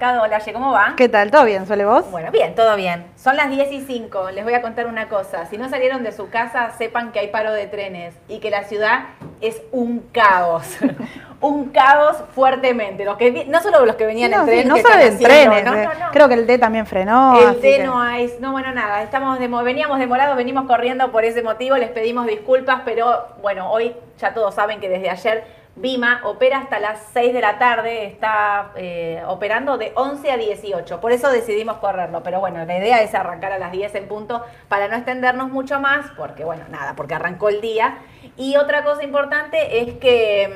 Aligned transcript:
Hola, 0.00 0.40
¿cómo 0.52 0.70
va? 0.70 0.94
¿Qué 0.96 1.08
tal? 1.08 1.32
¿Todo 1.32 1.44
bien, 1.44 1.66
Sole, 1.66 1.84
vos? 1.84 2.08
Bueno, 2.12 2.30
bien, 2.30 2.54
todo 2.54 2.76
bien. 2.76 3.04
Son 3.16 3.36
las 3.36 3.50
10 3.50 3.72
y 3.72 3.80
5. 3.80 4.30
Les 4.30 4.44
voy 4.44 4.54
a 4.54 4.62
contar 4.62 4.86
una 4.86 5.08
cosa. 5.08 5.46
Si 5.46 5.58
no 5.58 5.68
salieron 5.68 6.04
de 6.04 6.12
su 6.12 6.30
casa, 6.30 6.70
sepan 6.78 7.10
que 7.10 7.18
hay 7.18 7.28
paro 7.28 7.50
de 7.52 7.66
trenes 7.66 8.14
y 8.28 8.38
que 8.38 8.48
la 8.48 8.62
ciudad 8.62 9.06
es 9.40 9.60
un 9.72 9.98
caos. 10.12 10.64
un 11.40 11.70
caos 11.70 12.16
fuertemente. 12.32 13.04
Los 13.04 13.16
que, 13.16 13.44
no 13.46 13.60
solo 13.60 13.84
los 13.84 13.96
que 13.96 14.06
venían 14.06 14.30
no, 14.30 14.36
en 14.42 14.44
sí, 14.44 14.50
tren. 14.52 14.68
no 14.68 14.74
que 14.76 14.82
solo 14.82 14.94
en 15.00 15.18
trenes. 15.18 15.64
no, 15.64 15.74
eh. 15.74 15.88
no. 15.98 16.10
Creo 16.12 16.28
que 16.28 16.34
el 16.34 16.46
D 16.46 16.58
también 16.58 16.86
frenó. 16.86 17.36
El 17.36 17.58
que- 17.60 17.82
no 17.82 18.00
hay, 18.00 18.32
no, 18.38 18.52
bueno, 18.52 18.72
nada, 18.72 19.02
estamos 19.02 19.40
demo- 19.40 19.64
veníamos 19.64 19.98
demorados, 19.98 20.36
venimos 20.36 20.66
corriendo 20.68 21.10
por 21.10 21.24
ese 21.24 21.42
motivo, 21.42 21.76
les 21.76 21.90
pedimos 21.90 22.24
disculpas, 22.26 22.82
pero 22.84 23.26
bueno, 23.42 23.68
hoy 23.72 23.96
ya 24.20 24.32
todos 24.32 24.54
saben 24.54 24.78
que 24.78 24.88
desde 24.88 25.10
ayer 25.10 25.57
Vima 25.80 26.20
opera 26.24 26.58
hasta 26.58 26.78
las 26.80 26.98
6 27.12 27.32
de 27.32 27.40
la 27.40 27.58
tarde, 27.58 28.06
está 28.06 28.72
eh, 28.76 29.22
operando 29.26 29.78
de 29.78 29.92
11 29.94 30.30
a 30.32 30.36
18, 30.36 31.00
por 31.00 31.12
eso 31.12 31.30
decidimos 31.30 31.76
correrlo, 31.76 32.22
pero 32.22 32.40
bueno, 32.40 32.64
la 32.64 32.78
idea 32.78 33.00
es 33.02 33.14
arrancar 33.14 33.52
a 33.52 33.58
las 33.58 33.70
10 33.70 33.94
en 33.94 34.08
punto 34.08 34.44
para 34.68 34.88
no 34.88 34.96
extendernos 34.96 35.50
mucho 35.50 35.78
más, 35.80 36.06
porque 36.16 36.44
bueno, 36.44 36.64
nada, 36.70 36.94
porque 36.96 37.14
arrancó 37.14 37.48
el 37.48 37.60
día. 37.60 37.98
Y 38.36 38.56
otra 38.56 38.82
cosa 38.82 39.04
importante 39.04 39.80
es 39.80 39.94
que 39.98 40.48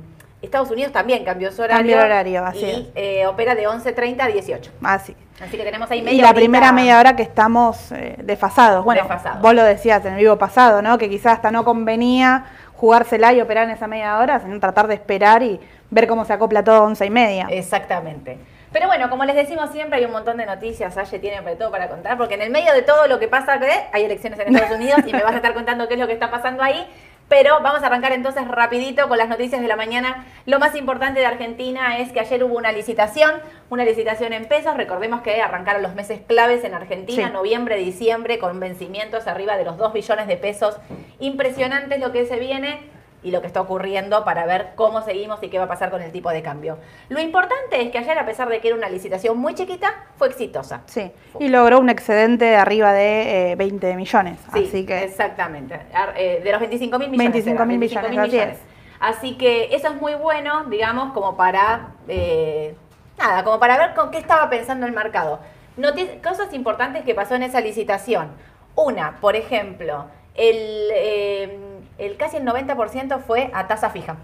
mm, 0.00 0.44
Estados 0.44 0.70
Unidos 0.70 0.92
también 0.92 1.24
cambió 1.24 1.50
su 1.50 1.62
horario. 1.62 1.78
Cambió 1.78 2.04
horario, 2.04 2.44
así 2.44 2.66
y 2.66 2.92
eh, 2.94 3.26
opera 3.26 3.54
de 3.54 3.66
11.30 3.66 4.20
a 4.20 4.26
18. 4.28 4.70
Así. 4.84 5.16
Así 5.40 5.56
que 5.56 5.62
tenemos 5.62 5.88
ahí 5.90 6.00
Y 6.00 6.02
media 6.02 6.22
la 6.22 6.28
horita- 6.30 6.34
primera 6.34 6.72
media 6.72 6.98
hora 6.98 7.14
que 7.16 7.22
estamos 7.22 7.92
eh, 7.92 8.16
desfasados. 8.24 8.84
Bueno, 8.84 9.02
Desfasados. 9.02 9.40
vos 9.40 9.54
lo 9.54 9.62
decías 9.62 10.04
en 10.04 10.14
el 10.14 10.18
vivo 10.18 10.36
pasado, 10.36 10.82
¿no? 10.82 10.98
Que 10.98 11.08
quizás 11.08 11.34
hasta 11.34 11.50
no 11.52 11.64
convenía 11.64 12.44
jugársela 12.78 13.32
y 13.32 13.40
operar 13.40 13.64
en 13.64 13.70
esa 13.70 13.88
media 13.88 14.18
hora, 14.18 14.38
sino 14.38 14.58
tratar 14.60 14.86
de 14.86 14.94
esperar 14.94 15.42
y 15.42 15.60
ver 15.90 16.06
cómo 16.06 16.24
se 16.24 16.32
acopla 16.32 16.62
todo 16.62 16.76
a 16.76 16.82
once 16.82 17.04
y 17.04 17.10
media. 17.10 17.48
Exactamente. 17.50 18.38
Pero 18.72 18.86
bueno, 18.86 19.10
como 19.10 19.24
les 19.24 19.34
decimos 19.34 19.70
siempre, 19.70 19.98
hay 19.98 20.04
un 20.04 20.12
montón 20.12 20.36
de 20.36 20.46
noticias. 20.46 20.96
Aye 20.96 21.18
tiene 21.18 21.40
todo 21.56 21.70
para 21.70 21.88
contar, 21.88 22.16
porque 22.16 22.34
en 22.34 22.42
el 22.42 22.50
medio 22.50 22.72
de 22.74 22.82
todo 22.82 23.08
lo 23.08 23.18
que 23.18 23.26
pasa, 23.26 23.58
¿qué? 23.58 23.86
hay 23.92 24.04
elecciones 24.04 24.38
en 24.38 24.54
Estados 24.54 24.76
Unidos 24.76 25.00
y 25.06 25.12
me 25.12 25.22
vas 25.22 25.32
a 25.32 25.36
estar 25.36 25.54
contando 25.54 25.88
qué 25.88 25.94
es 25.94 26.00
lo 26.00 26.06
que 26.06 26.12
está 26.12 26.30
pasando 26.30 26.62
ahí. 26.62 26.86
Pero 27.28 27.60
vamos 27.62 27.82
a 27.82 27.86
arrancar 27.86 28.12
entonces 28.12 28.48
rapidito 28.48 29.06
con 29.08 29.18
las 29.18 29.28
noticias 29.28 29.60
de 29.60 29.68
la 29.68 29.76
mañana. 29.76 30.24
Lo 30.46 30.58
más 30.58 30.74
importante 30.74 31.20
de 31.20 31.26
Argentina 31.26 31.98
es 31.98 32.10
que 32.10 32.20
ayer 32.20 32.42
hubo 32.42 32.56
una 32.56 32.72
licitación, 32.72 33.32
una 33.68 33.84
licitación 33.84 34.32
en 34.32 34.46
pesos. 34.46 34.76
Recordemos 34.76 35.20
que 35.20 35.42
arrancaron 35.42 35.82
los 35.82 35.94
meses 35.94 36.20
claves 36.26 36.64
en 36.64 36.72
Argentina, 36.74 37.26
Sí. 37.28 37.32
noviembre, 37.32 37.76
diciembre, 37.76 38.38
con 38.38 38.58
vencimientos 38.60 39.26
arriba 39.26 39.56
de 39.58 39.64
los 39.64 39.76
2 39.76 39.92
billones 39.92 40.26
de 40.26 40.36
pesos. 40.38 40.78
Impresionante 41.18 41.98
lo 41.98 42.12
que 42.12 42.24
se 42.24 42.38
viene 42.38 42.80
y 43.22 43.30
lo 43.30 43.40
que 43.40 43.46
está 43.46 43.60
ocurriendo 43.60 44.24
para 44.24 44.46
ver 44.46 44.70
cómo 44.76 45.02
seguimos 45.02 45.42
y 45.42 45.48
qué 45.48 45.58
va 45.58 45.64
a 45.64 45.68
pasar 45.68 45.90
con 45.90 46.02
el 46.02 46.12
tipo 46.12 46.30
de 46.30 46.42
cambio. 46.42 46.78
Lo 47.08 47.20
importante 47.20 47.82
es 47.82 47.90
que 47.90 47.98
ayer, 47.98 48.18
a 48.18 48.24
pesar 48.24 48.48
de 48.48 48.60
que 48.60 48.68
era 48.68 48.76
una 48.76 48.88
licitación 48.88 49.36
muy 49.36 49.54
chiquita, 49.54 50.06
fue 50.16 50.28
exitosa. 50.28 50.82
Sí. 50.86 51.10
Y 51.40 51.48
logró 51.48 51.80
un 51.80 51.88
excedente 51.88 52.44
de 52.44 52.56
arriba 52.56 52.92
de 52.92 53.52
eh, 53.52 53.56
20 53.56 53.96
millones. 53.96 54.38
Sí, 54.52 54.64
así 54.68 54.86
que 54.86 55.02
exactamente. 55.02 55.80
Eh, 56.16 56.40
de 56.44 56.52
los 56.52 56.60
25 56.60 56.98
mil 56.98 57.10
millones. 57.10 57.44
25.000 57.44 57.54
era, 57.54 57.64
millones, 57.64 57.92
25.000 57.92 58.26
así 58.26 58.38
es. 58.38 58.58
Así 59.00 59.36
que 59.36 59.74
eso 59.74 59.88
es 59.88 60.00
muy 60.00 60.14
bueno, 60.14 60.64
digamos, 60.64 61.12
como 61.12 61.36
para, 61.36 61.90
eh, 62.08 62.74
nada, 63.16 63.44
como 63.44 63.58
para 63.60 63.78
ver 63.78 63.94
con 63.94 64.10
qué 64.10 64.18
estaba 64.18 64.48
pensando 64.50 64.86
el 64.86 64.92
mercado. 64.92 65.40
Cosas 66.22 66.52
importantes 66.52 67.04
que 67.04 67.14
pasó 67.14 67.36
en 67.36 67.44
esa 67.44 67.60
licitación. 67.60 68.30
Una, 68.74 69.18
por 69.20 69.36
ejemplo, 69.36 70.06
el, 70.34 70.88
eh, 70.92 71.58
el 71.98 72.16
casi 72.16 72.36
el 72.38 72.44
90% 72.46 73.20
fue 73.20 73.50
a 73.54 73.66
tasa 73.68 73.90
fija 73.90 74.16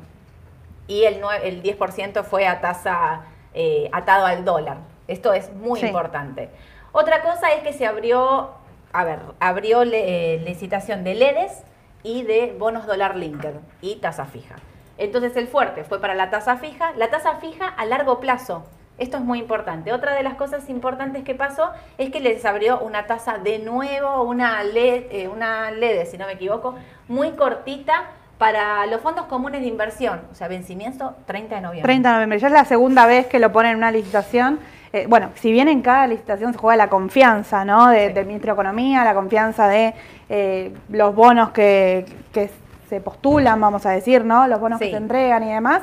y 0.87 1.05
el, 1.05 1.21
el 1.43 1.63
10% 1.63 2.25
fue 2.25 2.47
a 2.47 2.61
tasa 2.61 3.23
eh, 3.55 3.89
atado 3.93 4.27
al 4.27 4.45
dólar. 4.45 4.79
Esto 5.09 5.33
es 5.33 5.53
muy 5.53 5.81
Sí. 5.81 5.87
importante. 5.87 6.51
Otra 6.93 7.23
cosa 7.23 7.53
es 7.53 7.63
que 7.63 7.73
se 7.73 7.87
abrió, 7.87 8.51
a 8.93 9.05
ver, 9.05 9.19
abrió 9.41 9.85
le- 9.85 10.35
eh, 10.35 10.39
licitación 10.41 11.05
de 11.05 11.15
LEDs 11.15 11.63
y 12.03 12.23
de 12.23 12.55
bonos 12.59 12.87
dólar 12.87 13.17
linked 13.17 13.55
y 13.81 13.97
tasa 13.97 14.25
fija. 14.27 14.57
Entonces 14.99 15.37
el 15.37 15.49
fuerte 15.49 15.85
fue 15.85 16.01
para 16.01 16.15
la 16.15 16.31
tasa 16.31 16.57
fija, 16.57 16.93
la 16.97 17.11
tasa 17.11 17.37
fija 17.37 17.67
a 17.69 17.85
largo 17.87 18.21
plazo. 18.21 18.65
Esto 18.97 19.17
es 19.17 19.25
muy 19.25 19.41
importante. 19.41 19.93
Otra 19.93 20.15
de 20.15 20.23
las 20.23 20.35
cosas 20.35 20.69
importantes 20.71 21.25
que 21.25 21.35
pasó 21.35 21.71
es 21.99 22.11
que 22.11 22.21
les 22.21 22.45
abrió 22.45 22.79
una 22.81 23.07
tasa 23.07 23.39
de 23.39 23.59
nuevo, 23.59 24.23
una 24.23 24.63
LED, 24.63 25.05
eh, 25.11 25.29
una 25.29 25.71
LED, 25.73 26.07
si 26.07 26.17
no 26.17 26.27
me 26.27 26.35
equivoco, 26.35 26.77
muy 27.09 27.33
cortita 27.33 28.05
para 28.39 28.87
los 28.87 29.01
fondos 29.01 29.27
comunes 29.27 29.63
de 29.63 29.67
inversión. 29.67 30.21
O 30.31 30.35
sea, 30.35 30.47
vencimiento 30.49 31.15
30 31.27 31.57
de 31.57 31.61
noviembre. 31.63 31.89
30 31.89 32.09
de 32.09 32.15
noviembre. 32.15 32.39
Ya 32.39 32.47
es 32.47 32.53
la 32.53 32.65
segunda 32.65 33.07
vez 33.07 33.27
que 33.27 33.41
lo 33.41 33.51
ponen 33.51 33.73
en 33.73 33.79
una 33.79 33.91
licitación. 33.91 34.61
Eh, 34.93 35.07
bueno, 35.09 35.31
si 35.35 35.51
bien 35.51 35.67
en 35.67 35.83
cada 35.83 36.07
licitación 36.07 36.53
se 36.53 36.59
juega 36.59 36.77
la 36.77 36.89
confianza 36.89 37.65
¿no? 37.65 37.89
de- 37.89 38.09
Sí. 38.09 38.13
del 38.13 38.27
ministro 38.27 38.53
de 38.53 38.55
Economía, 38.55 39.03
la 39.03 39.15
confianza 39.15 39.67
de 39.67 39.93
eh, 40.29 40.73
los 40.89 41.15
bonos 41.17 41.51
que, 41.51 42.07
que 42.33 42.49
se 42.89 43.01
postulan, 43.01 43.61
vamos 43.61 43.85
a 43.87 43.91
decir, 43.91 44.25
¿no? 44.25 44.47
los 44.47 44.61
bonos 44.61 44.79
Sí. 44.79 44.85
que 44.87 44.91
se 44.93 44.97
entregan 44.99 45.43
y 45.43 45.53
demás. 45.53 45.83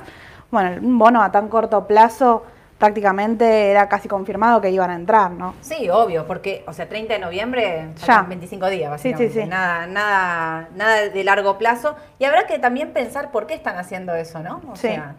Bueno, 0.49 0.79
un 0.81 0.97
bono 0.97 1.21
a 1.21 1.29
tan 1.31 1.49
corto 1.49 1.85
plazo 1.87 2.45
prácticamente 2.81 3.69
era 3.69 3.87
casi 3.87 4.07
confirmado 4.07 4.59
que 4.59 4.71
iban 4.71 4.89
a 4.89 4.95
entrar, 4.95 5.29
¿no? 5.29 5.53
Sí, 5.61 5.87
obvio, 5.91 6.25
porque, 6.25 6.63
o 6.67 6.73
sea, 6.73 6.89
30 6.89 7.13
de 7.13 7.19
noviembre, 7.19 7.89
Ya. 7.97 8.05
faltan 8.07 8.29
25 8.29 8.69
días, 8.71 8.99
Sí, 8.99 9.09
sí, 9.09 9.13
básicamente. 9.13 9.41
sí. 9.43 9.47
Nada, 9.47 9.85
nada, 9.85 10.69
nada 10.75 11.09
de 11.09 11.23
largo 11.23 11.59
plazo. 11.59 11.95
Y 12.17 12.25
habrá 12.25 12.47
que 12.47 12.57
también 12.57 12.91
pensar 12.91 13.29
por 13.29 13.45
qué 13.45 13.53
están 13.53 13.77
haciendo 13.77 14.15
eso, 14.15 14.39
¿no? 14.39 14.63
O 14.71 14.75
Sí. 14.75 14.87
sea, 14.87 15.13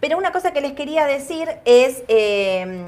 pero 0.00 0.18
una 0.18 0.32
cosa 0.32 0.52
que 0.52 0.60
les 0.60 0.72
quería 0.72 1.06
decir 1.06 1.48
es 1.64 2.04
eh, 2.08 2.84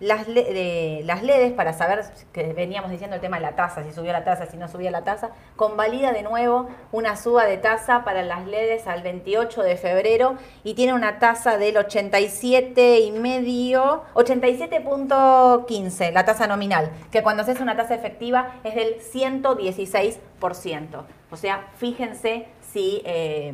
las, 0.00 0.26
eh, 0.28 1.02
las 1.04 1.22
LEDs, 1.22 1.52
para 1.52 1.74
saber 1.74 2.04
que 2.32 2.54
veníamos 2.54 2.90
diciendo 2.90 3.16
el 3.16 3.22
tema 3.22 3.36
de 3.36 3.42
la 3.42 3.54
tasa, 3.54 3.84
si 3.84 3.92
subió 3.92 4.12
la 4.12 4.24
tasa, 4.24 4.46
si 4.46 4.56
no 4.56 4.66
subía 4.66 4.90
la 4.90 5.04
tasa, 5.04 5.30
convalida 5.56 6.12
de 6.12 6.22
nuevo 6.22 6.70
una 6.90 7.16
suba 7.16 7.44
de 7.44 7.58
tasa 7.58 8.02
para 8.02 8.22
las 8.22 8.46
LEDs 8.46 8.86
al 8.86 9.02
28 9.02 9.62
de 9.62 9.76
febrero 9.76 10.36
y 10.64 10.72
tiene 10.74 10.94
una 10.94 11.18
tasa 11.18 11.58
del 11.58 11.76
87 11.76 13.00
y 13.00 13.12
medio, 13.12 14.04
87.15, 14.14 16.12
la 16.12 16.24
tasa 16.24 16.46
nominal, 16.46 16.90
que 17.12 17.22
cuando 17.22 17.44
se 17.44 17.52
hace 17.52 17.62
una 17.62 17.76
tasa 17.76 17.94
efectiva 17.94 18.54
es 18.64 18.74
del 18.74 18.96
116%. 19.00 21.04
O 21.30 21.36
sea, 21.36 21.68
fíjense 21.76 22.46
si 22.72 23.02
eh, 23.04 23.52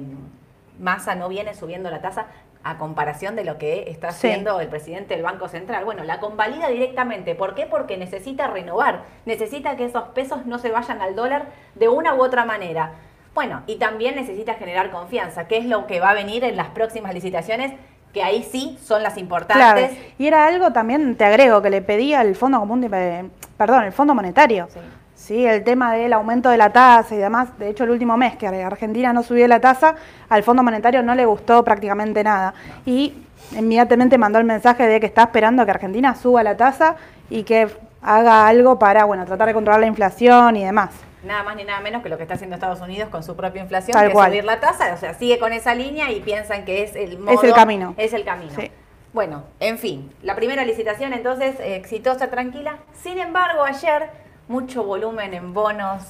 Massa 0.79 1.15
no 1.15 1.29
viene 1.29 1.55
subiendo 1.55 1.91
la 1.91 2.01
tasa 2.01 2.27
a 2.71 2.79
comparación 2.79 3.37
de 3.37 3.45
lo 3.45 3.59
que 3.59 3.85
está 3.91 4.11
Sí. 4.13 4.27
haciendo 4.29 4.61
el 4.61 4.69
presidente 4.69 5.15
del 5.15 5.23
Banco 5.23 5.49
Central. 5.49 5.85
Bueno, 5.85 6.03
la 6.05 6.19
convalida 6.21 6.69
directamente. 6.69 7.35
¿Por 7.35 7.55
qué? 7.55 7.67
Porque 7.67 7.97
necesita 7.97 8.47
renovar, 8.49 9.03
necesita 9.25 9.77
que 9.77 9.85
esos 9.85 10.09
pesos 10.09 10.47
no 10.47 10.59
se 10.59 10.71
vayan 10.71 11.01
al 11.01 11.15
dólar 11.15 11.47
de 11.75 11.89
una 11.89 12.15
u 12.15 12.23
otra 12.23 12.45
manera. 12.45 12.93
Bueno, 13.35 13.63
y 13.67 13.77
también 13.77 14.17
necesita 14.17 14.55
generar 14.55 14.91
confianza, 14.91 15.47
que 15.47 15.59
es 15.59 15.67
lo 15.67 15.87
que 15.87 16.01
va 16.01 16.11
a 16.11 16.15
venir 16.15 16.43
en 16.45 16.57
las 16.57 16.69
próximas 16.69 17.13
licitaciones, 17.15 17.73
que 18.13 18.23
ahí 18.23 18.43
sí 18.43 18.79
son 18.83 19.03
las 19.03 19.13
Claro. 19.13 19.23
importantes. 19.25 19.91
Y 20.19 20.27
era 20.27 20.47
algo 20.47 20.73
también, 20.73 21.17
te 21.17 21.25
agrego, 21.25 21.61
que 21.61 21.69
le 21.69 21.83
pedía 21.83 22.23
el 22.23 22.35
Fondo 22.35 22.59
Común 22.59 22.81
de, 22.81 23.29
perdón, 23.59 23.85
el 23.85 23.93
Fondo 23.93 24.15
Monetario. 24.15 24.69
Sí. 24.73 24.81
Sí, 25.27 25.45
el 25.45 25.65
tema 25.65 25.93
del 25.93 26.13
aumento 26.13 26.51
de 26.51 26.57
la 26.57 26.71
tasa 26.73 27.13
y 27.13 27.19
demás. 27.19 27.59
De 27.59 27.69
hecho, 27.69 27.83
el 27.83 27.91
último 27.91 28.17
mes 28.17 28.37
que 28.37 28.47
Argentina 28.47 29.13
no 29.13 29.25
subió 29.25 29.49
la 29.49 29.59
tasa, 29.59 29.97
al 30.29 30.45
Fondo 30.45 30.63
Monetario 30.63 31.03
no 31.03 31.17
le 31.17 31.27
gustó 31.27 31.65
prácticamente 31.65 32.23
nada. 32.23 32.55
Y 32.85 33.13
inmediatamente 33.51 34.19
mandó 34.19 34.39
el 34.39 34.45
mensaje 34.45 34.87
de 34.87 35.01
que 35.01 35.07
está 35.07 35.25
esperando 35.25 35.65
que 35.65 35.73
Argentina 35.73 36.15
suba 36.15 36.45
la 36.45 36.57
tasa 36.57 36.95
y 37.29 37.43
que 37.43 37.67
haga 38.03 38.47
algo 38.47 38.79
para, 38.79 39.05
bueno, 39.05 39.27
tratar 39.27 39.49
de 39.49 39.55
controlar 39.55 39.81
la 39.81 39.89
inflación 39.89 40.55
y 40.55 40.65
demás. 40.65 40.91
Nada 41.25 41.43
más 41.43 41.57
ni 41.57 41.65
nada 41.65 41.81
menos 41.81 42.05
que 42.05 42.09
lo 42.09 42.19
que 42.19 42.23
está 42.23 42.35
haciendo 42.35 42.55
Estados 42.55 42.81
Unidos 42.81 43.09
con 43.09 43.25
su 43.25 43.35
propia 43.35 43.63
inflación, 43.63 43.95
Tal 43.95 44.07
que 44.07 44.13
cual. 44.13 44.27
es 44.27 44.31
subir 44.31 44.45
la 44.45 44.61
tasa, 44.61 44.95
o 44.95 44.97
sea, 44.97 45.15
sigue 45.15 45.41
con 45.41 45.53
esa 45.53 45.75
línea 45.75 46.09
y 46.13 46.21
piensan 46.21 46.65
que 46.65 46.85
es 46.85 46.95
el 46.95 47.19
modo, 47.19 47.35
Es 47.35 47.43
el 47.43 47.53
camino. 47.53 47.95
Es 47.97 48.13
el 48.13 48.25
camino. 48.25 48.53
Sí. 48.55 48.71
Bueno, 49.13 49.43
en 49.59 49.79
fin, 49.79 50.13
la 50.23 50.37
primera 50.37 50.65
licitación 50.65 51.13
entonces 51.15 51.57
exitosa, 51.59 52.31
tranquila. 52.31 52.77
Sin 52.93 53.19
embargo, 53.19 53.65
ayer 53.65 54.09
mucho 54.49 54.85
volumen 54.85 55.35
en 55.35 55.53
bonos. 55.55 56.03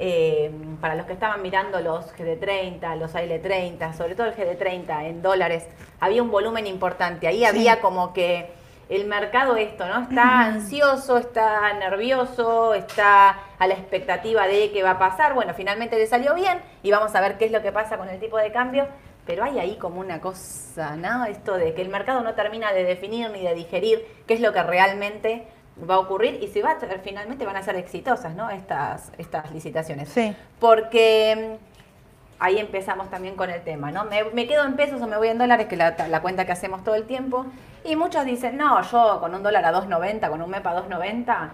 eh, 0.00 0.52
para 0.80 0.94
los 0.94 1.06
que 1.06 1.12
estaban 1.12 1.42
mirando 1.42 1.80
los 1.80 2.14
GD30, 2.14 2.96
los 2.98 3.14
AL30, 3.16 3.94
sobre 3.94 4.14
todo 4.14 4.28
el 4.28 4.34
GD30 4.36 5.06
en 5.06 5.22
dólares, 5.22 5.66
había 5.98 6.22
un 6.22 6.30
volumen 6.30 6.68
importante. 6.68 7.26
Ahí 7.26 7.44
había 7.44 7.80
como 7.80 8.12
que 8.12 8.48
el 8.88 9.06
mercado 9.06 9.56
esto, 9.56 9.86
¿no? 9.88 10.02
Está 10.02 10.40
ansioso, 10.44 11.18
está 11.18 11.72
nervioso, 11.74 12.74
está 12.74 13.36
a 13.58 13.66
la 13.66 13.74
expectativa 13.74 14.46
de 14.46 14.70
qué 14.70 14.84
va 14.84 14.92
a 14.92 14.98
pasar. 15.00 15.34
Bueno, 15.34 15.52
finalmente 15.54 15.96
le 15.98 16.06
salió 16.06 16.32
bien 16.34 16.60
y 16.84 16.92
vamos 16.92 17.12
a 17.16 17.20
ver 17.20 17.36
qué 17.36 17.46
es 17.46 17.50
lo 17.52 17.60
que 17.60 17.72
pasa 17.72 17.98
con 17.98 18.08
el 18.08 18.20
tipo 18.20 18.38
de 18.38 18.52
cambio. 18.52 18.86
Pero 19.26 19.42
hay 19.44 19.58
ahí 19.58 19.76
como 19.76 20.00
una 20.00 20.20
cosa, 20.20 20.96
¿no? 20.96 21.24
Esto 21.26 21.54
de 21.58 21.74
que 21.74 21.82
el 21.82 21.88
mercado 21.90 22.22
no 22.22 22.34
termina 22.34 22.72
de 22.72 22.84
definir 22.84 23.30
ni 23.30 23.42
de 23.42 23.54
digerir 23.54 24.06
qué 24.26 24.34
es 24.34 24.40
lo 24.40 24.52
que 24.52 24.62
realmente 24.62 25.46
va 25.88 25.94
a 25.96 25.98
ocurrir 25.98 26.42
y 26.42 26.48
si 26.48 26.60
va 26.60 26.72
a- 26.72 26.98
finalmente 27.02 27.44
van 27.46 27.56
a 27.56 27.62
ser 27.62 27.76
exitosas, 27.76 28.34
¿no? 28.34 28.50
Estas, 28.50 29.12
estas 29.18 29.50
licitaciones. 29.52 30.08
Sí. 30.08 30.34
Porque 30.58 31.58
mm, 31.60 32.42
ahí 32.42 32.58
empezamos 32.58 33.10
también 33.10 33.34
con 33.36 33.50
el 33.50 33.62
tema, 33.62 33.90
¿no? 33.90 34.04
Me, 34.04 34.24
me 34.24 34.46
quedo 34.46 34.64
en 34.64 34.74
pesos 34.76 35.00
o 35.02 35.06
me 35.06 35.16
voy 35.16 35.28
en 35.28 35.38
dólares, 35.38 35.66
que 35.66 35.74
es 35.74 35.78
la, 35.78 35.94
la 36.08 36.20
cuenta 36.22 36.44
que 36.46 36.52
hacemos 36.52 36.82
todo 36.84 36.94
el 36.94 37.04
tiempo. 37.04 37.46
Y 37.84 37.96
muchos 37.96 38.24
dicen, 38.24 38.56
no, 38.56 38.80
yo 38.82 39.18
con 39.20 39.34
un 39.34 39.42
dólar 39.42 39.64
a 39.64 39.72
2.90, 39.72 40.28
con 40.28 40.42
un 40.42 40.50
MEP 40.50 40.66
a 40.66 40.74
2.90, 40.82 41.48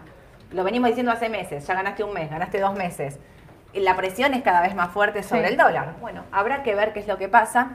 lo 0.52 0.64
venimos 0.64 0.88
diciendo 0.88 1.12
hace 1.12 1.28
meses, 1.28 1.66
ya 1.66 1.74
ganaste 1.74 2.02
un 2.04 2.12
mes, 2.12 2.30
ganaste 2.30 2.60
dos 2.60 2.74
meses. 2.74 3.18
Y 3.72 3.80
la 3.80 3.96
presión 3.96 4.34
es 4.34 4.42
cada 4.42 4.62
vez 4.62 4.74
más 4.74 4.90
fuerte 4.90 5.22
sobre 5.22 5.46
Sí. 5.46 5.52
el 5.52 5.56
dólar. 5.58 5.94
Bueno, 6.00 6.22
habrá 6.32 6.62
que 6.62 6.74
ver 6.74 6.92
qué 6.92 7.00
es 7.00 7.08
lo 7.08 7.18
que 7.18 7.28
pasa. 7.28 7.72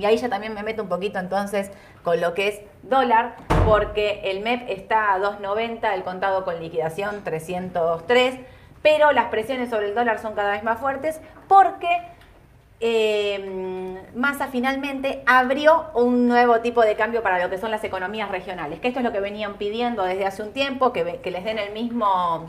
Y 0.00 0.06
ahí 0.06 0.16
ya 0.16 0.28
también 0.28 0.54
me 0.54 0.62
meto 0.62 0.82
un 0.82 0.88
poquito 0.88 1.18
entonces 1.18 1.70
con 2.02 2.20
lo 2.20 2.34
que 2.34 2.48
es 2.48 2.60
dólar, 2.82 3.36
porque 3.66 4.22
el 4.24 4.40
MEP 4.40 4.70
está 4.70 5.14
a 5.14 5.18
2.90, 5.18 5.94
el 5.94 6.02
contado 6.02 6.44
con 6.44 6.58
liquidación 6.58 7.22
303, 7.22 8.40
pero 8.82 9.12
las 9.12 9.26
presiones 9.26 9.70
sobre 9.70 9.88
el 9.88 9.94
dólar 9.94 10.18
son 10.18 10.34
cada 10.34 10.52
vez 10.52 10.62
más 10.62 10.80
fuertes 10.80 11.20
porque 11.48 11.88
eh, 12.80 14.00
Massa 14.14 14.48
finalmente 14.48 15.22
abrió 15.26 15.90
un 15.94 16.26
nuevo 16.26 16.60
tipo 16.60 16.80
de 16.80 16.96
cambio 16.96 17.22
para 17.22 17.38
lo 17.42 17.50
que 17.50 17.58
son 17.58 17.70
las 17.70 17.84
economías 17.84 18.30
regionales, 18.30 18.80
que 18.80 18.88
esto 18.88 19.00
es 19.00 19.04
lo 19.04 19.12
que 19.12 19.20
venían 19.20 19.54
pidiendo 19.54 20.02
desde 20.02 20.24
hace 20.24 20.42
un 20.42 20.52
tiempo, 20.52 20.92
que, 20.92 21.04
les 21.04 21.44
den 21.44 21.58
el 21.58 21.72
mismo 21.74 22.48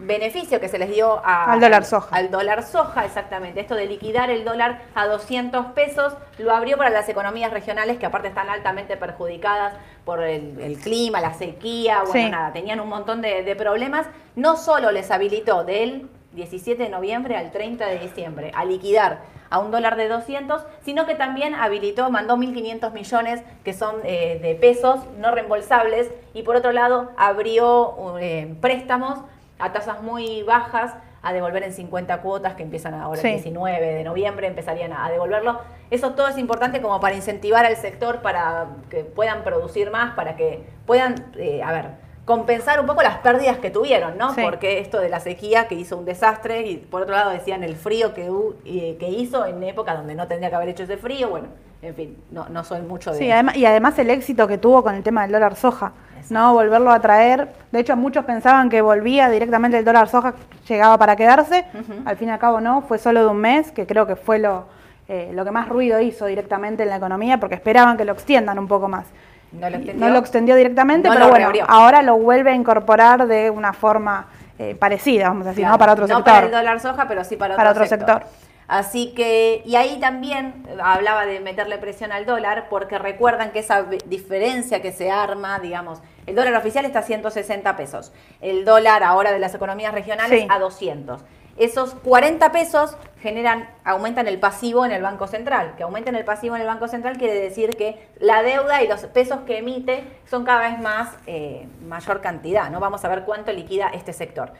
beneficio 0.00 0.60
que 0.60 0.68
se 0.68 0.78
les 0.78 0.90
dio 0.90 1.20
a- 1.24 1.52
Al 1.52 1.60
dólar 1.60 1.84
soja. 1.84 2.14
Al 2.16 2.30
dólar 2.30 2.62
soja, 2.62 3.04
exactamente. 3.04 3.60
Esto 3.60 3.74
de 3.74 3.86
liquidar 3.86 4.30
el 4.30 4.44
dólar 4.44 4.80
a 4.94 5.06
200 5.06 5.66
pesos 5.66 6.14
lo 6.38 6.52
abrió 6.54 6.76
para 6.76 6.90
las 6.90 7.08
economías 7.08 7.52
regionales 7.52 7.98
que 7.98 8.06
aparte 8.06 8.28
están 8.28 8.48
altamente 8.48 8.96
perjudicadas 8.96 9.74
por 10.04 10.22
el, 10.22 10.58
el 10.60 10.78
clima, 10.78 11.20
la 11.20 11.34
sequía, 11.34 11.98
bueno, 12.02 12.12
Sí. 12.12 12.30
nada, 12.30 12.52
tenían 12.52 12.80
un 12.80 12.88
montón 12.88 13.20
de, 13.22 13.42
de 13.42 13.56
problemas. 13.56 14.06
No 14.36 14.56
solo 14.56 14.90
les 14.90 15.10
habilitó 15.10 15.64
del 15.64 16.08
17 16.32 16.82
de 16.84 16.88
noviembre 16.88 17.36
al 17.36 17.50
30 17.50 17.86
de 17.86 17.98
diciembre 17.98 18.52
a 18.54 18.64
liquidar 18.64 19.18
a 19.52 19.58
un 19.58 19.72
dólar 19.72 19.96
de 19.96 20.06
200, 20.06 20.62
sino 20.84 21.06
que 21.06 21.16
también 21.16 21.56
habilitó, 21.56 22.08
mandó 22.08 22.36
1.500 22.36 22.92
millones 22.92 23.42
que 23.64 23.72
son 23.72 23.96
eh, 24.04 24.38
de 24.40 24.54
pesos 24.54 25.00
no 25.18 25.32
reembolsables 25.32 26.08
y 26.34 26.44
por 26.44 26.54
otro 26.54 26.70
lado 26.70 27.10
abrió 27.16 28.16
eh, 28.20 28.54
préstamos 28.60 29.18
a 29.60 29.72
tasas 29.72 30.02
muy 30.02 30.42
bajas 30.42 30.94
a 31.22 31.32
devolver 31.32 31.62
en 31.64 31.72
50 31.72 32.22
cuotas 32.22 32.54
que 32.54 32.62
empiezan 32.62 32.94
ahora 32.94 33.20
Sí. 33.20 33.28
el 33.28 33.34
19 33.34 33.94
de 33.94 34.04
noviembre, 34.04 34.46
empezarían 34.46 34.92
a 34.92 35.10
devolverlo. 35.10 35.60
Eso 35.90 36.12
todo 36.12 36.28
es 36.28 36.38
importante 36.38 36.80
como 36.80 36.98
para 37.00 37.14
incentivar 37.14 37.66
al 37.66 37.76
sector 37.76 38.20
para 38.22 38.68
que 38.88 39.04
puedan 39.04 39.42
producir 39.44 39.90
más, 39.90 40.14
para 40.14 40.36
que 40.36 40.64
puedan, 40.86 41.14
eh, 41.36 41.62
a 41.62 41.72
ver, 41.72 41.86
compensar 42.24 42.80
un 42.80 42.86
poco 42.86 43.02
las 43.02 43.18
pérdidas 43.18 43.58
que 43.58 43.70
tuvieron, 43.70 44.16
¿no? 44.16 44.34
Sí. 44.34 44.40
Porque 44.42 44.78
esto 44.78 44.98
de 45.00 45.08
la 45.08 45.20
sequía 45.20 45.68
que 45.68 45.74
hizo 45.74 45.96
un 45.98 46.04
desastre 46.04 46.62
y 46.62 46.76
por 46.76 47.02
otro 47.02 47.14
lado 47.14 47.30
decían 47.30 47.64
el 47.64 47.76
frío 47.76 48.12
eh, 48.16 48.96
que 48.98 49.08
hizo 49.08 49.44
en 49.46 49.62
época 49.64 49.94
donde 49.94 50.14
no 50.14 50.26
tendría 50.28 50.48
que 50.48 50.56
haber 50.56 50.68
hecho 50.70 50.84
ese 50.84 50.96
frío, 50.96 51.28
bueno, 51.28 51.48
en 51.82 51.94
fin, 51.94 52.22
no, 52.30 52.48
no 52.48 52.62
soy 52.62 52.82
mucho 52.82 53.10
de... 53.12 53.18
Sí, 53.18 53.30
además, 53.30 53.56
y 53.56 53.66
además 53.66 53.98
el 53.98 54.10
éxito 54.10 54.46
que 54.46 54.58
tuvo 54.58 54.82
con 54.82 54.94
el 54.94 55.02
tema 55.02 55.22
del 55.22 55.32
dólar 55.32 55.56
soja, 55.56 55.92
¿no? 56.28 56.52
Volverlo 56.54 56.90
a 56.90 57.00
traer. 57.00 57.48
De 57.72 57.80
hecho, 57.80 57.96
muchos 57.96 58.24
pensaban 58.24 58.68
que 58.68 58.82
volvía 58.82 59.28
directamente 59.28 59.78
el 59.78 59.84
dólar 59.84 60.08
soja, 60.08 60.34
llegaba 60.68 60.98
para 60.98 61.16
quedarse. 61.16 61.64
Al 62.04 62.16
fin 62.16 62.28
y 62.28 62.30
al 62.32 62.38
cabo 62.38 62.60
no, 62.60 62.82
fue 62.82 62.98
solo 62.98 63.20
de 63.20 63.26
un 63.28 63.38
mes, 63.38 63.72
que 63.72 63.86
creo 63.86 64.06
que 64.06 64.16
fue 64.16 64.38
lo, 64.38 64.66
eh, 65.08 65.30
lo 65.32 65.44
que 65.44 65.50
más 65.50 65.68
ruido 65.68 66.00
hizo 66.00 66.26
directamente 66.26 66.82
en 66.82 66.88
la 66.90 66.96
economía, 66.96 67.38
porque 67.38 67.54
esperaban 67.54 67.96
que 67.96 68.04
lo 68.04 68.12
extiendan 68.12 68.58
un 68.58 68.68
poco 68.68 68.88
más. 68.88 69.06
No 69.52 69.68
lo 69.68 69.76
extendió. 69.76 70.06
No 70.06 70.12
lo 70.12 70.18
extendió 70.20 70.54
directamente, 70.56 71.08
No 71.08 71.14
pero 71.14 71.26
bueno, 71.28 71.50
reabrió. 71.50 71.64
ahora 71.68 72.02
lo 72.02 72.16
vuelve 72.16 72.50
a 72.50 72.54
incorporar 72.54 73.26
de 73.26 73.50
una 73.50 73.72
forma 73.72 74.26
eh, 74.58 74.76
parecida, 74.78 75.28
vamos 75.28 75.46
a 75.46 75.50
decir, 75.50 75.62
Claro, 75.62 75.74
¿no? 75.74 75.78
Para 75.78 75.92
otro 75.92 76.06
no 76.06 76.16
sector. 76.16 76.24
para 76.34 76.46
el 76.46 76.52
dólar 76.52 76.80
soja, 76.80 77.08
pero 77.08 77.24
sí 77.24 77.36
para 77.36 77.54
otro, 77.54 77.56
Para 77.56 77.70
otro 77.70 77.86
sector. 77.86 78.22
Así 78.70 79.14
que, 79.16 79.62
y 79.66 79.74
ahí 79.74 79.98
también 79.98 80.64
eh, 80.68 80.76
hablaba 80.80 81.26
de 81.26 81.40
meterle 81.40 81.76
presión 81.78 82.12
al 82.12 82.24
dólar, 82.24 82.68
porque 82.70 82.98
recuerdan 82.98 83.50
que 83.50 83.58
esa 83.58 83.82
diferencia 84.06 84.80
que 84.80 84.92
se 84.92 85.10
arma, 85.10 85.58
digamos, 85.58 86.00
el 86.26 86.36
dólar 86.36 86.54
oficial 86.54 86.84
está 86.84 87.00
a 87.00 87.02
160 87.02 87.76
pesos, 87.76 88.12
el 88.40 88.64
dólar 88.64 89.02
ahora 89.02 89.32
de 89.32 89.40
las 89.40 89.56
economías 89.56 89.92
regionales 89.92 90.42
Sí. 90.42 90.46
a 90.48 90.60
200. 90.60 91.20
Esos 91.56 91.94
40 91.94 92.52
pesos 92.52 92.96
generan, 93.20 93.68
aumentan 93.82 94.28
el 94.28 94.38
pasivo 94.38 94.86
en 94.86 94.92
el 94.92 95.02
Banco 95.02 95.26
Central. 95.26 95.74
Que 95.76 95.82
aumenten 95.82 96.14
el 96.14 96.24
pasivo 96.24 96.54
en 96.54 96.62
el 96.62 96.68
Banco 96.68 96.86
Central 96.86 97.18
quiere 97.18 97.34
decir 97.34 97.76
que 97.76 98.06
la 98.20 98.44
deuda 98.44 98.84
y 98.84 98.88
los 98.88 99.00
pesos 99.06 99.40
que 99.40 99.58
emite 99.58 100.04
son 100.30 100.44
cada 100.44 100.60
vez 100.70 100.78
más 100.78 101.08
eh, 101.26 101.66
mayor 101.86 102.20
cantidad. 102.20 102.70
¿no? 102.70 102.78
Vamos 102.78 103.04
a 103.04 103.08
ver 103.08 103.24
cuánto 103.24 103.52
liquida 103.52 103.88
este 103.92 104.12
sector. 104.12 104.52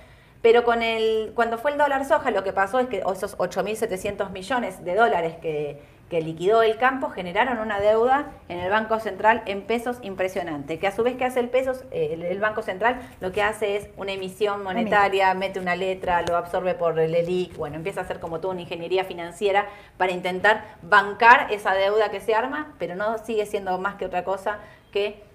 Pero 0.43 0.65
con 0.65 0.83
el, 0.83 1.33
cuando 1.35 1.59
fue 1.59 1.73
el 1.73 1.79
dólar 1.79 2.05
soja, 2.07 2.31
lo 2.31 2.43
que 2.43 2.53
pasó 2.53 2.79
es 2.79 2.89
que 2.89 2.99
esos 2.99 3.37
8.700 3.37 4.31
millones 4.31 4.83
de 4.85 4.95
dólares 4.95 5.35
que, 5.43 5.83
que 6.09 6.21
liquidó 6.23 6.63
el 6.63 6.79
campo 6.79 7.11
generaron 7.11 7.59
una 7.59 7.79
deuda 7.79 8.33
en 8.49 8.59
el 8.59 8.71
Banco 8.71 8.99
Central 9.01 9.43
en 9.47 9.63
pesos 9.63 9.99
impresionante. 10.03 10.79
Que 10.79 10.87
a 10.87 10.93
su 10.93 11.03
vez 11.03 11.17
que 11.17 11.25
hace 11.25 11.41
el 11.41 11.51
pesos, 11.51 11.85
eh, 11.91 12.11
el, 12.13 12.23
el 12.23 12.41
Banco 12.41 12.63
Central 12.63 13.01
lo 13.21 13.33
que 13.33 13.43
hace 13.43 13.77
es 13.77 13.89
una 13.99 14.13
emisión 14.13 14.63
monetaria, 14.63 15.33
mete 15.35 15.61
una 15.61 15.77
letra, 15.77 16.23
lo 16.23 16.37
absorbe 16.37 16.75
por 16.75 16.99
el 16.99 17.15
ELIC, 17.15 17.57
bueno, 17.57 17.77
empieza 17.77 18.01
a 18.01 18.05
hacer 18.05 18.19
como 18.19 18.41
toda 18.41 18.53
una 18.55 18.63
ingeniería 18.63 19.05
financiera 19.05 19.67
para 19.99 20.13
intentar 20.13 20.65
bancar 20.83 21.53
esa 21.53 21.75
deuda 21.75 22.11
que 22.11 22.21
se 22.21 22.35
arma, 22.35 22.75
pero 22.79 22.97
no 22.97 23.19
sigue 23.19 23.45
siendo 23.45 23.77
más 23.79 23.97
que 23.97 24.07
otra 24.07 24.25
cosa 24.25 24.59
que 24.91 25.30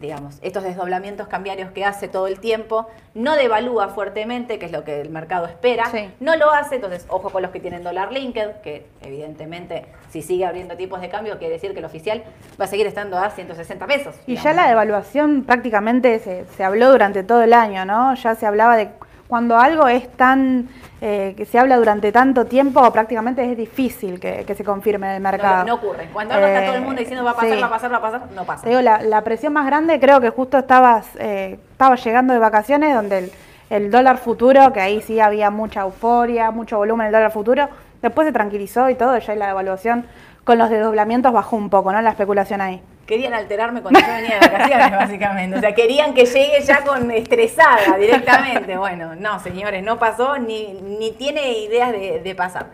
digamos, 0.00 0.38
estos 0.42 0.62
desdoblamientos 0.62 1.28
cambiarios 1.28 1.70
que 1.72 1.84
hace 1.84 2.08
todo 2.08 2.26
el 2.26 2.38
tiempo, 2.40 2.86
no 3.14 3.34
devalúa 3.36 3.88
fuertemente, 3.88 4.58
que 4.58 4.66
es 4.66 4.72
lo 4.72 4.84
que 4.84 5.00
el 5.00 5.10
mercado 5.10 5.46
espera, 5.46 5.86
Sí. 5.86 6.10
no 6.20 6.36
lo 6.36 6.50
hace, 6.50 6.76
entonces 6.76 7.06
ojo 7.08 7.30
con 7.30 7.42
los 7.42 7.50
que 7.50 7.60
tienen 7.60 7.82
dólar 7.82 8.12
linked, 8.12 8.60
que 8.62 8.86
evidentemente 9.02 9.86
si 10.10 10.22
sigue 10.22 10.44
abriendo 10.44 10.76
tipos 10.76 11.00
de 11.00 11.08
cambio 11.08 11.38
quiere 11.38 11.54
decir 11.54 11.72
que 11.72 11.78
el 11.78 11.84
oficial 11.84 12.22
va 12.60 12.64
a 12.66 12.68
seguir 12.68 12.86
estando 12.86 13.18
a 13.18 13.30
160 13.30 13.86
pesos. 13.86 14.14
Y 14.26 14.36
ya 14.36 14.52
la 14.52 14.68
devaluación 14.68 15.44
prácticamente 15.44 16.18
se, 16.18 16.44
se 16.56 16.64
habló 16.64 16.90
durante 16.90 17.22
todo 17.22 17.42
el 17.42 17.52
año, 17.52 17.84
¿no? 17.84 18.14
Ya 18.14 18.34
se 18.34 18.46
hablaba 18.46 18.76
de 18.76 18.90
cuando 19.28 19.58
algo 19.58 19.88
es 19.88 20.08
tan, 20.12 20.68
eh, 21.00 21.34
que 21.36 21.44
se 21.46 21.58
habla 21.58 21.76
durante 21.76 22.12
tanto 22.12 22.46
tiempo, 22.46 22.90
prácticamente 22.92 23.50
es 23.50 23.56
difícil 23.56 24.20
que, 24.20 24.44
que 24.44 24.54
se 24.54 24.64
confirme 24.64 25.08
en 25.08 25.12
el 25.16 25.20
mercado. 25.22 25.64
no 25.64 25.74
ocurre. 25.74 26.08
Cuando 26.12 26.34
algo 26.34 26.46
está 26.46 26.62
Eh, 26.62 26.66
todo 26.66 26.76
el 26.76 26.82
mundo 26.82 27.00
diciendo 27.00 27.24
va 27.24 27.32
a 27.32 27.34
pasar, 27.34 27.54
sí. 27.54 27.60
va 27.60 27.66
a 27.66 27.70
pasar, 27.70 27.92
va 27.92 27.96
a 27.96 28.00
pasar, 28.00 28.22
no 28.34 28.44
pasa. 28.44 28.62
Te 28.62 28.68
digo, 28.70 28.80
la, 28.82 29.02
la 29.02 29.22
presión 29.22 29.52
más 29.52 29.66
grande 29.66 29.98
creo 30.00 30.20
que 30.20 30.30
justo 30.30 30.58
estabas, 30.58 31.06
eh, 31.18 31.58
estabas 31.72 32.04
llegando 32.04 32.32
de 32.32 32.38
vacaciones 32.38 32.94
donde 32.94 33.18
el, 33.18 33.32
el 33.70 33.90
dólar 33.90 34.18
futuro, 34.18 34.72
que 34.72 34.80
ahí 34.80 35.02
sí 35.02 35.18
había 35.20 35.50
mucha 35.50 35.80
euforia, 35.82 36.50
mucho 36.50 36.76
volumen 36.78 37.06
el 37.08 37.12
dólar 37.12 37.32
futuro, 37.32 37.68
después 38.02 38.26
se 38.26 38.32
tranquilizó 38.32 38.88
y 38.90 38.94
todo, 38.94 39.18
ya 39.18 39.34
la 39.34 39.50
evaluación 39.50 40.06
con 40.44 40.58
los 40.58 40.70
desdoblamientos 40.70 41.32
bajó 41.32 41.56
un 41.56 41.68
poco, 41.70 41.90
¿no? 41.92 42.00
La 42.00 42.10
especulación 42.10 42.60
ahí. 42.60 42.80
Querían 43.06 43.34
alterarme 43.34 43.82
cuando 43.82 44.00
yo 44.00 44.06
venía 44.06 44.38
de 44.40 44.48
vacaciones, 44.48 44.90
básicamente. 44.98 45.56
O 45.56 45.60
sea, 45.60 45.74
querían 45.74 46.12
que 46.12 46.26
llegue 46.26 46.60
ya 46.62 46.82
con 46.84 47.10
estresada 47.10 47.96
directamente. 47.98 48.76
Bueno, 48.86 49.14
no, 49.14 49.38
señores, 49.40 49.82
no 49.82 49.98
pasó 49.98 50.38
ni, 50.38 50.72
ni 50.74 51.12
tiene 51.12 51.58
ideas 51.60 51.92
de, 51.92 52.20
de 52.20 52.34
pasar. 52.34 52.66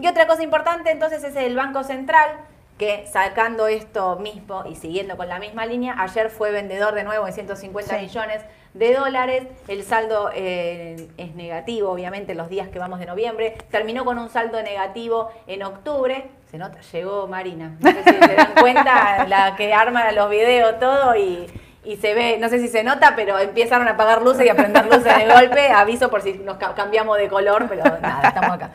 Y 0.00 0.06
otra 0.06 0.26
cosa 0.26 0.42
importante 0.42 0.90
entonces 0.90 1.22
es 1.24 1.36
el 1.36 1.54
Banco 1.56 1.84
Central, 1.84 2.28
que 2.78 3.06
sacando 3.06 3.68
esto 3.68 4.16
mismo 4.16 4.64
y 4.68 4.74
siguiendo 4.74 5.16
con 5.16 5.28
la 5.28 5.38
misma 5.38 5.64
línea, 5.66 5.94
ayer 5.98 6.28
fue 6.30 6.50
vendedor 6.50 6.94
de 6.94 7.04
nuevo 7.04 7.26
de 7.26 7.32
150 7.32 7.96
Sí. 7.98 8.02
millones 8.02 8.42
de 8.74 8.94
dólares. 8.94 9.44
El 9.68 9.84
saldo 9.84 10.30
eh, 10.34 11.08
es 11.16 11.34
negativo, 11.36 11.90
obviamente, 11.90 12.34
los 12.34 12.48
días 12.48 12.68
que 12.68 12.80
vamos 12.80 12.98
de 12.98 13.06
noviembre. 13.06 13.56
Terminó 13.70 14.04
con 14.04 14.18
un 14.18 14.28
saldo 14.30 14.60
negativo 14.62 15.30
en 15.46 15.62
octubre. 15.62 16.28
Se 16.54 16.58
nota, 16.58 16.78
llegó 16.92 17.26
Marina. 17.26 17.72
No 17.80 17.90
sé 17.90 18.04
si 18.04 18.10
se 18.12 18.34
dan 18.36 18.52
cuenta, 18.60 19.26
la 19.26 19.56
que 19.56 19.74
arma 19.74 20.12
los 20.12 20.30
videos, 20.30 20.78
todo 20.78 21.16
y. 21.16 21.46
y 21.82 21.96
se 21.96 22.14
ve, 22.14 22.38
no 22.38 22.48
sé 22.48 22.60
si 22.60 22.68
se 22.68 22.84
nota, 22.84 23.14
pero 23.16 23.36
empezaron 23.40 23.88
a 23.88 23.92
apagar 23.92 24.22
luces 24.22 24.46
y 24.46 24.48
a 24.50 24.54
prender 24.54 24.84
luces 24.86 25.18
de 25.18 25.26
golpe. 25.34 25.68
Aviso 25.72 26.10
por 26.10 26.22
si 26.22 26.34
nos 26.34 26.56
ca- 26.58 26.76
cambiamos 26.76 27.18
de 27.18 27.26
color, 27.28 27.66
pero 27.68 27.82
nada, 28.00 28.28
estamos 28.28 28.52
acá. 28.52 28.70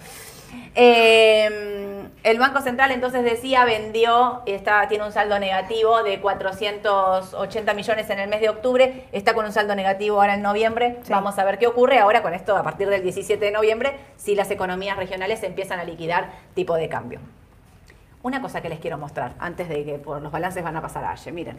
Eh, 0.75 2.03
el 2.23 2.37
Banco 2.37 2.59
Central 2.59 2.91
entonces 2.91 3.23
decía, 3.23 3.63
vendió, 3.63 4.41
está, 4.45 4.85
tiene 4.89 5.05
un 5.05 5.13
saldo 5.13 5.39
negativo 5.39 6.03
de 6.03 6.19
480 6.19 7.73
millones 7.73 8.09
en 8.09 8.19
el 8.19 8.27
mes 8.29 8.41
de 8.41 8.49
octubre, 8.49 9.05
está 9.13 9.33
con 9.35 9.45
un 9.45 9.53
saldo 9.53 9.73
negativo 9.73 10.19
ahora 10.19 10.33
en 10.33 10.41
noviembre. 10.41 10.97
Sí. 11.03 11.13
Vamos 11.13 11.39
a 11.39 11.45
ver 11.45 11.59
qué 11.59 11.67
ocurre 11.67 11.99
ahora 11.99 12.21
con 12.21 12.33
esto 12.33 12.57
a 12.57 12.63
partir 12.63 12.89
del 12.89 13.03
17 13.03 13.43
de 13.43 13.51
noviembre, 13.51 13.95
si 14.17 14.35
las 14.35 14.51
economías 14.51 14.97
regionales 14.97 15.41
empiezan 15.43 15.79
a 15.79 15.85
liquidar 15.85 16.29
tipo 16.55 16.75
de 16.75 16.89
cambio. 16.89 17.21
Una 18.21 18.41
cosa 18.41 18.61
que 18.61 18.69
les 18.69 18.79
quiero 18.79 18.97
mostrar 18.97 19.33
antes 19.39 19.69
de 19.69 19.85
que 19.85 19.93
por 19.95 20.21
los 20.21 20.31
balances 20.31 20.63
van 20.63 20.75
a 20.75 20.81
pasar 20.81 21.05
a 21.05 21.11
Aye, 21.11 21.31
miren. 21.31 21.57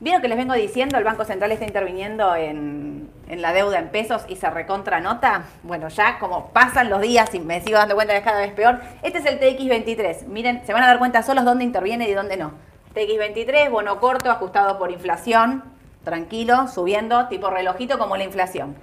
¿Vieron 0.00 0.20
que 0.20 0.26
les 0.26 0.36
vengo 0.36 0.54
diciendo? 0.54 0.98
El 0.98 1.04
Banco 1.04 1.24
Central 1.24 1.52
está 1.52 1.64
interviniendo 1.64 2.34
en, 2.34 3.08
la 3.28 3.52
deuda 3.52 3.78
en 3.78 3.90
pesos 3.90 4.24
y 4.28 4.34
se 4.34 4.50
recontra 4.50 4.98
nota. 4.98 5.44
Bueno, 5.62 5.88
ya 5.88 6.18
como 6.18 6.48
pasan 6.48 6.90
los 6.90 7.00
días 7.02 7.32
y 7.34 7.38
me 7.38 7.60
sigo 7.60 7.78
dando 7.78 7.94
cuenta 7.94 8.12
que 8.14 8.18
es 8.18 8.24
cada 8.24 8.40
vez 8.40 8.52
peor. 8.52 8.80
Este 9.02 9.18
es 9.18 9.26
el 9.26 9.38
TX23. 9.38 10.24
Miren, 10.26 10.66
se 10.66 10.72
van 10.72 10.82
a 10.82 10.88
dar 10.88 10.98
cuenta 10.98 11.22
solos 11.22 11.44
dónde 11.44 11.62
interviene 11.62 12.08
y 12.08 12.14
dónde 12.14 12.36
no. 12.36 12.52
TX23, 12.96 13.70
bono 13.70 14.00
corto, 14.00 14.30
ajustado 14.30 14.76
por 14.78 14.90
inflación. 14.90 15.62
tranquilo, 16.02 16.66
subiendo, 16.66 17.28
tipo 17.28 17.48
relojito 17.48 17.96
como 17.96 18.16
la 18.16 18.24
inflación. 18.24 18.74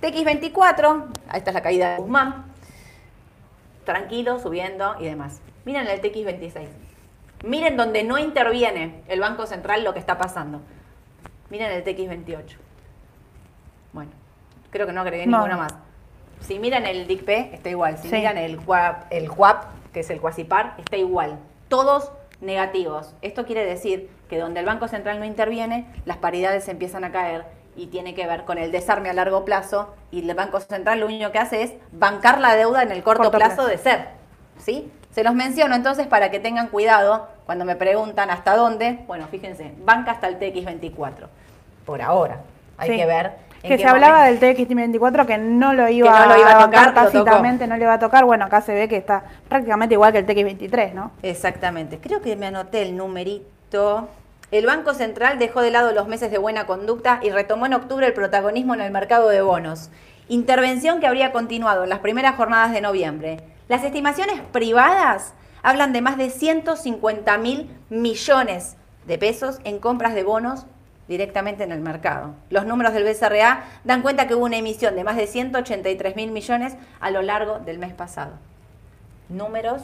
TX24, 0.00 1.04
esta 1.34 1.50
es 1.50 1.54
la 1.54 1.60
caída 1.60 1.90
de 1.90 1.96
Guzmán, 1.98 2.46
tranquilo, 3.84 4.38
subiendo 4.38 4.96
y 4.98 5.04
demás. 5.04 5.42
Miren 5.64 5.86
el 5.86 6.00
TX26. 6.00 6.66
Miren 7.44 7.76
donde 7.76 8.04
no 8.04 8.18
interviene 8.18 9.02
el 9.08 9.20
Banco 9.20 9.46
Central 9.46 9.84
lo 9.84 9.92
que 9.92 9.98
está 9.98 10.18
pasando. 10.18 10.60
Miren 11.50 11.70
el 11.72 11.84
TX28. 11.84 12.56
Bueno, 13.92 14.10
creo 14.70 14.86
que 14.86 14.92
no 14.92 15.00
agregué 15.02 15.26
No. 15.26 15.38
ninguna 15.38 15.56
más. 15.56 15.74
Si 16.40 16.58
miran 16.58 16.86
el 16.86 17.06
DICP, 17.06 17.54
está 17.54 17.68
igual. 17.68 17.98
Si 17.98 18.08
Sí. 18.08 18.14
miran 18.16 18.38
el 18.38 18.58
QUAP, 18.58 19.04
el 19.12 19.30
que 19.92 20.00
es 20.00 20.10
el 20.10 20.20
Quasipar, 20.20 20.74
está 20.78 20.96
igual. 20.96 21.38
Todos 21.68 22.10
negativos. 22.40 23.14
Esto 23.22 23.44
quiere 23.46 23.64
decir 23.64 24.10
que 24.28 24.38
donde 24.38 24.60
el 24.60 24.66
Banco 24.66 24.88
Central 24.88 25.18
no 25.20 25.24
interviene, 25.24 25.86
las 26.04 26.16
paridades 26.16 26.66
empiezan 26.68 27.04
a 27.04 27.12
caer 27.12 27.44
y 27.76 27.86
tiene 27.88 28.14
que 28.14 28.26
ver 28.26 28.44
con 28.44 28.58
el 28.58 28.72
desarme 28.72 29.10
a 29.10 29.12
largo 29.12 29.44
plazo 29.44 29.94
y 30.10 30.28
el 30.28 30.34
Banco 30.34 30.58
Central 30.60 31.00
lo 31.00 31.06
único 31.06 31.30
que 31.30 31.38
hace 31.38 31.62
es 31.62 31.74
bancar 31.92 32.40
la 32.40 32.56
deuda 32.56 32.82
en 32.82 32.90
el 32.90 33.02
corto, 33.02 33.24
Corto 33.24 33.38
plazo, 33.38 33.54
plazo. 33.56 33.68
de 33.68 33.78
ser. 33.78 34.08
¿Sí? 34.58 34.90
Se 35.12 35.22
los 35.22 35.34
menciono 35.34 35.74
entonces 35.74 36.06
para 36.06 36.30
que 36.30 36.40
tengan 36.40 36.68
cuidado 36.68 37.28
cuando 37.44 37.64
me 37.64 37.76
preguntan 37.76 38.30
hasta 38.30 38.56
dónde. 38.56 39.00
Bueno, 39.06 39.26
fíjense, 39.30 39.72
banca 39.84 40.12
hasta 40.12 40.26
el 40.28 40.38
TX24. 40.38 41.28
Por 41.84 42.00
ahora. 42.02 42.40
Hay 42.78 42.90
Sí. 42.90 42.96
que 42.96 43.06
ver. 43.06 43.32
en 43.62 43.68
Que 43.70 43.76
qué 43.76 43.82
se 43.84 43.88
hablaba 43.88 44.24
del 44.24 44.40
TX24 44.40 45.24
que 45.24 45.38
no 45.38 45.72
lo 45.72 45.88
iba, 45.88 46.18
no 46.18 46.34
lo 46.34 46.40
iba 46.40 46.58
a 46.58 46.64
tocar, 46.64 46.94
tácitamente, 46.94 47.68
no 47.68 47.76
le 47.76 47.84
iba 47.84 47.92
a 47.94 47.98
tocar. 48.00 48.24
Bueno, 48.24 48.46
acá 48.46 48.60
se 48.60 48.74
ve 48.74 48.88
que 48.88 48.96
está 48.96 49.22
prácticamente 49.48 49.94
igual 49.94 50.10
que 50.12 50.18
el 50.18 50.26
TX23, 50.26 50.94
¿no? 50.94 51.12
Exactamente. 51.22 51.98
Creo 51.98 52.20
que 52.22 52.34
me 52.34 52.46
anoté 52.46 52.82
el 52.82 52.96
numerito. 52.96 54.08
El 54.50 54.66
Banco 54.66 54.94
Central 54.94 55.38
dejó 55.38 55.62
de 55.62 55.70
lado 55.70 55.92
los 55.92 56.08
meses 56.08 56.32
de 56.32 56.38
buena 56.38 56.66
conducta 56.66 57.20
y 57.22 57.30
retomó 57.30 57.66
en 57.66 57.74
octubre 57.74 58.04
el 58.04 58.12
protagonismo 58.14 58.74
en 58.74 58.80
el 58.80 58.90
mercado 58.90 59.28
de 59.28 59.42
bonos. 59.42 59.90
Intervención 60.28 60.98
que 60.98 61.06
habría 61.06 61.30
continuado 61.30 61.84
en 61.84 61.90
las 61.90 62.00
primeras 62.00 62.34
jornadas 62.34 62.72
de 62.72 62.80
noviembre. 62.80 63.38
Las 63.72 63.84
estimaciones 63.84 64.38
privadas 64.52 65.32
hablan 65.62 65.94
de 65.94 66.02
más 66.02 66.18
de 66.18 66.28
150 66.28 67.38
mil 67.38 67.74
millones 67.88 68.76
de 69.06 69.16
pesos 69.16 69.60
en 69.64 69.78
compras 69.78 70.14
de 70.14 70.24
bonos 70.24 70.66
directamente 71.08 71.64
en 71.64 71.72
el 71.72 71.80
mercado. 71.80 72.34
Los 72.50 72.66
números 72.66 72.92
del 72.92 73.04
BCRA 73.04 73.64
dan 73.84 74.02
cuenta 74.02 74.26
que 74.26 74.34
hubo 74.34 74.44
una 74.44 74.58
emisión 74.58 74.94
de 74.94 75.04
más 75.04 75.16
de 75.16 75.26
183 75.26 76.16
mil 76.16 76.32
millones 76.32 76.76
a 77.00 77.10
lo 77.10 77.22
largo 77.22 77.60
del 77.60 77.78
mes 77.78 77.94
pasado 77.94 78.32
números 79.30 79.80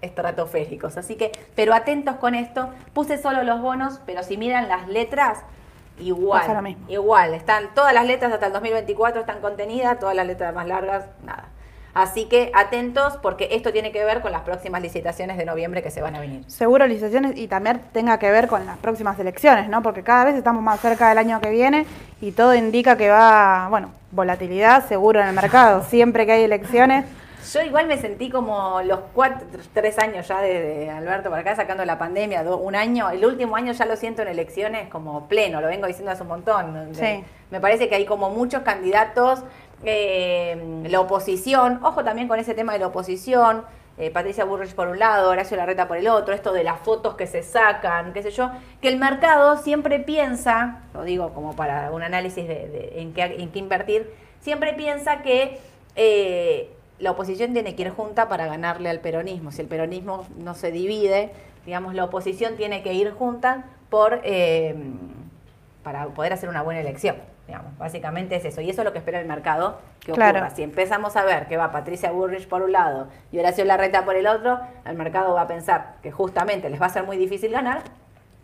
estratosféricos. 0.00 0.96
Así 0.96 1.16
que, 1.16 1.30
pero 1.54 1.74
atentos 1.74 2.16
con 2.16 2.34
esto. 2.34 2.70
Puse 2.94 3.18
solo 3.18 3.42
los 3.42 3.60
bonos, 3.60 4.00
pero 4.06 4.22
si 4.22 4.38
miran 4.38 4.66
las 4.66 4.88
letras, 4.88 5.40
igual. 5.98 6.74
Igual. 6.88 7.34
Están 7.34 7.74
todas 7.74 7.92
las 7.92 8.06
letras 8.06 8.32
hasta 8.32 8.46
el 8.46 8.54
2024 8.54 9.20
están 9.20 9.42
contenidas, 9.42 9.98
todas 9.98 10.16
las 10.16 10.26
letras 10.26 10.54
más 10.54 10.66
largas, 10.66 11.04
nada. 11.22 11.50
Así 11.94 12.26
que 12.26 12.52
atentos 12.54 13.16
porque 13.22 13.48
esto 13.52 13.72
tiene 13.72 13.90
que 13.92 14.04
ver 14.04 14.20
con 14.20 14.32
las 14.32 14.42
próximas 14.42 14.80
licitaciones 14.82 15.36
de 15.36 15.44
noviembre 15.44 15.82
que 15.82 15.90
se 15.90 16.00
van 16.02 16.14
a 16.16 16.20
venir. 16.20 16.44
Seguro 16.46 16.86
licitaciones 16.86 17.36
y 17.36 17.48
también 17.48 17.80
tenga 17.92 18.18
que 18.18 18.30
ver 18.30 18.46
con 18.48 18.64
las 18.66 18.78
próximas 18.78 19.18
elecciones, 19.18 19.68
¿no? 19.68 19.82
Porque 19.82 20.02
cada 20.02 20.24
vez 20.24 20.34
estamos 20.36 20.62
más 20.62 20.80
cerca 20.80 21.08
del 21.08 21.18
año 21.18 21.40
que 21.40 21.50
viene 21.50 21.86
y 22.20 22.32
todo 22.32 22.54
indica 22.54 22.96
que 22.96 23.08
va, 23.10 23.66
bueno, 23.70 23.90
volatilidad 24.12 24.86
seguro 24.86 25.20
en 25.20 25.28
el 25.28 25.34
mercado. 25.34 25.82
Siempre 25.88 26.26
que 26.26 26.32
hay 26.32 26.42
elecciones, 26.44 27.04
Yo 27.52 27.62
igual 27.62 27.86
me 27.88 27.96
sentí 27.98 28.30
como 28.30 28.82
los 28.82 29.00
cuatro, 29.14 29.46
tres 29.74 29.98
años 29.98 30.28
ya 30.28 30.40
de, 30.42 30.60
de 30.62 30.90
Alberto 30.90 31.30
para 31.30 31.40
acá, 31.42 31.56
sacando 31.56 31.84
la 31.84 31.98
pandemia, 31.98 32.44
do- 32.44 32.58
un 32.58 32.76
año, 32.76 33.10
el 33.10 33.24
último 33.24 33.56
año 33.56 33.72
ya 33.72 33.86
lo 33.86 33.96
siento 33.96 34.22
en 34.22 34.28
elecciones 34.28 34.88
como 34.88 35.26
pleno, 35.26 35.60
lo 35.60 35.66
vengo 35.66 35.86
diciendo 35.88 36.12
hace 36.12 36.22
un 36.22 36.28
montón. 36.28 36.90
Sí. 36.92 37.24
Me 37.50 37.58
parece 37.60 37.88
que 37.88 37.96
hay 37.96 38.04
como 38.06 38.30
muchos 38.30 38.62
candidatos, 38.62 39.42
eh, 39.84 40.84
la 40.88 41.00
oposición, 41.00 41.80
ojo 41.82 42.04
también 42.04 42.28
con 42.28 42.38
ese 42.38 42.54
tema 42.54 42.72
de 42.72 42.80
la 42.80 42.88
oposición, 42.88 43.64
eh, 43.98 44.10
Patricia 44.10 44.44
Burrich 44.44 44.74
por 44.74 44.88
un 44.88 44.98
lado, 44.98 45.30
Horacio 45.30 45.56
Larreta 45.56 45.86
por 45.86 45.98
el 45.98 46.08
otro, 46.08 46.32
esto 46.32 46.52
de 46.52 46.64
las 46.64 46.80
fotos 46.80 47.16
que 47.16 47.26
se 47.26 47.42
sacan, 47.42 48.12
qué 48.14 48.22
sé 48.22 48.30
yo, 48.30 48.50
que 48.80 48.88
el 48.88 48.98
mercado 48.98 49.58
siempre 49.58 49.98
piensa, 49.98 50.80
lo 50.94 51.04
digo 51.04 51.34
como 51.34 51.54
para 51.54 51.90
un 51.90 52.02
análisis 52.02 52.48
de, 52.48 52.94
en, 52.96 53.12
qué, 53.12 53.22
en 53.22 53.50
qué 53.50 53.58
invertir, 53.58 54.10
siempre 54.40 54.72
piensa 54.72 55.22
que 55.22 55.58
eh, 55.96 56.70
la 56.98 57.10
oposición 57.10 57.52
tiene 57.52 57.74
que 57.74 57.82
ir 57.82 57.90
junta 57.90 58.28
para 58.28 58.46
ganarle 58.46 58.88
al 58.88 59.00
peronismo. 59.00 59.52
Si 59.52 59.60
el 59.60 59.68
peronismo 59.68 60.26
no 60.38 60.54
se 60.54 60.70
divide, 60.70 61.30
digamos, 61.66 61.94
la 61.94 62.04
oposición 62.04 62.56
tiene 62.56 62.82
que 62.82 62.94
ir 62.94 63.10
junta 63.12 63.64
por, 63.90 64.20
eh, 64.24 64.74
para 65.82 66.06
poder 66.06 66.32
hacer 66.32 66.48
una 66.48 66.62
buena 66.62 66.80
elección. 66.80 67.16
Digamos, 67.50 67.76
básicamente 67.78 68.36
es 68.36 68.44
eso. 68.44 68.60
Y 68.60 68.70
eso 68.70 68.82
es 68.82 68.84
lo 68.84 68.92
que 68.92 68.98
espera 69.00 69.18
el 69.18 69.26
mercado 69.26 69.80
que 69.98 70.12
ocurra. 70.12 70.30
Claro. 70.30 70.54
Si 70.54 70.62
empezamos 70.62 71.16
a 71.16 71.24
ver 71.24 71.48
que 71.48 71.56
va 71.56 71.72
Patricia 71.72 72.12
Burrich 72.12 72.46
por 72.46 72.62
un 72.62 72.70
lado 72.70 73.08
y 73.32 73.40
Horacio 73.40 73.64
Larreta 73.64 74.04
por 74.04 74.14
el 74.14 74.28
otro, 74.28 74.60
el 74.84 74.94
mercado 74.96 75.34
va 75.34 75.40
a 75.42 75.46
pensar 75.48 75.94
que 76.00 76.12
justamente 76.12 76.70
les 76.70 76.80
va 76.80 76.86
a 76.86 76.90
ser 76.90 77.02
muy 77.02 77.16
difícil 77.16 77.50
ganar 77.50 77.82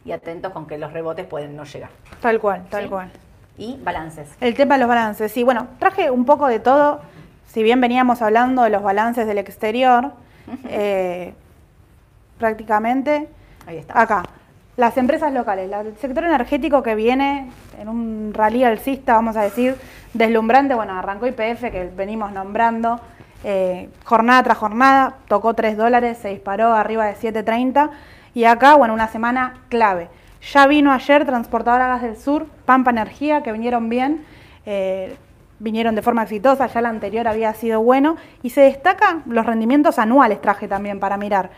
y 0.05 0.11
atentos 0.11 0.51
con 0.53 0.67
que 0.67 0.77
los 0.77 0.93
rebotes 0.93 1.25
pueden 1.25 1.55
no 1.55 1.63
llegar. 1.63 1.91
tal 2.21 2.41
cual, 2.41 2.65
tal 2.69 2.83
Sí. 2.83 2.89
cual. 2.89 3.13
Y 3.59 3.77
balances. 3.81 4.29
El 4.41 4.55
tema 4.57 4.75
de 4.75 4.81
los 4.81 4.89
balances, 4.89 5.31
sí, 5.31 5.45
bueno, 5.45 5.69
traje 5.79 6.11
un 6.11 6.25
poco 6.25 6.49
de 6.49 6.59
todo, 6.59 7.01
si 7.47 7.63
bien 7.63 7.81
veníamos 7.81 8.23
hablando 8.23 8.65
de 8.65 8.71
los 8.71 8.83
balances 8.83 9.29
del 9.29 9.39
exterior, 9.39 10.11
eh, 10.69 11.33
prácticamente 12.39 13.29
Ahí 13.69 13.77
está. 13.79 14.01
acá, 14.01 14.25
las 14.77 14.97
empresas 14.99 15.33
locales, 15.33 15.71
el 15.73 15.97
sector 15.97 16.25
energético 16.25 16.83
que 16.83 16.95
viene 16.95 17.51
en 17.79 17.89
un 17.89 18.33
rally 18.35 18.63
alcista, 18.63 19.15
vamos 19.15 19.37
a 19.37 19.43
decir, 19.43 19.77
deslumbrante, 20.13 20.75
bueno, 20.75 20.93
arrancó 20.99 21.27
IPF 21.27 21.71
que 21.71 21.91
venimos 21.97 22.31
nombrando, 22.33 23.01
eh, 23.45 23.89
jornada 24.05 24.43
tras 24.43 24.59
jornada, 24.59 25.15
tocó 25.29 25.55
3 25.55 25.77
dólares, 25.77 26.19
se 26.19 26.29
disparó 26.29 26.75
arriba 26.75 27.07
de 27.07 27.15
7.30 27.15 27.91
y 28.35 28.45
acá, 28.45 28.75
bueno, 28.75 28.93
una 28.93 29.09
semana 29.09 29.63
clave. 29.69 30.09
Ya 30.53 30.67
vino 30.67 30.93
ayer 30.93 31.25
Transportadora 31.25 31.89
Gas 31.89 32.03
del 32.03 32.17
Sur, 32.17 32.47
Pampa 32.67 32.91
Energía, 32.91 33.43
que 33.43 33.53
vinieron 33.53 33.89
bien, 33.89 34.25
eh, 34.67 35.17
vinieron 35.59 35.95
de 35.95 36.03
forma 36.03 36.25
exitosa, 36.25 36.67
ya 36.67 36.83
la 36.83 36.91
anterior 36.91 37.27
había 37.27 37.55
sido 37.55 37.81
bueno, 37.81 38.17
y 38.43 38.51
se 38.51 38.61
destacan 38.61 39.23
los 39.27 39.47
rendimientos 39.47 39.99
anuales, 39.99 40.41
traje 40.43 40.69
también 40.69 41.01
para 41.01 41.17
mirar. 41.17 41.51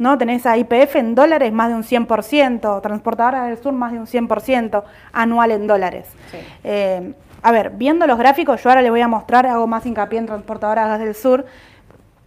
¿No? 0.00 0.16
Tenés 0.16 0.46
a 0.46 0.56
IPF 0.56 0.96
en 0.96 1.14
dólares 1.14 1.52
más 1.52 1.68
de 1.68 1.74
un 1.74 1.84
100%, 1.84 2.80
Transportadora 2.80 3.44
del 3.44 3.58
Sur 3.62 3.74
más 3.74 3.92
de 3.92 3.98
un 4.00 4.06
100% 4.06 4.82
anual 5.12 5.50
en 5.52 5.66
dólares. 5.66 6.06
Sí. 6.30 6.38
Eh, 6.64 7.12
a 7.42 7.52
ver, 7.52 7.70
viendo 7.70 8.06
los 8.06 8.18
gráficos, 8.18 8.62
yo 8.62 8.70
ahora 8.70 8.80
les 8.82 8.90
voy 8.90 9.02
a 9.02 9.08
mostrar, 9.08 9.46
hago 9.46 9.66
más 9.66 9.84
hincapié 9.84 10.18
en 10.18 10.26
Transportadora 10.26 10.86
Gas 10.88 11.00
del 11.00 11.14
Sur, 11.14 11.44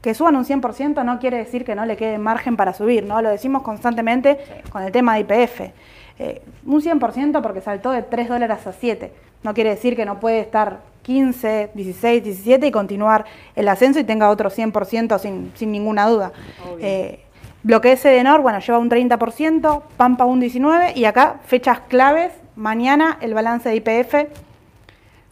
que 0.02 0.14
suban 0.14 0.36
un 0.36 0.46
100% 0.46 1.04
no 1.04 1.18
quiere 1.18 1.38
decir 1.38 1.66
que 1.66 1.74
no 1.74 1.86
le 1.86 1.98
quede 1.98 2.20
margen 2.20 2.58
para 2.58 2.74
subir, 2.74 3.06
¿no? 3.06 3.22
Lo 3.24 3.30
decimos 3.30 3.64
constantemente 3.64 4.38
Sí. 4.64 4.70
con 4.70 4.84
el 4.84 4.92
tema 4.92 5.16
de 5.16 5.22
IPF. 5.22 5.72
Eh, 6.20 6.42
un 6.68 6.80
100% 6.82 7.42
porque 7.42 7.62
saltó 7.62 7.90
de 7.90 8.04
3 8.04 8.30
dólares 8.30 8.68
a 8.68 8.72
7. 8.74 9.12
No 9.42 9.56
quiere 9.56 9.72
decir 9.72 9.96
que 9.96 10.06
no 10.06 10.20
puede 10.20 10.42
estar 10.42 10.80
15, 11.02 11.72
16, 11.74 12.24
17 12.24 12.68
y 12.68 12.72
continuar 12.72 13.26
el 13.56 13.68
ascenso 13.68 14.00
y 14.00 14.04
tenga 14.04 14.30
otro 14.30 14.50
100% 14.52 15.18
sin, 15.20 15.52
sin 15.56 15.72
ninguna 15.72 16.06
duda. 16.08 16.32
Eh, 16.80 17.20
Bloque 17.64 17.94
S 17.94 18.08
de 18.08 18.22
NOR, 18.24 18.42
bueno, 18.42 18.60
lleva 18.60 18.78
un 18.78 18.90
30%, 18.90 19.84
Pampa 19.96 20.26
un 20.26 20.42
19% 20.42 20.96
y 20.96 21.06
acá 21.06 21.38
fechas 21.46 21.80
claves, 21.88 22.34
mañana 22.56 23.18
el 23.22 23.34
balance 23.34 23.70
de 23.70 23.76
IPF, 23.78 24.16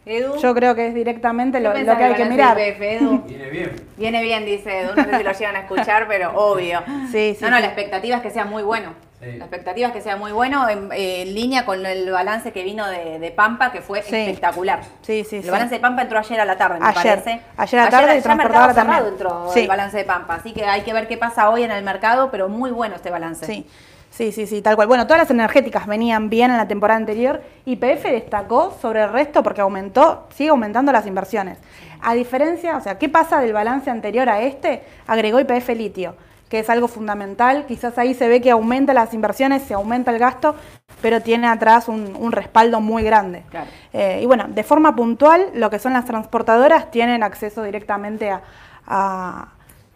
Edu. 0.06 0.38
yo 0.38 0.56
creo 0.56 0.74
que 0.74 0.88
es 0.88 0.96
directamente 0.96 1.58
¿qué 1.60 1.64
lo, 1.64 1.74
que 1.74 1.80
hay 1.80 1.86
que 1.86 1.92
balance 1.94 2.30
mirar. 2.30 2.56
de 2.58 2.70
IPF, 2.70 2.82
Edu? 2.82 3.22
Viene 3.28 3.50
bien. 3.50 3.72
Viene 3.98 4.22
bien, 4.24 4.46
dice 4.46 4.80
Edu. 4.80 4.96
No 4.96 5.04
sé 5.04 5.18
si 5.18 5.24
lo 5.24 5.32
llegan 5.34 5.56
a 5.58 5.60
escuchar, 5.60 6.08
pero 6.08 6.32
obvio. 6.36 6.82
Sí, 7.12 7.36
sí, 7.38 7.44
No, 7.44 7.52
no, 7.52 7.60
la 7.60 7.68
expectativa 7.68 8.16
es 8.16 8.22
que 8.22 8.32
sea 8.32 8.46
muy 8.46 8.64
bueno. 8.64 8.94
Sí. 9.22 9.38
La 9.38 9.46
expectativa 9.46 9.88
es 9.90 9.94
que 9.94 10.01
sea 10.01 10.16
muy 10.16 10.32
bueno 10.32 10.68
en, 10.68 10.90
en 10.92 11.34
línea 11.36 11.63
con 11.63 11.86
el 11.86 12.10
balance 12.12 12.51
que 12.51 12.63
vino 12.63 12.88
de, 12.88 13.20
de 13.20 13.32
Pampa, 13.32 13.72
que 13.72 13.82
fue 13.82 14.01
Sí. 14.01 14.16
espectacular. 14.16 14.82
Sí, 15.04 15.24
sí, 15.24 15.38
el 15.38 15.44
sí. 15.44 15.50
balance 15.50 15.75
de 15.75 15.80
Pampa 15.80 16.01
entró 16.01 16.18
ayer 16.18 16.40
a 16.40 16.46
la 16.46 16.58
tarde, 16.58 16.80
me 16.80 16.88
Ayer. 16.88 17.20
parece. 17.22 17.42
Ayer 17.56 17.80
a 17.80 17.84
la 17.86 17.90
tarde 17.92 18.18
y 18.18 18.22
ya 18.22 18.36
mercado 18.36 18.63
Transportadora 18.74 18.74
también. 18.74 19.13
entró 19.13 19.51
Sí. 19.54 19.60
el 19.62 19.68
balance 19.68 19.98
de 19.98 20.04
Pampa. 20.06 20.36
Así 20.36 20.54
que 20.54 20.66
hay 20.66 20.82
que 20.82 20.92
ver 20.94 21.08
qué 21.08 21.18
pasa 21.18 21.50
hoy 21.51 21.63
en 21.63 21.72
el 21.72 21.84
mercado, 21.84 22.32
pero 22.32 22.50
muy 22.50 22.72
bueno 22.72 22.96
este 22.96 23.12
balance. 23.12 23.46
Sí, 23.46 23.68
sí, 24.10 24.32
sí, 24.32 24.48
sí, 24.48 24.62
tal 24.63 24.75
cual. 24.75 24.88
Bueno, 24.88 25.06
todas 25.06 25.20
las 25.22 25.30
energéticas 25.30 25.86
venían 25.86 26.30
bien 26.32 26.50
en 26.50 26.58
la 26.58 26.68
temporada 26.68 26.98
anterior. 26.98 27.44
YPF 27.66 28.04
destacó 28.12 28.75
sobre 28.82 29.04
el 29.04 29.12
resto 29.12 29.44
porque 29.44 29.62
aumentó, 29.62 30.28
sigue 30.36 30.50
aumentando 30.50 30.92
las 30.92 31.06
inversiones. 31.06 31.60
A 32.01 32.16
diferencia, 32.16 32.75
o 32.75 32.82
sea, 32.82 32.98
¿qué 32.98 33.08
pasa 33.08 33.40
del 33.40 33.54
balance 33.54 33.92
anterior 33.92 34.28
a 34.30 34.42
este? 34.42 34.82
Agregó 35.06 35.40
YPF 35.40 35.70
litio, 35.75 36.16
que 36.51 36.60
es 36.60 36.70
algo 36.70 36.89
fundamental. 36.89 37.65
Quizás 37.65 37.98
ahí 37.98 38.13
se 38.13 38.27
ve 38.27 38.41
que 38.41 38.51
aumenta 38.51 38.93
las 38.93 39.13
inversiones, 39.13 39.62
se 39.63 39.74
aumenta 39.74 40.12
el 40.12 40.20
gasto, 40.20 40.53
pero 41.01 41.22
tiene 41.22 41.48
atrás 41.48 41.88
un, 41.88 42.13
un 42.20 42.34
respaldo 42.34 42.81
muy 42.81 43.03
grande. 43.03 43.46
Claro. 43.50 43.67
Eh, 43.93 44.20
y 44.22 44.25
bueno, 44.25 44.48
de 44.50 44.62
forma 44.63 44.93
puntual, 44.93 45.48
lo 45.53 45.70
que 45.70 45.79
son 45.79 45.93
las 45.93 46.03
transportadoras 46.03 46.91
tienen 46.91 47.24
acceso 47.24 47.63
directamente 47.63 48.29
a, 48.31 48.41
a 48.86 49.48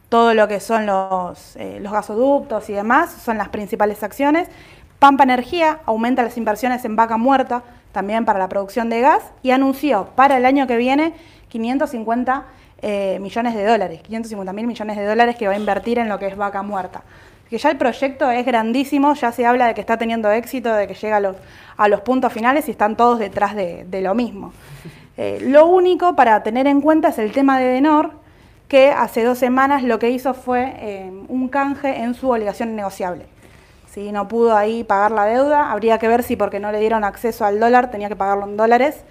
todo 0.07 0.33
lo 0.33 0.47
que 0.47 0.61
son 0.61 0.85
los, 0.85 1.57
eh, 1.57 1.79
los 1.81 1.91
gasoductos 1.91 2.69
y 2.69 2.73
demás, 2.73 3.11
son 3.11 3.37
las 3.37 3.49
principales 3.49 4.01
acciones. 4.01 4.47
Pampa 4.97 5.25
Energía 5.25 5.79
aumenta 5.85 6.23
las 6.23 6.37
inversiones 6.37 6.85
en 6.85 6.95
vaca 6.95 7.17
muerta, 7.17 7.63
también 7.91 8.23
para 8.23 8.39
la 8.39 8.47
producción 8.47 8.89
de 8.89 9.01
gas 9.01 9.23
y 9.43 9.51
anunció 9.51 10.07
para 10.15 10.37
el 10.37 10.45
año 10.45 10.67
que 10.67 10.77
viene 10.77 11.15
550 11.49 12.45
eh, 12.87 13.17
millones 13.19 13.55
de 13.55 13.65
dólares, 13.65 14.01
550 14.03 14.53
mil 14.53 14.67
millones 14.67 14.95
de 14.95 15.05
dólares 15.07 15.35
que 15.35 15.47
va 15.47 15.53
a 15.53 15.57
invertir 15.57 15.97
en 15.97 16.07
lo 16.07 16.19
que 16.19 16.27
es 16.27 16.37
vaca 16.37 16.61
muerta. 16.61 17.01
Que 17.49 17.57
ya 17.57 17.71
el 17.71 17.77
proyecto 17.77 18.29
es 18.29 18.45
grandísimo, 18.45 19.15
ya 19.15 19.31
se 19.31 19.43
habla 19.43 19.65
de 19.65 19.73
que 19.73 19.81
está 19.81 19.97
teniendo 19.97 20.29
éxito, 20.29 20.71
de 20.71 20.85
que 20.85 20.93
llega 20.93 21.17
a 21.17 21.19
los, 21.19 21.35
a 21.77 21.87
los 21.87 22.01
puntos 22.01 22.31
finales 22.31 22.67
y 22.67 22.71
están 22.71 22.95
todos 22.95 23.17
detrás 23.17 23.55
de, 23.55 23.85
de 23.85 24.01
lo 24.01 24.13
mismo. 24.13 24.53
Eh, 25.17 25.39
lo 25.41 25.65
único 25.65 26.13
para 26.17 26.43
tener 26.43 26.67
en 26.67 26.81
cuenta 26.81 27.07
es 27.07 27.19
el 27.19 27.31
tema 27.31 27.57
de 27.57 27.67
Denor, 27.67 28.11
que 28.67 28.91
hace 28.91 29.23
dos 29.23 29.37
semanas 29.37 29.81
lo 29.81 29.97
que 29.97 30.09
hizo 30.09 30.33
fue 30.33 30.73
eh, 30.77 31.09
un 31.29 31.47
canje 31.47 32.01
en 32.01 32.15
su 32.15 32.29
obligación 32.29 32.75
negociable. 32.75 33.25
Si 33.89 34.11
no 34.11 34.27
pudo 34.27 34.57
ahí 34.57 34.83
pagar 34.83 35.11
la 35.11 35.23
deuda, 35.23 35.71
habría 35.71 35.99
que 35.99 36.09
ver 36.09 36.21
si 36.21 36.35
porque 36.35 36.59
no 36.59 36.69
le 36.73 36.81
dieron 36.81 37.05
acceso 37.05 37.45
al 37.45 37.61
dólar 37.61 37.91
tenía 37.91 38.09
que 38.09 38.17
pagarlo 38.17 38.43
en 38.43 38.57
dólares 38.57 39.05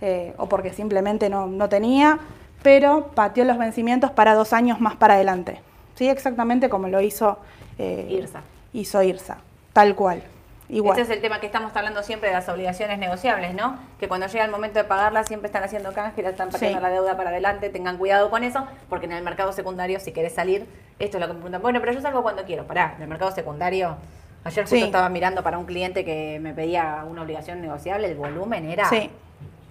eh, 0.00 0.32
o 0.38 0.48
porque 0.48 0.72
simplemente 0.72 1.28
no, 1.28 1.46
no, 1.46 1.68
tenía, 1.68 2.18
pero 2.62 3.08
pateó 3.14 3.44
los 3.44 3.58
vencimientos 3.58 4.10
para 4.10 4.34
dos 4.34 4.52
años 4.52 4.80
más 4.80 4.96
para 4.96 5.14
adelante. 5.14 5.60
¿Sí? 5.94 6.08
Exactamente 6.08 6.68
como 6.68 6.88
lo 6.88 7.00
hizo 7.00 7.38
IRSA. 7.78 8.42
Hizo 8.72 9.02
IRSA, 9.02 9.38
tal 9.72 9.94
cual. 9.94 10.22
Igual. 10.68 10.98
Este 10.98 11.12
es 11.12 11.16
el 11.18 11.20
tema 11.20 11.38
que 11.38 11.46
estamos 11.46 11.76
hablando 11.76 12.02
siempre 12.02 12.30
de 12.30 12.34
las 12.34 12.48
obligaciones 12.48 12.98
negociables, 12.98 13.54
¿no? 13.54 13.76
Que 14.00 14.08
cuando 14.08 14.26
llega 14.26 14.44
el 14.46 14.50
momento 14.50 14.78
de 14.78 14.84
pagarlas 14.84 15.28
siempre 15.28 15.48
están 15.48 15.62
haciendo 15.62 15.92
canje, 15.92 16.26
están 16.26 16.48
pateando 16.48 16.78
sí. 16.78 16.82
la 16.82 16.88
deuda 16.88 17.14
para 17.14 17.28
adelante, 17.28 17.68
tengan 17.68 17.98
cuidado 17.98 18.30
con 18.30 18.42
eso, 18.42 18.66
porque 18.88 19.04
en 19.04 19.12
el 19.12 19.22
mercado 19.22 19.52
secundario, 19.52 20.00
si 20.00 20.12
querés 20.12 20.32
salir, 20.32 20.66
esto 20.98 21.18
es 21.18 21.20
lo 21.20 21.26
que 21.26 21.34
me 21.34 21.40
preguntan, 21.40 21.60
bueno, 21.60 21.80
pero 21.80 21.92
yo 21.92 22.00
salgo 22.00 22.22
cuando 22.22 22.44
quiero, 22.44 22.66
pará, 22.66 22.94
en 22.96 23.02
el 23.02 23.08
mercado 23.08 23.32
secundario, 23.32 23.96
ayer 24.44 24.64
justo 24.64 24.76
sí. 24.76 24.82
estaba 24.82 25.10
mirando 25.10 25.42
para 25.42 25.58
un 25.58 25.66
cliente 25.66 26.06
que 26.06 26.38
me 26.40 26.54
pedía 26.54 27.04
una 27.06 27.20
obligación 27.20 27.60
negociable, 27.60 28.08
el 28.08 28.16
volumen 28.16 28.64
era... 28.64 28.88
Sí. 28.88 29.10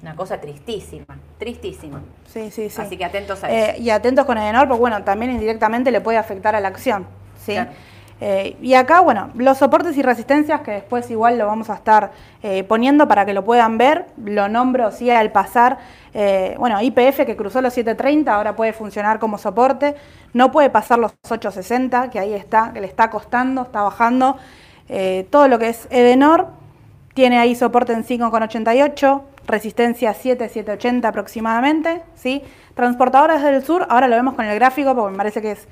Una 0.04 0.16
cosa 0.16 0.42
tristísima, 0.42 1.06
tristísima. 1.42 2.02
Sí, 2.32 2.52
sí, 2.52 2.70
sí. 2.70 2.82
Así 2.82 2.96
que 2.98 3.04
atentos 3.04 3.44
a 3.44 3.50
eso. 3.50 3.72
Eh, 3.72 3.82
y 3.82 3.90
atentos 3.90 4.26
con 4.26 4.38
Edenor, 4.38 4.68
porque 4.68 4.80
bueno, 4.80 5.04
también 5.04 5.32
indirectamente 5.32 5.90
le 5.92 6.00
puede 6.00 6.20
afectar 6.20 6.56
a 6.56 6.60
la 6.60 6.68
acción. 6.68 7.08
¿sí? 7.44 7.54
Claro. 7.54 7.72
Eh, 8.24 8.56
y 8.62 8.76
acá, 8.76 9.00
bueno, 9.00 9.32
los 9.34 9.58
soportes 9.58 9.98
y 9.98 10.04
resistencias 10.04 10.62
que 10.62 10.70
después 10.70 11.10
igual 11.10 11.40
lo 11.40 11.48
vamos 11.48 11.72
a 11.72 11.74
estar 11.74 12.12
eh, 12.44 12.64
poniendo 12.64 13.08
para 13.08 13.26
que 13.26 13.34
lo 13.34 13.44
puedan 13.44 13.80
ver, 13.80 14.06
lo 14.24 14.48
nombro 14.48 14.92
sí 14.92 15.10
al 15.10 15.32
pasar, 15.32 15.80
eh, 16.14 16.56
bueno, 16.60 16.80
IPF 16.80 17.26
que 17.26 17.36
cruzó 17.36 17.64
los 17.64 17.74
730, 17.74 18.32
ahora 18.32 18.56
puede 18.56 18.74
funcionar 18.74 19.18
como 19.18 19.40
soporte, 19.40 19.96
no 20.34 20.52
puede 20.52 20.70
pasar 20.70 21.00
los 21.00 21.14
860, 21.28 22.12
que 22.12 22.20
ahí 22.20 22.36
está, 22.36 22.72
que 22.72 22.82
le 22.82 22.86
está 22.86 23.10
costando, 23.10 23.64
está 23.64 23.82
bajando, 23.82 24.38
todo 25.32 25.48
lo 25.48 25.58
que 25.58 25.70
es 25.70 25.88
Edenor, 25.90 26.50
tiene 27.14 27.40
ahí 27.40 27.56
soporte 27.56 27.94
en 27.94 28.04
5,88, 28.04 29.22
resistencia 29.48 30.14
7, 30.14 30.48
780 30.50 31.08
aproximadamente, 31.08 32.02
¿sí? 32.16 32.44
Transportadoras 32.76 33.44
del 33.44 33.64
sur, 33.64 33.86
ahora 33.90 34.08
lo 34.08 34.16
vemos 34.16 34.34
con 34.36 34.46
el 34.46 34.56
gráfico 34.56 34.96
porque 34.96 35.12
me 35.12 35.18
parece 35.18 35.42
que 35.42 35.52
es 35.52 35.68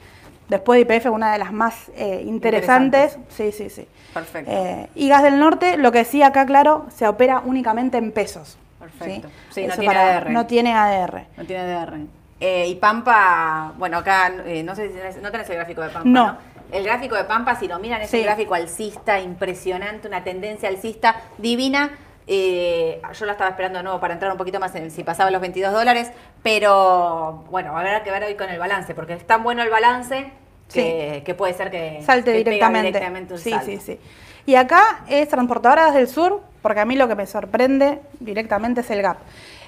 Después 0.49 0.83
de 0.83 0.95
IPF, 0.95 1.05
una 1.11 1.31
de 1.31 1.37
las 1.37 1.53
más 1.53 1.91
eh, 1.95 2.23
interesantes. 2.25 3.19
Sí, 3.29 3.51
sí, 3.51 3.69
sí. 3.69 3.87
Perfecto. 4.15 4.49
Eh, 4.51 4.89
y 4.95 5.07
Gas 5.07 5.21
del 5.21 5.37
Norte, 5.39 5.77
lo 5.77 5.91
que 5.91 6.03
sí 6.05 6.23
acá, 6.23 6.47
claro, 6.47 6.87
se 6.89 7.07
opera 7.07 7.43
únicamente 7.45 7.99
en 7.99 8.11
pesos. 8.11 8.57
Perfecto. 8.79 9.27
Sí, 9.51 9.61
sí 9.61 9.67
no, 9.67 9.73
tiene 9.75 9.85
para- 9.85 10.17
ADR. 10.17 10.29
no 10.31 10.47
tiene 10.47 10.73
ADR. 10.73 11.25
No 11.37 11.45
tiene 11.45 11.61
ADR. 11.61 11.93
Eh, 12.39 12.67
y 12.67 12.73
Pampa, 12.75 13.73
bueno, 13.77 13.99
acá 13.99 14.31
eh, 14.47 14.63
no 14.63 14.73
sé 14.73 14.87
si 14.87 14.95
tenés, 14.95 15.21
no 15.21 15.29
tenés 15.29 15.47
el 15.51 15.57
gráfico 15.57 15.81
de 15.83 15.89
Pampa, 15.89 16.09
No. 16.09 16.25
¿no? 16.27 16.37
El 16.71 16.83
gráfico 16.83 17.13
de 17.15 17.25
Pampa, 17.25 17.53
si 17.55 17.67
lo 17.67 17.77
miran, 17.77 18.01
es 18.01 18.09
Sí. 18.09 18.17
un 18.17 18.23
gráfico 18.23 18.55
alcista 18.55 19.19
impresionante, 19.19 20.07
una 20.07 20.23
tendencia 20.23 20.67
alcista 20.67 21.15
divina. 21.37 21.91
Eh, 22.27 23.01
yo 23.17 23.25
la 23.25 23.31
estaba 23.31 23.49
esperando 23.49 23.79
de 23.79 23.83
nuevo 23.83 23.99
para 23.99 24.13
entrar 24.13 24.31
un 24.31 24.37
poquito 24.37 24.59
más 24.59 24.75
en 24.75 24.91
si 24.91 25.03
pasaba 25.03 25.31
los 25.31 25.41
22 25.41 25.73
dólares, 25.73 26.11
pero 26.43 27.43
bueno, 27.49 27.75
habrá 27.77 28.03
que 28.03 28.11
ver 28.11 28.23
hoy 28.23 28.35
con 28.35 28.49
el 28.49 28.59
balance, 28.59 28.93
porque 28.93 29.13
es 29.13 29.25
tan 29.25 29.43
bueno 29.43 29.63
el 29.63 29.69
balance 29.69 30.31
que, 30.71 31.23
que 31.25 31.33
puede 31.33 31.53
ser 31.53 31.71
que 31.71 32.01
Salte 32.03 32.31
que 32.31 32.37
directamente. 32.39 32.87
directamente 32.87 33.33
un 33.33 33.39
sí, 33.39 33.49
salto. 33.49 33.65
sí, 33.65 33.77
sí. 33.79 33.99
Y 34.45 34.55
acá 34.55 35.01
es 35.07 35.27
Transportadoras 35.29 35.93
del 35.93 36.07
Sur, 36.07 36.41
porque 36.61 36.79
a 36.79 36.85
mí 36.85 36.95
lo 36.95 37.07
que 37.07 37.15
me 37.15 37.25
sorprende 37.25 37.99
directamente 38.19 38.81
es 38.81 38.89
el 38.91 39.01
gap. 39.01 39.17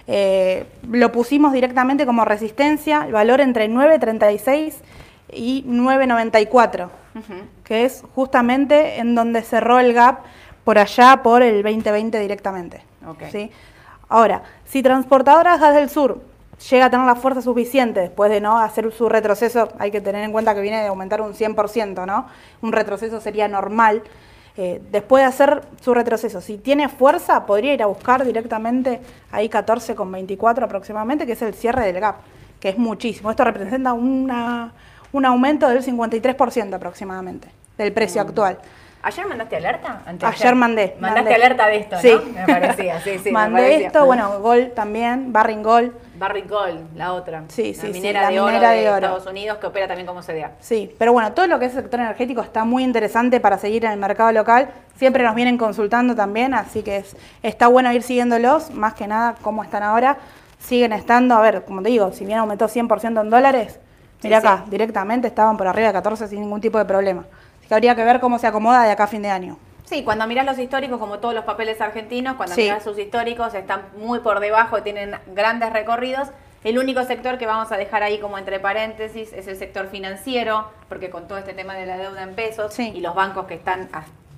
Eh, 0.07 0.65
lo 0.89 1.11
pusimos 1.11 1.53
directamente 1.53 2.05
como 2.05 2.25
resistencia, 2.25 3.05
el 3.05 3.11
valor 3.13 3.41
entre 3.41 3.67
9.36 3.69 4.73
y 5.33 5.63
9.94. 5.67 6.89
Ujú. 7.13 7.33
que 7.65 7.83
es 7.83 8.03
justamente 8.15 8.99
en 8.99 9.15
donde 9.15 9.41
cerró 9.41 9.79
el 9.79 9.93
gap 9.93 10.19
por 10.63 10.77
allá 10.77 11.21
por 11.23 11.41
el 11.41 11.63
2020 11.63 12.19
directamente. 12.19 12.83
¿sí? 13.31 13.51
Ahora, 14.09 14.43
si 14.65 14.83
Transportadoras 14.83 15.59
Gas 15.59 15.75
del 15.75 15.89
Sur 15.89 16.21
llega 16.69 16.85
a 16.85 16.89
tener 16.89 17.05
la 17.05 17.15
fuerza 17.15 17.41
suficiente 17.41 18.01
después 18.01 18.29
de 18.29 18.41
no 18.41 18.59
hacer 18.59 18.91
su 18.91 19.09
retroceso, 19.09 19.69
hay 19.79 19.89
que 19.89 20.01
tener 20.01 20.23
en 20.23 20.31
cuenta 20.31 20.53
que 20.53 20.61
viene 20.61 20.81
de 20.81 20.87
aumentar 20.87 21.21
un 21.21 21.33
100%, 21.33 22.05
¿no? 22.05 22.27
Un 22.61 22.71
retroceso 22.71 23.19
sería 23.19 23.47
normal. 23.47 24.03
Eh, 24.57 24.81
después 24.91 25.23
de 25.23 25.27
hacer 25.27 25.61
su 25.81 25.93
retroceso, 25.93 26.41
si 26.41 26.57
tiene 26.57 26.89
fuerza, 26.89 27.45
podría 27.45 27.73
ir 27.73 27.81
a 27.81 27.85
buscar 27.85 28.25
directamente 28.25 28.99
ahí 29.31 29.49
14,24 29.49 30.63
aproximadamente, 30.63 31.25
que 31.25 31.31
es 31.31 31.41
el 31.41 31.53
cierre 31.53 31.85
del 31.85 31.99
gap, 32.01 32.17
que 32.59 32.69
es 32.69 32.77
muchísimo. 32.77 33.31
Esto 33.31 33.45
representa 33.45 33.93
una, 33.93 34.73
un 35.13 35.25
aumento 35.25 35.69
del 35.69 35.83
53% 35.83 36.73
aproximadamente 36.73 37.47
del 37.77 37.93
precio 37.93 38.21
actual. 38.21 38.59
¿Ayer 39.03 39.25
mandaste 39.27 39.55
alerta? 39.57 40.01
Ayer 40.21 40.55
mandé. 40.55 40.95
Mandaste 40.99 41.29
mandé. 41.29 41.35
alerta 41.43 41.67
de 41.67 41.77
esto, 41.77 41.97
Sí. 41.99 42.11
¿no? 42.11 42.33
Me 42.33 42.45
parecía, 42.45 43.01
sí, 43.01 43.17
sí. 43.17 43.23
me 43.25 43.31
mandé 43.31 43.61
parecía. 43.61 43.87
esto, 43.87 44.05
bueno, 44.05 44.39
Gol 44.41 44.71
también, 44.75 45.33
Barring 45.33 45.63
Gol. 45.63 45.95
Barrick 46.15 46.47
Gold, 46.47 46.95
la 46.95 47.13
otra. 47.13 47.43
Sí, 47.47 47.73
la 47.73 47.81
sí, 47.81 47.87
sí, 47.87 47.93
minera 47.93 48.21
la 48.21 48.29
de 48.29 48.39
oro 48.39 48.51
minera 48.51 48.71
de, 48.71 48.81
de 48.81 48.89
oro. 48.91 48.97
Estados 49.07 49.25
Unidos 49.25 49.57
que 49.57 49.65
opera 49.65 49.87
también 49.87 50.05
como 50.05 50.21
CDA. 50.21 50.51
Sí, 50.59 50.93
pero 50.99 51.13
bueno, 51.13 51.33
todo 51.33 51.47
lo 51.47 51.57
que 51.57 51.65
es 51.65 51.73
sector 51.73 51.99
energético 51.99 52.41
está 52.41 52.63
muy 52.63 52.83
interesante 52.83 53.39
para 53.39 53.57
seguir 53.57 53.85
en 53.85 53.91
el 53.91 53.97
mercado 53.97 54.31
local. 54.31 54.69
Siempre 54.97 55.23
nos 55.23 55.33
vienen 55.33 55.57
consultando 55.57 56.15
también, 56.15 56.53
así 56.53 56.83
que 56.83 56.97
es, 56.97 57.15
está 57.41 57.67
bueno 57.69 57.91
ir 57.91 58.03
siguiéndolos, 58.03 58.69
más 58.69 58.93
que 58.93 59.07
nada 59.07 59.33
cómo 59.41 59.63
están 59.63 59.81
ahora. 59.81 60.17
Siguen 60.59 60.93
estando, 60.93 61.33
a 61.33 61.41
ver, 61.41 61.65
como 61.65 61.81
te 61.81 61.89
digo, 61.89 62.11
si 62.11 62.23
bien 62.23 62.37
aumentó 62.37 62.67
100% 62.67 63.19
en 63.19 63.29
dólares, 63.31 63.79
mira 64.21 64.41
Sí, 64.41 64.45
acá, 64.47 64.61
sí. 64.65 64.69
directamente 64.69 65.27
estaban 65.27 65.57
por 65.57 65.65
arriba 65.67 65.87
de 65.87 65.93
14 65.93 66.27
sin 66.27 66.41
ningún 66.41 66.61
tipo 66.61 66.77
de 66.77 66.85
problema. 66.85 67.25
Que 67.71 67.75
habría 67.75 67.95
que 67.95 68.03
ver 68.03 68.19
cómo 68.19 68.37
se 68.37 68.47
acomoda 68.47 68.83
de 68.83 68.91
acá 68.91 69.05
a 69.05 69.07
fin 69.07 69.21
de 69.21 69.29
año. 69.29 69.57
Sí, 69.85 70.03
cuando 70.03 70.27
mirás 70.27 70.45
los 70.45 70.59
históricos, 70.59 70.99
como 70.99 71.19
todos 71.19 71.33
los 71.33 71.45
papeles 71.45 71.79
argentinos, 71.79 72.35
cuando 72.35 72.53
Sí. 72.53 72.63
mirás 72.63 72.83
sus 72.83 72.99
históricos, 72.99 73.53
están 73.53 73.83
muy 73.95 74.19
por 74.19 74.41
debajo, 74.41 74.83
tienen 74.83 75.15
grandes 75.27 75.71
recorridos. 75.71 76.27
El 76.65 76.77
único 76.79 77.01
sector 77.05 77.37
que 77.37 77.45
vamos 77.45 77.71
a 77.71 77.77
dejar 77.77 78.03
ahí 78.03 78.19
como 78.19 78.37
entre 78.37 78.59
paréntesis 78.59 79.31
es 79.31 79.47
el 79.47 79.55
sector 79.55 79.87
financiero, 79.87 80.67
porque 80.89 81.09
con 81.09 81.29
todo 81.29 81.37
este 81.37 81.53
tema 81.53 81.73
de 81.75 81.85
la 81.85 81.97
deuda 81.97 82.23
en 82.23 82.35
pesos 82.35 82.73
Sí. 82.73 82.91
y 82.93 82.99
los 82.99 83.15
bancos 83.15 83.45
que 83.45 83.53
están 83.53 83.87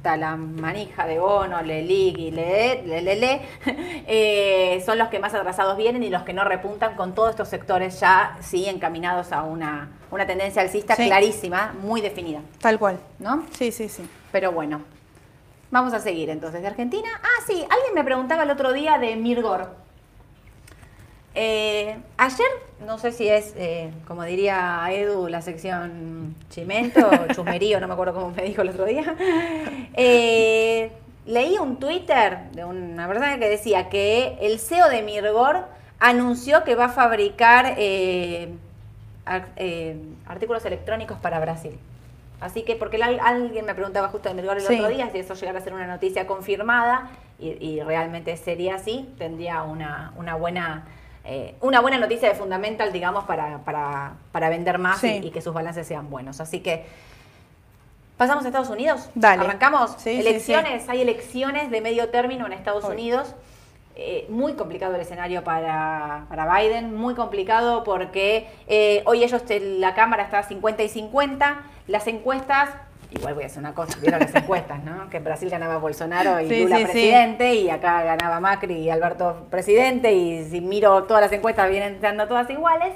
hasta 0.03 0.17
la 0.17 0.35
manija 0.35 1.07
de 1.07 1.17
bono, 1.17 1.61
LELIC 1.61 2.17
y 2.17 2.31
LE, 2.31 2.83
LELE, 2.85 3.41
eh, 4.05 4.83
son 4.85 4.97
los 4.97 5.07
que 5.07 5.17
más 5.17 5.33
atrasados 5.33 5.77
vienen 5.77 6.03
y 6.03 6.09
los 6.09 6.23
que 6.23 6.33
no 6.33 6.43
repuntan 6.43 6.95
con 6.97 7.15
todos 7.15 7.29
estos 7.29 7.47
sectores 7.47 8.01
ya 8.01 8.37
sí 8.41 8.65
encaminados 8.67 9.31
a 9.31 9.43
una, 9.43 9.91
una 10.11 10.27
tendencia 10.27 10.61
alcista 10.61 10.97
Sí. 10.97 11.05
clarísima, 11.05 11.73
muy 11.81 12.01
definida, 12.01 12.41
Tal 12.59 12.77
cual. 12.79 12.99
¿no? 13.19 13.45
Sí, 13.57 13.71
sí, 13.71 13.87
sí. 13.87 14.03
Pero 14.33 14.51
bueno, 14.51 14.81
vamos 15.71 15.93
a 15.93 16.01
seguir 16.01 16.29
entonces 16.29 16.61
de 16.61 16.67
Argentina. 16.67 17.07
Ah, 17.23 17.41
sí, 17.47 17.53
alguien 17.69 17.93
me 17.95 18.03
preguntaba 18.03 18.43
el 18.43 18.49
otro 18.49 18.73
día 18.73 18.97
de 18.97 19.15
Mirgor. 19.15 19.82
Eh, 21.35 21.97
ayer, 22.17 22.45
no 22.85 22.97
sé 22.99 23.11
si 23.11 23.27
es, 23.27 23.53
eh, 23.57 23.91
como 24.07 24.23
diría 24.23 24.85
Edu, 24.91 25.27
la 25.29 25.41
sección 25.41 26.35
chimento, 26.49 26.99
chusmerío, 27.33 27.79
no 27.79 27.87
me 27.87 27.93
acuerdo 27.93 28.13
cómo 28.13 28.29
me 28.31 28.43
dijo 28.43 28.61
el 28.61 28.69
otro 28.69 28.85
día. 28.85 29.15
Eh, 29.95 30.91
leí 31.25 31.57
un 31.57 31.77
Twitter 31.77 32.49
de 32.51 32.65
una 32.65 33.07
persona 33.07 33.39
que 33.39 33.49
decía 33.49 33.89
que 33.89 34.37
el 34.41 34.59
CEO 34.59 34.89
de 34.89 35.01
Mirgor 35.01 35.65
anunció 35.99 36.63
que 36.63 36.75
va 36.75 36.85
a 36.85 36.89
fabricar 36.89 37.77
ar- 39.25 39.47
artículos 40.27 40.65
electrónicos 40.65 41.17
para 41.19 41.39
Brasil. 41.39 41.77
Así 42.41 42.63
que, 42.63 42.75
porque 42.75 43.01
alguien 43.01 43.65
me 43.65 43.73
preguntaba 43.73 44.09
justo 44.09 44.27
de 44.29 44.35
Mirgor 44.35 44.57
el 44.57 44.63
Sí. 44.63 44.75
otro 44.75 44.89
día 44.89 45.09
si 45.11 45.19
eso 45.19 45.33
llegara 45.33 45.59
a 45.59 45.61
ser 45.61 45.73
una 45.73 45.87
noticia 45.87 46.27
confirmada 46.27 47.09
y, 47.39 47.51
y 47.65 47.81
realmente 47.81 48.35
sería 48.37 48.75
así, 48.75 49.09
tendría 49.17 49.63
una, 49.63 50.11
una 50.17 50.35
buena 50.35 50.83
eh, 51.25 51.55
una 51.61 51.79
buena 51.79 51.97
noticia 51.97 52.29
de 52.29 52.35
Fundamental, 52.35 52.91
digamos, 52.91 53.23
para, 53.25 53.59
para, 53.59 54.13
para 54.31 54.49
vender 54.49 54.77
más 54.77 54.99
Sí. 54.99 55.19
y, 55.23 55.27
y 55.27 55.31
que 55.31 55.41
sus 55.41 55.53
balances 55.53 55.87
sean 55.87 56.09
buenos. 56.09 56.39
Así 56.41 56.59
que, 56.59 56.85
¿pasamos 58.17 58.43
a 58.45 58.47
Estados 58.47 58.69
Unidos? 58.69 59.09
Dale. 59.15 59.43
¿Arrancamos? 59.43 59.91
Sí, 59.97 60.15
sí, 60.15 60.19
elecciones, 60.19 60.89
hay 60.89 61.01
elecciones 61.01 61.71
de 61.71 61.81
medio 61.81 62.09
término 62.09 62.45
en 62.45 62.53
Estados 62.53 62.83
Hoy. 62.85 62.93
Unidos. 62.93 63.35
Eh, 63.95 64.25
muy 64.27 64.53
complicado 64.53 64.95
el 64.95 65.01
escenario 65.01 65.43
para, 65.43 66.25
para 66.27 66.51
Biden, 66.57 66.95
muy 66.95 67.13
complicado 67.13 67.83
porque 67.83 68.47
eh, 68.67 69.03
hoy 69.05 69.23
ellos, 69.23 69.43
la 69.61 69.93
Cámara 69.93 70.23
está 70.23 70.41
50 70.41 70.81
y 70.81 70.89
50, 70.89 71.61
las 71.87 72.07
encuestas 72.07 72.69
Igual 73.15 73.35
voy 73.35 73.43
a 73.43 73.45
hacer 73.47 73.59
una 73.59 73.73
cosa, 73.73 73.97
vieron 74.01 74.19
las 74.19 74.33
encuestas, 74.33 74.83
¿no? 74.83 75.09
Que 75.09 75.17
en 75.17 75.23
Brasil 75.23 75.49
ganaba 75.49 75.77
Bolsonaro 75.77 76.39
y 76.41 76.49
Sí, 76.49 76.63
Lula 76.63 76.77
sí, 76.77 76.81
sí. 76.85 76.91
presidente, 76.91 77.53
y 77.55 77.69
acá 77.69 78.03
ganaba 78.03 78.39
Macri 78.39 78.75
y 78.75 78.89
Alberto 78.89 79.47
presidente, 79.49 80.13
y 80.13 80.45
si 80.45 80.61
miro 80.61 81.03
todas 81.03 81.21
las 81.21 81.31
encuestas 81.31 81.69
vienen 81.69 82.01
dando 82.01 82.27
todas 82.27 82.49
iguales. 82.49 82.93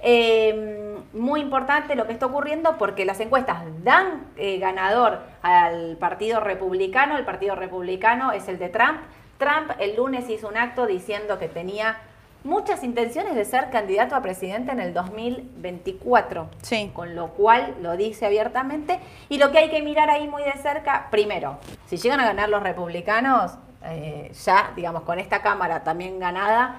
Eh, 0.00 0.98
muy 1.12 1.40
importante 1.40 1.94
lo 1.94 2.08
que 2.08 2.12
está 2.12 2.26
ocurriendo 2.26 2.76
porque 2.76 3.04
las 3.04 3.20
encuestas 3.20 3.62
dan 3.84 4.26
eh, 4.36 4.58
ganador 4.58 5.20
al 5.42 5.96
Partido 5.98 6.40
Republicano, 6.40 7.16
el 7.16 7.24
Partido 7.24 7.54
Republicano 7.54 8.32
es 8.32 8.48
el 8.48 8.58
de 8.58 8.68
Trump. 8.68 8.98
Trump 9.38 9.70
el 9.78 9.94
lunes 9.96 10.28
hizo 10.28 10.48
un 10.48 10.56
acto 10.56 10.86
diciendo 10.86 11.38
que 11.38 11.48
tenía 11.48 11.98
muchas 12.44 12.82
intenciones 12.82 13.34
de 13.34 13.44
ser 13.44 13.70
candidato 13.70 14.14
a 14.14 14.22
presidente 14.22 14.72
en 14.72 14.80
el 14.80 14.92
2024. 14.94 16.48
Sí. 16.62 16.90
Con 16.94 17.14
lo 17.14 17.28
cual 17.28 17.74
lo 17.80 17.96
dice 17.96 18.26
abiertamente. 18.26 18.98
Y 19.28 19.38
lo 19.38 19.50
que 19.50 19.58
hay 19.58 19.70
que 19.70 19.82
mirar 19.82 20.10
ahí 20.10 20.28
muy 20.28 20.42
de 20.42 20.52
cerca, 20.62 21.08
primero, 21.10 21.58
si 21.86 21.96
llegan 21.96 22.20
a 22.20 22.24
ganar 22.24 22.48
los 22.48 22.62
republicanos, 22.62 23.52
eh, 23.84 24.30
ya, 24.44 24.72
digamos, 24.76 25.02
con 25.02 25.18
esta 25.18 25.42
Cámara 25.42 25.82
también 25.82 26.18
ganada, 26.18 26.76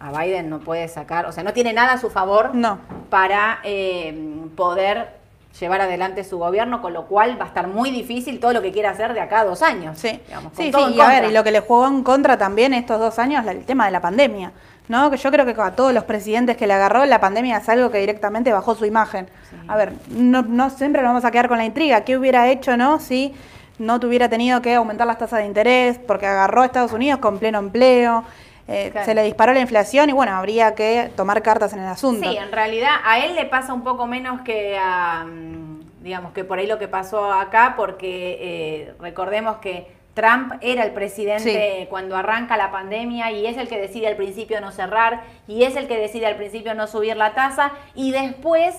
a 0.00 0.12
Biden 0.12 0.48
no 0.48 0.60
puede 0.60 0.86
sacar, 0.88 1.26
o 1.26 1.32
sea, 1.32 1.42
no 1.42 1.52
tiene 1.52 1.72
nada 1.72 1.94
a 1.94 1.98
su 1.98 2.08
favor 2.08 2.54
No. 2.54 2.78
para 3.10 3.58
eh, 3.64 4.14
poder 4.56 5.18
llevar 5.58 5.80
adelante 5.80 6.22
su 6.22 6.38
gobierno, 6.38 6.80
con 6.80 6.92
lo 6.92 7.06
cual 7.06 7.36
va 7.40 7.46
a 7.46 7.48
estar 7.48 7.66
muy 7.66 7.90
difícil 7.90 8.38
todo 8.38 8.52
lo 8.52 8.62
que 8.62 8.70
quiera 8.70 8.90
hacer 8.90 9.12
de 9.12 9.20
acá 9.20 9.40
a 9.40 9.44
dos 9.44 9.60
años. 9.60 9.98
Sí, 9.98 10.20
digamos, 10.26 10.52
sí, 10.56 10.70
sí, 10.72 10.94
y 10.94 11.00
a 11.00 11.08
ver, 11.08 11.24
y 11.24 11.32
lo 11.32 11.42
que 11.42 11.50
le 11.50 11.60
jugó 11.60 11.88
en 11.88 12.04
contra 12.04 12.38
también 12.38 12.74
estos 12.74 13.00
dos 13.00 13.18
años, 13.18 13.44
el 13.46 13.64
tema 13.64 13.86
de 13.86 13.90
la 13.90 14.00
pandemia, 14.00 14.52
¿no? 14.88 15.10
Que 15.10 15.16
yo 15.16 15.30
creo 15.30 15.44
que 15.46 15.54
a 15.60 15.72
todos 15.72 15.92
los 15.92 16.04
presidentes 16.04 16.56
que 16.56 16.66
le 16.66 16.74
agarró, 16.74 17.04
la 17.04 17.20
pandemia 17.20 17.58
es 17.58 17.68
algo 17.68 17.90
que 17.90 17.98
directamente 17.98 18.52
bajó 18.52 18.74
su 18.74 18.84
imagen. 18.84 19.28
A 19.68 19.76
ver, 19.76 19.92
no, 20.08 20.42
no 20.42 20.70
siempre 20.70 21.02
nos 21.02 21.10
vamos 21.10 21.24
a 21.24 21.30
quedar 21.30 21.48
con 21.48 21.58
la 21.58 21.64
intriga, 21.64 22.02
¿qué 22.04 22.16
hubiera 22.16 22.48
hecho, 22.48 22.76
no? 22.76 22.98
Si 23.00 23.34
no 23.78 24.00
tuviera 24.00 24.28
tenido 24.28 24.60
que 24.62 24.74
aumentar 24.74 25.06
las 25.06 25.18
tasas 25.18 25.40
de 25.40 25.46
interés, 25.46 25.98
porque 25.98 26.26
agarró 26.26 26.62
a 26.62 26.66
Estados 26.66 26.92
Unidos 26.92 27.20
con 27.20 27.38
pleno 27.38 27.58
empleo, 27.58 28.24
eh, 28.66 28.88
Claro. 28.90 29.06
se 29.06 29.14
le 29.14 29.22
disparó 29.22 29.52
la 29.54 29.60
inflación 29.60 30.10
y 30.10 30.12
bueno, 30.12 30.32
habría 30.36 30.74
que 30.74 31.10
tomar 31.16 31.42
cartas 31.42 31.72
en 31.72 31.78
el 31.80 31.86
asunto. 31.86 32.28
Sí, 32.28 32.36
en 32.36 32.52
realidad 32.52 32.90
a 33.04 33.18
él 33.24 33.34
le 33.34 33.44
pasa 33.46 33.72
un 33.72 33.82
poco 33.82 34.06
menos 34.06 34.42
que 34.42 34.76
a, 34.78 35.24
mm, 35.24 36.02
digamos, 36.02 36.32
que 36.32 36.44
por 36.44 36.58
ahí 36.58 36.66
lo 36.66 36.78
que 36.78 36.88
pasó 36.88 37.32
acá, 37.32 37.74
porque 37.76 38.38
eh, 38.40 38.94
recordemos 39.00 39.56
que 39.58 39.97
Trump 40.18 40.54
era 40.62 40.82
el 40.82 40.90
presidente 40.90 41.86
cuando 41.90 42.16
arranca 42.16 42.56
la 42.56 42.72
pandemia 42.72 43.30
y 43.30 43.46
es 43.46 43.56
el 43.56 43.68
que 43.68 43.78
decide 43.78 44.08
al 44.08 44.16
principio 44.16 44.60
no 44.60 44.72
cerrar 44.72 45.22
y 45.46 45.62
es 45.62 45.76
el 45.76 45.86
que 45.86 45.96
decide 45.96 46.26
al 46.26 46.34
principio 46.34 46.74
no 46.74 46.88
subir 46.88 47.16
la 47.16 47.34
tasa 47.34 47.70
y 47.94 48.10
después 48.10 48.74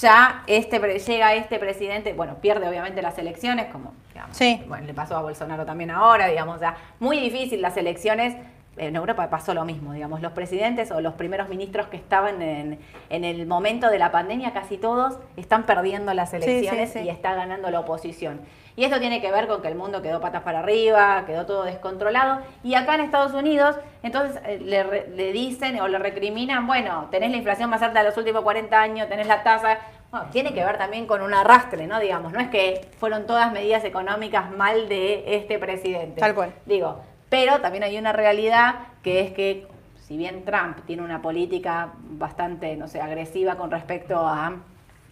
ya 0.00 0.44
este 0.46 0.78
llega 1.00 1.34
este 1.34 1.58
presidente, 1.58 2.12
bueno, 2.12 2.36
pierde 2.40 2.68
obviamente 2.68 3.02
las 3.02 3.18
elecciones, 3.18 3.66
como 3.72 3.92
digamos, 4.12 4.36
Sí. 4.36 4.62
bueno, 4.68 4.86
le 4.86 4.94
pasó 4.94 5.16
a 5.16 5.22
Bolsonaro 5.22 5.66
también 5.66 5.90
ahora, 5.90 6.28
digamos, 6.28 6.60
sea, 6.60 6.76
muy 7.00 7.18
difícil 7.18 7.60
las 7.60 7.76
elecciones. 7.76 8.36
En 8.76 8.96
Europa 8.96 9.30
pasó 9.30 9.54
lo 9.54 9.64
mismo, 9.64 9.92
digamos, 9.92 10.20
los 10.20 10.32
presidentes 10.32 10.90
o 10.90 11.00
los 11.00 11.14
primeros 11.14 11.48
ministros 11.48 11.86
que 11.88 11.96
estaban 11.96 12.40
en, 12.42 12.78
en 13.10 13.24
el 13.24 13.46
momento 13.46 13.88
de 13.88 13.98
la 13.98 14.10
pandemia, 14.10 14.52
casi 14.52 14.78
todos 14.78 15.18
están 15.36 15.64
perdiendo 15.64 16.12
las 16.14 16.30
sí, 16.30 16.36
elecciones 16.36 16.92
sí. 16.92 17.00
y 17.00 17.08
está 17.08 17.34
ganando 17.34 17.70
la 17.70 17.80
oposición. 17.80 18.40
Y 18.76 18.84
esto 18.84 18.98
tiene 18.98 19.20
que 19.20 19.30
ver 19.30 19.46
con 19.46 19.62
que 19.62 19.68
el 19.68 19.76
mundo 19.76 20.02
quedó 20.02 20.20
patas 20.20 20.42
para 20.42 20.60
arriba, 20.60 21.24
quedó 21.26 21.46
todo 21.46 21.62
descontrolado. 21.64 22.40
Y 22.62 22.74
acá 22.74 22.96
en 22.96 23.02
Estados 23.02 23.32
Unidos, 23.32 23.76
entonces 24.02 24.40
eh, 24.44 24.58
le, 24.60 25.08
le 25.08 25.32
dicen 25.32 25.80
o 25.80 25.86
le 25.86 25.98
recriminan, 25.98 26.66
bueno, 26.66 27.08
tenés 27.10 27.30
la 27.30 27.36
inflación 27.36 27.70
más 27.70 27.82
alta 27.82 28.00
de 28.00 28.08
los 28.08 28.16
últimos 28.16 28.42
40 28.42 28.80
años, 28.80 29.08
tenés 29.08 29.28
la 29.28 29.42
tasa. 29.44 29.78
Bueno, 30.10 30.26
tiene 30.32 30.52
que 30.54 30.64
ver 30.64 30.76
también 30.76 31.06
con 31.06 31.22
un 31.22 31.34
arrastre, 31.34 31.86
¿no? 31.86 32.00
Digamos, 32.00 32.32
no 32.32 32.40
es 32.40 32.48
que 32.48 32.88
fueron 32.98 33.26
todas 33.26 33.52
medidas 33.52 33.84
económicas 33.84 34.50
mal 34.50 34.88
de 34.88 35.36
este 35.36 35.58
presidente. 35.58 36.20
Tal 36.20 36.34
cual. 36.34 36.52
Digo, 36.66 37.00
pero 37.28 37.60
también 37.60 37.84
hay 37.84 37.96
una 37.96 38.12
realidad 38.12 38.74
que 39.02 39.20
es 39.20 39.32
que 39.32 39.66
si 40.06 40.16
bien 40.16 40.44
Trump 40.44 40.78
tiene 40.86 41.02
una 41.02 41.22
política 41.22 41.92
bastante, 41.98 42.76
no 42.76 42.88
sé, 42.88 43.00
agresiva 43.00 43.56
con 43.56 43.70
respecto 43.70 44.18
a 44.18 44.56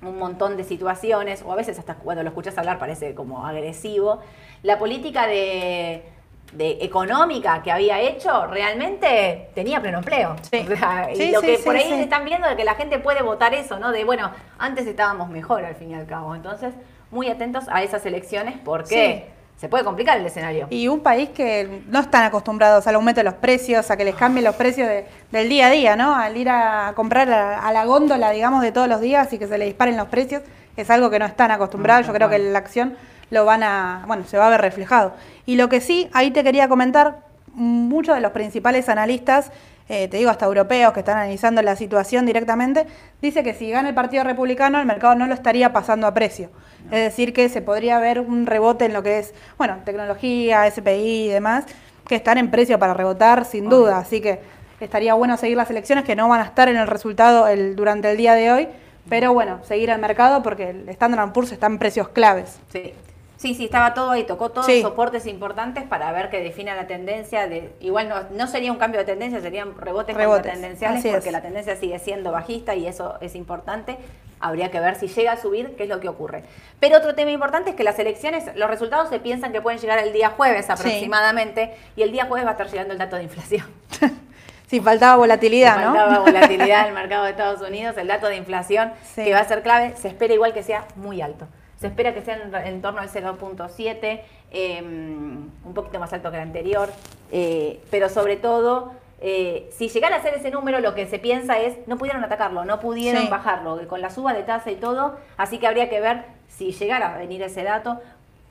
un 0.02 0.18
montón 0.18 0.56
de 0.56 0.64
situaciones, 0.64 1.42
o 1.42 1.52
a 1.52 1.56
veces 1.56 1.78
hasta 1.78 1.94
cuando 1.94 2.22
lo 2.22 2.28
escuchas 2.28 2.58
hablar 2.58 2.78
parece 2.78 3.14
como 3.14 3.46
agresivo, 3.46 4.20
la 4.62 4.78
política 4.78 5.26
de, 5.26 6.04
de 6.52 6.78
económica 6.80 7.62
que 7.62 7.72
había 7.72 8.00
hecho 8.00 8.46
realmente 8.46 9.50
tenía 9.54 9.80
pleno 9.80 9.98
empleo. 9.98 10.36
Sí. 10.50 10.66
O 10.70 10.76
sea, 10.76 11.08
y 11.14 11.30
lo 11.30 11.40
sí, 11.40 11.46
que 11.46 11.58
por 11.58 11.76
ahí 11.76 11.88
sí. 11.88 11.94
están 11.94 12.24
viendo 12.24 12.48
de 12.48 12.56
que 12.56 12.64
la 12.64 12.74
gente 12.74 12.98
puede 12.98 13.22
votar 13.22 13.54
eso, 13.54 13.78
¿no? 13.78 13.90
De 13.92 14.04
bueno, 14.04 14.30
antes 14.58 14.86
estábamos 14.86 15.30
mejor 15.30 15.64
al 15.64 15.74
fin 15.74 15.90
y 15.90 15.94
al 15.94 16.06
cabo. 16.06 16.34
Entonces, 16.34 16.74
muy 17.10 17.28
atentos 17.28 17.64
a 17.70 17.82
esas 17.82 18.04
elecciones 18.06 18.56
porque 18.64 19.31
se 19.56 19.68
puede 19.68 19.84
complicar 19.84 20.18
el 20.18 20.26
escenario. 20.26 20.66
Y 20.70 20.88
un 20.88 21.00
país 21.00 21.28
que 21.30 21.82
no 21.88 22.00
están 22.00 22.24
acostumbrados 22.24 22.86
al 22.88 22.96
aumento 22.96 23.20
de 23.20 23.24
los 23.24 23.34
precios, 23.34 23.90
a 23.92 23.96
que 23.96 24.04
les 24.04 24.14
cambien 24.16 24.44
los 24.44 24.56
precios 24.56 24.88
de- 24.88 25.06
del 25.30 25.48
día 25.48 25.66
a 25.68 25.70
día, 25.70 25.94
¿no? 25.96 26.14
Al 26.16 26.36
ir 26.36 26.48
a 26.48 26.92
comprar 26.96 27.30
a, 27.30 27.60
a 27.60 27.72
la 27.72 27.84
góndola, 27.84 28.30
digamos, 28.32 28.62
de 28.62 28.72
todos 28.72 28.88
los 28.88 29.00
días 29.00 29.32
y 29.32 29.38
que 29.38 29.46
se 29.46 29.58
le 29.58 29.64
disparen 29.66 29.96
los 29.96 30.08
precios, 30.08 30.42
es 30.76 30.90
algo 30.90 31.10
que 31.10 31.18
no 31.20 31.26
están 31.26 31.50
acostumbrados. 31.52 32.06
No, 32.06 32.12
Yo 32.12 32.16
creo 32.16 32.28
que 32.28 32.38
la 32.38 32.58
acción 32.58 32.96
lo 33.30 33.44
van 33.44 33.62
a, 33.62 34.02
bueno, 34.08 34.24
se 34.26 34.36
va 34.36 34.48
a 34.48 34.50
ver 34.50 34.60
reflejado. 34.60 35.12
Y 35.46 35.54
lo 35.56 35.68
que 35.68 35.80
sí, 35.80 36.10
ahí 36.12 36.32
te 36.32 36.42
quería 36.42 36.68
comentar, 36.68 37.18
muchos 37.54 38.14
de 38.14 38.20
los 38.20 38.32
principales 38.32 38.88
analistas, 38.88 39.52
eh, 39.92 40.08
te 40.08 40.16
digo 40.16 40.30
hasta 40.30 40.46
europeos 40.46 40.94
que 40.94 41.00
están 41.00 41.18
analizando 41.18 41.60
la 41.60 41.76
situación 41.76 42.24
directamente, 42.24 42.86
dice 43.20 43.42
que 43.42 43.52
si 43.52 43.70
gana 43.70 43.90
el 43.90 43.94
Partido 43.94 44.24
Republicano 44.24 44.80
el 44.80 44.86
mercado 44.86 45.14
no 45.16 45.26
lo 45.26 45.34
estaría 45.34 45.70
pasando 45.74 46.06
a 46.06 46.14
precio. 46.14 46.48
Es 46.86 47.02
decir, 47.02 47.34
que 47.34 47.50
se 47.50 47.60
podría 47.60 47.98
ver 47.98 48.18
un 48.18 48.46
rebote 48.46 48.86
en 48.86 48.94
lo 48.94 49.02
que 49.02 49.18
es, 49.18 49.34
bueno, 49.58 49.76
tecnología, 49.84 50.64
SPI 50.70 51.26
y 51.26 51.28
demás, 51.28 51.66
que 52.08 52.14
están 52.14 52.38
en 52.38 52.50
precio 52.50 52.78
para 52.78 52.94
rebotar 52.94 53.44
sin 53.44 53.66
Obvio. 53.66 53.80
duda. 53.80 53.98
Así 53.98 54.22
que 54.22 54.40
estaría 54.80 55.12
bueno 55.12 55.36
seguir 55.36 55.58
las 55.58 55.68
elecciones 55.68 56.04
que 56.04 56.16
no 56.16 56.26
van 56.26 56.40
a 56.40 56.44
estar 56.44 56.70
en 56.70 56.78
el 56.78 56.86
resultado 56.86 57.46
el, 57.46 57.76
durante 57.76 58.10
el 58.10 58.16
día 58.16 58.32
de 58.32 58.50
hoy, 58.50 58.68
pero 59.10 59.34
bueno, 59.34 59.58
seguir 59.62 59.90
al 59.90 60.00
mercado 60.00 60.42
porque 60.42 60.70
el 60.70 60.88
Standard 60.88 61.32
Poor's 61.32 61.52
está 61.52 61.66
en 61.66 61.78
precios 61.78 62.08
claves. 62.08 62.60
Sí. 62.72 62.94
Sí, 63.42 63.54
sí, 63.56 63.64
estaba 63.64 63.92
todo 63.92 64.12
ahí, 64.12 64.22
tocó 64.22 64.50
todos 64.50 64.66
Sí. 64.66 64.82
soportes 64.82 65.26
importantes 65.26 65.82
para 65.82 66.12
ver 66.12 66.30
que 66.30 66.40
defina 66.40 66.76
la 66.76 66.86
tendencia 66.86 67.48
de, 67.48 67.72
igual 67.80 68.08
no, 68.08 68.14
no 68.30 68.46
sería 68.46 68.70
un 68.70 68.78
cambio 68.78 69.00
de 69.00 69.04
tendencia, 69.06 69.40
serían 69.40 69.76
rebotes, 69.76 70.16
Rebotes, 70.16 70.52
tendenciales 70.52 71.00
así 71.00 71.10
porque 71.10 71.26
es. 71.30 71.32
la 71.32 71.42
tendencia 71.42 71.74
sigue 71.74 71.98
siendo 71.98 72.30
bajista 72.30 72.76
y 72.76 72.86
eso 72.86 73.18
es 73.20 73.34
importante. 73.34 73.98
Habría 74.38 74.70
que 74.70 74.78
ver 74.78 74.94
si 74.94 75.08
llega 75.08 75.32
a 75.32 75.36
subir, 75.36 75.74
qué 75.76 75.82
es 75.82 75.88
lo 75.88 75.98
que 75.98 76.08
ocurre. 76.08 76.44
Pero 76.78 76.98
otro 76.98 77.16
tema 77.16 77.32
importante 77.32 77.70
es 77.70 77.76
que 77.76 77.82
las 77.84 77.98
elecciones, 77.98 78.44
los 78.54 78.70
resultados 78.70 79.08
se 79.08 79.18
piensan 79.18 79.50
que 79.52 79.60
pueden 79.60 79.80
llegar 79.80 79.98
el 79.98 80.12
día 80.12 80.30
jueves 80.30 80.70
aproximadamente 80.70 81.74
y 81.96 82.02
el 82.02 82.12
día 82.12 82.26
jueves 82.26 82.44
va 82.46 82.50
a 82.50 82.52
estar 82.52 82.68
llegando 82.68 82.92
el 82.92 82.98
dato 82.98 83.16
de 83.16 83.24
inflación. 83.24 83.66
Sí, 84.68 84.80
faltaba 84.80 85.16
volatilidad, 85.16 85.76
¿no? 85.84 85.94
faltaba 85.94 86.18
volatilidad 86.24 86.80
en 86.82 86.86
el 86.86 86.94
mercado 86.94 87.24
de 87.24 87.30
Estados 87.32 87.60
Unidos, 87.60 87.94
el 87.98 88.06
dato 88.08 88.28
de 88.28 88.36
inflación 88.36 88.90
Sí. 89.02 89.22
que 89.22 89.34
va 89.34 89.40
a 89.40 89.44
ser 89.44 89.62
clave, 89.62 89.94
se 89.96 90.08
espera 90.08 90.32
igual 90.32 90.54
que 90.54 90.62
sea 90.62 90.86
muy 90.96 91.20
alto. 91.20 91.46
Se 91.82 91.88
espera 91.88 92.14
que 92.14 92.22
sea 92.22 92.36
en, 92.36 92.54
en 92.54 92.80
torno 92.80 93.00
al 93.00 93.08
0.7, 93.10 94.20
eh, 94.52 94.80
un 94.82 95.74
poquito 95.74 95.98
más 95.98 96.12
alto 96.12 96.30
que 96.30 96.36
el 96.36 96.42
anterior, 96.44 96.88
eh, 97.32 97.80
pero 97.90 98.08
sobre 98.08 98.36
todo, 98.36 98.92
eh, 99.20 99.68
si 99.76 99.88
llegara 99.88 100.16
a 100.16 100.22
ser 100.22 100.34
ese 100.34 100.52
número, 100.52 100.78
lo 100.78 100.94
que 100.94 101.06
se 101.08 101.18
piensa 101.18 101.58
es, 101.58 101.76
no 101.88 101.98
pudieron 101.98 102.22
atacarlo, 102.22 102.64
no 102.64 102.78
pudieron 102.78 103.22
Sí. 103.24 103.28
bajarlo, 103.28 103.78
que 103.80 103.88
con 103.88 104.00
la 104.00 104.10
suba 104.10 104.32
de 104.32 104.44
tasa 104.44 104.70
y 104.70 104.76
todo, 104.76 105.16
así 105.36 105.58
que 105.58 105.66
habría 105.66 105.90
que 105.90 106.00
ver 106.00 106.22
si 106.48 106.70
llegara 106.70 107.14
a 107.14 107.18
venir 107.18 107.42
ese 107.42 107.64
dato, 107.64 108.00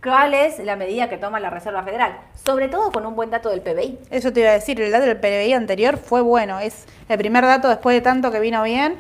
cuál 0.04 0.34
es 0.34 0.60
la 0.60 0.76
medida 0.76 1.08
que 1.08 1.18
toma 1.18 1.40
la 1.40 1.50
Reserva 1.50 1.84
Federal, 1.84 2.18
sobre 2.44 2.68
todo 2.68 2.92
con 2.92 3.06
un 3.06 3.16
buen 3.16 3.30
dato 3.30 3.50
del 3.50 3.62
PBI. 3.62 3.98
Eso 4.10 4.34
te 4.34 4.42
iba 4.42 4.50
a 4.50 4.54
decir, 4.54 4.82
el 4.82 4.92
dato 4.92 5.06
del 5.06 5.18
PBI 5.18 5.54
anterior 5.54 5.96
fue 5.98 6.20
bueno, 6.20 6.60
es 6.60 6.86
el 7.08 7.18
primer 7.18 7.46
dato 7.46 7.70
después 7.70 7.96
de 7.96 8.02
tanto 8.02 8.30
que 8.30 8.42
vino 8.42 8.62
bien. 8.64 8.96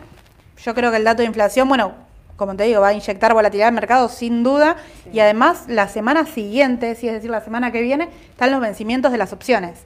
Yo 0.63 0.73
creo 0.73 0.89
que 0.89 0.97
el 0.97 1.03
dato 1.03 1.21
de 1.21 1.25
inflación, 1.27 1.67
bueno, 1.67 1.95
como 2.41 2.55
te 2.55 2.63
digo, 2.63 2.81
va 2.81 2.87
a 2.87 2.93
inyectar 2.93 3.35
volatilidad 3.35 3.67
al 3.67 3.75
mercado 3.75 4.09
sin 4.09 4.41
duda. 4.41 4.75
Y 5.13 5.19
además, 5.19 5.65
la 5.67 5.87
semana 5.87 6.25
siguiente, 6.25 6.95
sí, 6.95 7.07
es 7.07 7.13
decir, 7.13 7.29
la 7.29 7.41
semana 7.41 7.71
que 7.71 7.83
viene, 7.83 8.09
están 8.31 8.49
los 8.49 8.59
vencimientos 8.59 9.11
de 9.11 9.19
las 9.19 9.31
opciones. 9.31 9.83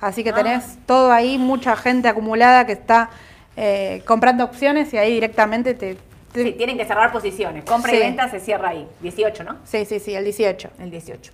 Así 0.00 0.24
que 0.24 0.30
Ah. 0.30 0.34
tenés 0.34 0.78
todo 0.86 1.12
ahí, 1.12 1.36
mucha 1.36 1.76
gente 1.76 2.08
acumulada 2.08 2.64
que 2.64 2.72
está 2.72 3.10
eh, 3.58 4.00
comprando 4.06 4.42
opciones 4.44 4.94
y 4.94 4.96
ahí 4.96 5.12
directamente 5.12 5.74
te... 5.74 5.96
te- 6.32 6.44
Sí, 6.44 6.52
tienen 6.52 6.78
que 6.78 6.86
cerrar 6.86 7.12
posiciones, 7.12 7.64
compra 7.64 7.92
y 7.94 7.98
venta 7.98 8.30
se 8.30 8.40
cierra 8.40 8.68
ahí, 8.70 8.86
18, 9.02 9.44
¿no? 9.44 9.56
sí, 9.64 9.84
sí, 9.84 9.98
sí, 10.00 10.14
el 10.14 10.24
18. 10.24 10.70
El 10.78 10.90
18. 10.90 11.32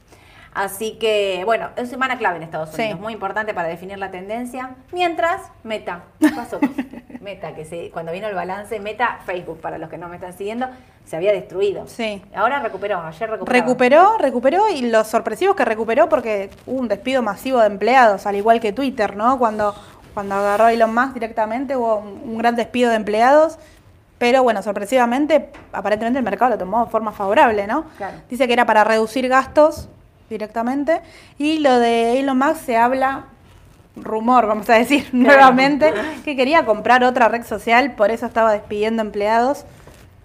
Así 0.55 0.93
que, 1.01 1.43
bueno, 1.45 1.71
es 1.77 1.91
semana 1.91 2.17
clave 2.17 2.37
en 2.37 2.45
Estados 2.45 2.71
Sí. 2.71 2.83
Unidos, 2.83 3.01
muy 3.01 3.13
importante 3.13 3.53
para 3.55 3.67
definir 3.67 3.99
la 3.99 4.13
tendencia. 4.13 4.71
Mientras, 4.93 5.43
Meta, 5.65 6.05
¿qué 6.21 6.31
pasó? 6.31 6.61
Meta, 7.21 7.55
que 7.55 7.65
se, 7.65 7.91
cuando 7.91 8.13
vino 8.13 8.29
el 8.29 8.35
balance, 8.35 8.79
Meta, 8.79 9.19
Facebook, 9.27 9.61
para 9.61 9.79
los 9.79 9.91
que 9.91 9.99
no 9.99 10.09
me 10.09 10.15
están 10.17 10.33
siguiendo, 10.33 10.69
se 11.05 11.17
había 11.17 11.33
destruido. 11.33 11.89
Sí. 11.89 12.23
Ahora 12.37 12.61
recuperó, 12.61 13.01
ayer 13.01 13.29
recuperó. 13.31 13.53
Recuperó, 13.59 14.19
recuperó 14.19 14.69
y 14.69 14.83
lo 14.91 15.03
sorpresivo 15.05 15.53
es 15.53 15.57
que 15.57 15.65
recuperó 15.65 16.09
porque 16.09 16.51
hubo 16.67 16.79
un 16.81 16.89
despido 16.89 17.21
masivo 17.23 17.59
de 17.59 17.67
empleados, 17.67 18.25
al 18.27 18.37
igual 18.37 18.61
que 18.61 18.73
Twitter, 18.73 19.17
¿no? 19.17 19.39
Cuando, 19.39 19.75
cuando 20.15 20.37
agarró 20.37 20.69
Elon 20.69 20.95
Musk 20.95 21.15
directamente 21.15 21.77
hubo 21.77 21.97
un, 21.97 22.23
un 22.25 22.39
gran 22.39 22.55
despido 22.55 22.91
de 22.91 22.97
empleados 22.97 23.59
Pero 24.19 24.43
bueno, 24.45 24.63
sorpresivamente, 24.63 25.51
aparentemente 25.73 26.19
el 26.19 26.25
mercado 26.25 26.53
lo 26.53 26.59
tomó 26.59 26.85
de 26.85 26.91
forma 26.91 27.11
favorable, 27.11 27.67
¿no? 27.67 27.87
Claro. 27.97 28.19
Dice 28.31 28.47
que 28.47 28.53
era 28.53 28.65
para 28.65 28.85
reducir 28.85 29.29
gastos 29.29 29.89
directamente. 30.29 31.01
Y 31.39 31.59
lo 31.59 31.79
de 31.79 32.21
Elon 32.21 32.39
Musk 32.39 32.65
se 32.65 32.77
habla, 32.77 33.25
rumor, 33.97 34.47
vamos 34.47 34.69
a 34.71 34.75
decir 34.75 35.09
nuevamente, 35.13 35.93
que 36.25 36.37
quería 36.37 36.65
comprar 36.65 37.05
otra 37.05 37.29
red 37.29 37.45
social, 37.45 37.93
por 37.93 38.11
eso 38.11 38.27
estaba 38.27 38.53
despidiendo 38.53 39.03
empleados. 39.03 39.65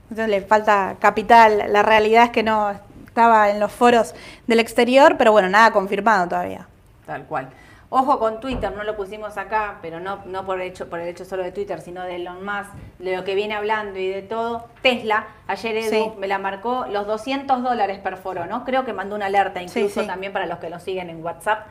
Entonces 0.10 0.30
le 0.30 0.42
falta 0.42 0.96
capital. 1.00 1.66
La 1.70 1.84
realidad 1.84 2.26
es 2.26 2.30
que 2.32 2.44
no 2.44 2.72
estaba 3.06 3.50
en 3.50 3.60
los 3.60 3.72
foros 3.72 4.16
del 4.48 4.60
exterior, 4.60 5.16
pero 5.18 5.32
bueno, 5.32 5.50
nada 5.50 5.72
confirmado 5.72 6.28
todavía. 6.28 6.66
Tal 7.06 7.26
cual. 7.26 7.50
Ojo 7.92 8.20
con 8.20 8.40
Twitter, 8.40 8.72
no 8.76 8.84
lo 8.84 8.96
pusimos 8.96 9.36
acá, 9.38 9.80
pero 9.82 10.00
no, 10.00 10.20
no 10.26 10.46
por, 10.46 10.62
el 10.62 10.68
hecho, 10.68 10.88
por 10.90 11.00
el 11.00 11.08
hecho 11.08 11.26
solo 11.26 11.42
de 11.42 11.52
Twitter, 11.52 11.82
sino 11.82 12.04
de 12.04 12.18
Elon 12.18 12.46
Musk, 12.46 12.70
de 13.00 13.16
lo 13.18 13.24
que 13.24 13.34
viene 13.34 13.56
hablando 13.56 13.98
y 13.98 14.08
de 14.08 14.22
todo. 14.22 14.68
Tesla, 14.84 15.26
ayer 15.48 15.76
Edu 15.76 15.90
Sí. 15.90 16.12
me 16.20 16.28
la 16.28 16.38
marcó, 16.38 16.86
los 16.88 17.08
200 17.08 17.64
dólares 17.64 17.98
perforó, 17.98 18.46
¿no? 18.46 18.64
Creo 18.64 18.86
que 18.86 18.94
mandó 18.94 19.16
una 19.16 19.26
alerta 19.26 19.60
incluso 19.64 20.02
sí. 20.02 20.08
también 20.08 20.32
para 20.34 20.46
los 20.46 20.60
que 20.60 20.70
lo 20.70 20.80
siguen 20.80 21.10
en 21.10 21.24
WhatsApp, 21.24 21.66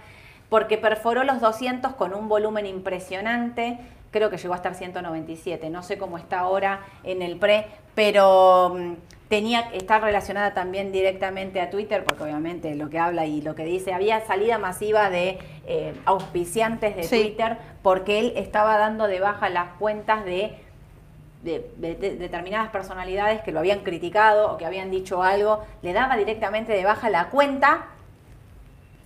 porque 0.48 0.76
perforó 0.76 1.22
los 1.22 1.40
200 1.40 1.94
con 1.94 2.12
un 2.12 2.28
volumen 2.28 2.66
impresionante, 2.66 3.78
creo 4.11 4.31
que 4.31 4.37
llegó 4.38 4.55
a 4.55 4.57
estar 4.57 4.75
197, 4.75 5.71
no 5.71 5.83
sé 5.83 5.99
cómo 5.99 6.18
está 6.18 6.40
ahora 6.40 6.81
en 7.05 7.23
el 7.23 7.37
pre, 7.38 7.66
pero 7.94 8.75
mm, 8.77 8.92
tenía 9.29 9.61
está 9.75 9.99
relacionada 9.99 10.55
también 10.55 10.92
directamente 10.92 11.61
a 11.61 11.68
Twitter, 11.71 12.05
porque 12.05 12.23
obviamente 12.23 12.75
lo 12.75 12.88
que 12.88 12.99
habla 12.99 13.27
y 13.27 13.42
lo 13.42 13.55
que 13.55 13.64
dice, 13.64 13.92
había 13.92 14.25
salida 14.27 14.57
masiva 14.59 15.11
de 15.11 15.38
eh, 15.66 15.92
auspiciantes 16.07 16.97
de 16.97 17.03
Sí. 17.03 17.21
Twitter, 17.21 17.59
porque 17.83 18.18
él 18.21 18.33
estaba 18.37 18.79
dando 18.79 19.07
de 19.07 19.21
baja 19.21 19.49
las 19.49 19.68
cuentas 19.79 20.25
de 20.25 20.57
de, 21.42 21.71
de- 21.77 21.94
de 21.94 22.16
determinadas 22.16 22.68
personalidades 22.71 23.42
que 23.42 23.53
lo 23.53 23.61
habían 23.61 23.81
criticado 23.85 24.51
o 24.53 24.57
que 24.57 24.66
habían 24.66 24.90
dicho 24.90 25.23
algo, 25.23 25.62
le 25.83 25.92
daba 25.92 26.16
directamente 26.16 26.73
de 26.73 26.83
baja 26.85 27.11
la 27.11 27.27
cuenta 27.31 27.87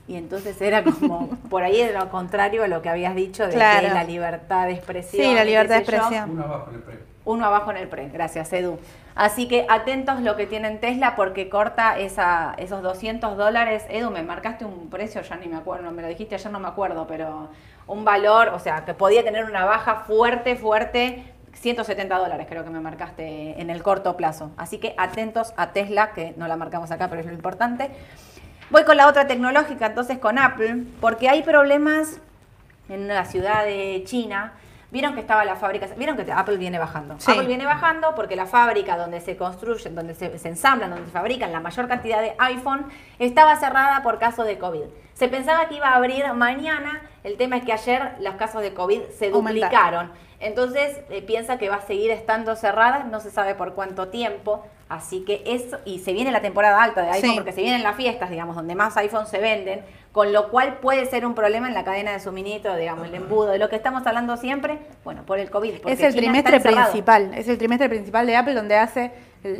y 0.08 0.16
entonces 0.16 0.60
era 0.60 0.82
como, 0.82 1.28
por 1.50 1.62
ahí 1.62 1.80
era 1.80 2.04
lo 2.04 2.10
contrario 2.10 2.64
a 2.64 2.68
lo 2.68 2.82
que 2.82 2.88
habías 2.88 3.14
dicho 3.14 3.46
de 3.46 3.54
Claro. 3.54 3.88
que 3.88 3.94
la 3.94 4.04
libertad 4.04 4.66
de 4.66 4.72
expresión. 4.72 5.22
Sí, 5.24 5.34
la 5.34 5.44
libertad 5.44 5.78
de 5.78 5.84
yo. 5.84 5.90
expresión. 5.96 6.30
Uno 6.30 6.44
abajo 6.44 6.70
en 6.70 6.74
el 6.76 6.82
pre. 6.82 6.98
Uno 7.24 7.46
abajo 7.46 7.70
en 7.70 7.76
el 7.76 7.88
pre, 7.88 8.08
gracias 8.08 8.52
Edu. 8.52 8.78
Así 9.14 9.46
que 9.46 9.64
atentos 9.68 10.20
lo 10.20 10.34
que 10.36 10.46
tienen 10.46 10.80
Tesla 10.80 11.14
porque 11.14 11.48
corta 11.48 11.98
esa, 11.98 12.54
esos 12.56 12.82
200 12.82 13.36
dólares. 13.36 13.84
Edu, 13.90 14.10
me 14.10 14.22
marcaste 14.24 14.64
un 14.64 14.90
precio, 14.90 15.20
ya 15.22 15.36
ni 15.36 15.46
me 15.46 15.56
acuerdo, 15.56 15.90
me 15.92 16.02
lo 16.02 16.08
dijiste 16.08 16.34
ayer, 16.34 16.50
no 16.50 16.58
me 16.58 16.66
acuerdo, 16.66 17.06
pero 17.06 17.48
un 17.86 18.04
valor, 18.04 18.48
o 18.48 18.58
sea, 18.58 18.84
que 18.84 18.94
podía 18.94 19.22
tener 19.22 19.44
una 19.44 19.64
baja 19.64 19.96
fuerte, 20.06 20.56
fuerte. 20.56 21.22
170 21.54 22.16
dólares 22.18 22.46
creo 22.48 22.64
que 22.64 22.70
me 22.70 22.80
marcaste 22.80 23.60
en 23.60 23.68
el 23.70 23.82
corto 23.82 24.16
plazo. 24.16 24.50
Así 24.56 24.78
que 24.78 24.94
atentos 24.96 25.52
a 25.58 25.72
Tesla, 25.72 26.12
que 26.12 26.32
no 26.38 26.48
la 26.48 26.56
marcamos 26.56 26.90
acá, 26.90 27.08
pero 27.08 27.20
es 27.20 27.26
lo 27.26 27.34
importante. 27.34 27.90
Voy 28.72 28.84
con 28.84 28.96
la 28.96 29.06
otra 29.06 29.26
tecnológica, 29.26 29.84
entonces 29.84 30.18
con 30.18 30.38
Apple, 30.38 30.84
porque 30.98 31.28
hay 31.28 31.42
problemas 31.42 32.20
en 32.88 33.06
la 33.06 33.26
ciudad 33.26 33.66
de 33.66 34.02
China. 34.06 34.54
Vieron 34.90 35.12
que 35.12 35.20
estaba 35.20 35.44
la 35.44 35.56
fábrica, 35.56 35.88
vieron 35.98 36.16
que 36.16 36.32
Apple 36.32 36.56
viene 36.56 36.78
bajando. 36.78 37.16
Sí. 37.18 37.32
Apple 37.32 37.46
viene 37.46 37.66
bajando 37.66 38.14
porque 38.14 38.34
la 38.34 38.46
fábrica 38.46 38.96
donde 38.96 39.20
se 39.20 39.36
construyen, 39.36 39.94
donde 39.94 40.14
se, 40.14 40.38
se 40.38 40.48
ensamblan, 40.48 40.88
donde 40.88 41.04
se 41.04 41.12
fabrican 41.12 41.52
la 41.52 41.60
mayor 41.60 41.86
cantidad 41.86 42.22
de 42.22 42.34
iPhone, 42.38 42.86
estaba 43.18 43.56
cerrada 43.56 44.02
por 44.02 44.18
casos 44.18 44.46
de 44.46 44.56
COVID. 44.56 44.84
Se 45.14 45.28
pensaba 45.28 45.68
que 45.68 45.76
iba 45.76 45.88
a 45.90 45.96
abrir 45.96 46.24
mañana, 46.34 47.02
el 47.22 47.36
tema 47.36 47.56
es 47.58 47.64
que 47.64 47.72
ayer 47.72 48.12
los 48.20 48.34
casos 48.34 48.62
de 48.62 48.72
COVID 48.74 49.02
se 49.16 49.26
Aumentaron. 49.30 49.44
duplicaron. 49.44 50.12
Entonces 50.40 50.98
eh, 51.10 51.22
piensa 51.22 51.56
que 51.58 51.68
va 51.68 51.76
a 51.76 51.80
seguir 51.82 52.10
estando 52.10 52.56
cerrada, 52.56 53.04
no 53.04 53.20
se 53.20 53.30
sabe 53.30 53.54
por 53.54 53.74
cuánto 53.74 54.08
tiempo. 54.08 54.64
Así 54.88 55.24
que 55.24 55.42
eso, 55.46 55.78
y 55.86 56.00
se 56.00 56.12
viene 56.12 56.30
la 56.32 56.42
temporada 56.42 56.82
alta 56.82 57.00
de 57.02 57.10
iPhone 57.12 57.30
Sí. 57.30 57.36
porque 57.36 57.52
se 57.52 57.62
vienen 57.62 57.82
las 57.82 57.96
fiestas, 57.96 58.28
digamos, 58.28 58.56
donde 58.56 58.74
más 58.74 58.94
iPhones 58.98 59.28
se 59.30 59.38
venden, 59.38 59.82
con 60.12 60.32
lo 60.34 60.50
cual 60.50 60.78
puede 60.80 61.06
ser 61.06 61.24
un 61.24 61.34
problema 61.34 61.66
en 61.68 61.72
la 61.72 61.82
cadena 61.84 62.12
de 62.12 62.20
suministro, 62.20 62.76
digamos, 62.76 63.06
el 63.06 63.14
embudo, 63.14 63.52
de 63.52 63.58
lo 63.58 63.70
que 63.70 63.76
estamos 63.76 64.06
hablando 64.06 64.36
siempre, 64.36 64.78
bueno, 65.04 65.22
por 65.24 65.38
el 65.38 65.50
COVID. 65.50 65.74
Es 65.86 66.00
el 66.00 66.12
China 66.12 66.20
trimestre 66.42 66.60
principal, 66.60 67.32
es 67.34 67.48
el 67.48 67.56
trimestre 67.56 67.88
principal 67.88 68.26
de 68.26 68.36
Apple 68.36 68.52
donde 68.54 68.76
hace, 68.76 69.12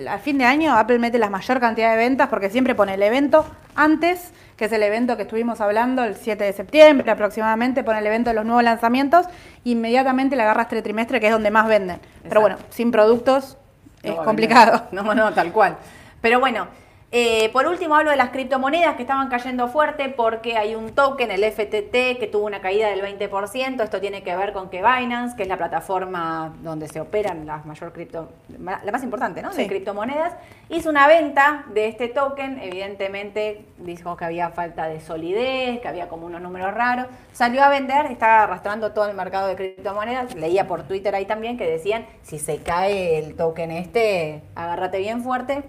a 0.09 0.18
fin 0.18 0.38
de 0.38 0.45
año 0.45 0.77
Apple 0.77 0.99
mete 0.99 1.18
la 1.18 1.29
mayor 1.29 1.59
cantidad 1.59 1.90
de 1.90 1.97
ventas 1.97 2.29
porque 2.29 2.51
siempre 2.51 2.75
pone 2.75 2.95
el 2.95 3.03
evento 3.03 3.45
antes, 3.75 4.33
que 4.57 4.66
es 4.66 4.73
el 4.73 4.83
evento 4.83 5.16
que 5.16 5.23
estuvimos 5.23 5.61
hablando 5.61 6.05
el 6.05 6.14
7 6.14 6.45
de 6.45 6.53
septiembre 6.53 7.11
aproximadamente, 7.11 7.83
pone 7.83 7.99
el 7.99 8.07
evento 8.07 8.31
de 8.31 8.35
los 8.35 8.45
nuevos 8.45 8.62
lanzamientos, 8.62 9.27
inmediatamente 9.64 10.37
le 10.37 10.42
agarra 10.42 10.62
este 10.62 10.83
trimestre 10.83 11.21
que 11.21 11.27
es 11.27 11.33
donde 11.33 11.51
más 11.51 11.66
venden. 11.66 12.01
Pero 12.29 12.40
bueno, 12.40 12.57
sin 12.71 12.90
productos 12.90 13.57
No 14.05 14.12
es 14.12 14.21
complicado. 14.21 14.85
No, 14.92 15.14
no, 15.14 15.33
tal 15.33 15.53
cual. 15.53 15.77
Pero 16.21 16.38
bueno, 16.38 16.68
eh, 17.14 17.51
por 17.53 17.66
último 17.66 17.94
hablo 17.94 18.11
de 18.11 18.16
las 18.16 18.31
criptomonedas 18.31 18.96
que 18.96 19.03
estaban 19.03 19.29
cayendo 19.29 19.68
fuerte 19.68 20.09
porque 20.09 20.57
hay 20.57 20.75
un 20.75 20.94
token, 20.94 21.31
el 21.31 21.44
FTT, 21.44 22.18
que 22.18 22.27
tuvo 22.33 22.46
una 22.46 22.62
caída 22.62 22.88
del 22.88 23.03
20%. 23.03 23.83
Esto 23.83 24.01
tiene 24.01 24.22
que 24.22 24.35
ver 24.35 24.55
con 24.55 24.70
que 24.70 24.79
Binance, 24.79 25.37
que 25.37 25.42
es 25.42 25.48
la 25.51 25.59
plataforma 25.59 26.55
donde 26.62 26.88
se 26.88 27.03
operan 27.03 27.44
las 27.44 27.66
mayor 27.66 27.92
cripto, 27.92 28.31
la 28.59 28.81
más 28.90 29.03
importante, 29.03 29.42
¿no? 29.42 29.53
De 29.53 29.66
criptomonedas, 29.66 30.33
hizo 30.70 30.88
una 30.88 31.07
venta 31.07 31.66
de 31.75 31.88
este 31.88 32.09
token. 32.09 32.59
Evidentemente 32.62 33.66
dijo 33.77 34.16
que 34.16 34.25
había 34.25 34.48
falta 34.48 34.87
de 34.87 35.03
solidez, 35.03 35.81
que 35.83 35.88
había 35.88 36.09
como 36.09 36.25
unos 36.25 36.40
números 36.40 36.72
raros. 36.72 37.09
Salió 37.35 37.62
a 37.62 37.68
vender, 37.68 38.07
está 38.07 38.44
arrastrando 38.44 38.92
todo 38.92 39.07
el 39.11 39.14
mercado 39.14 39.48
de 39.48 39.57
criptomonedas. 39.57 40.35
Leía 40.35 40.66
por 40.66 40.85
Twitter 40.85 41.14
ahí 41.14 41.27
también 41.27 41.59
que 41.59 41.66
decían, 41.66 42.07
si 42.22 42.38
se 42.38 42.62
cae 42.62 43.18
el 43.18 43.37
token 43.37 43.70
este, 43.70 44.42
agárrate 44.55 44.98
bien 44.98 45.22
fuerte. 45.22 45.62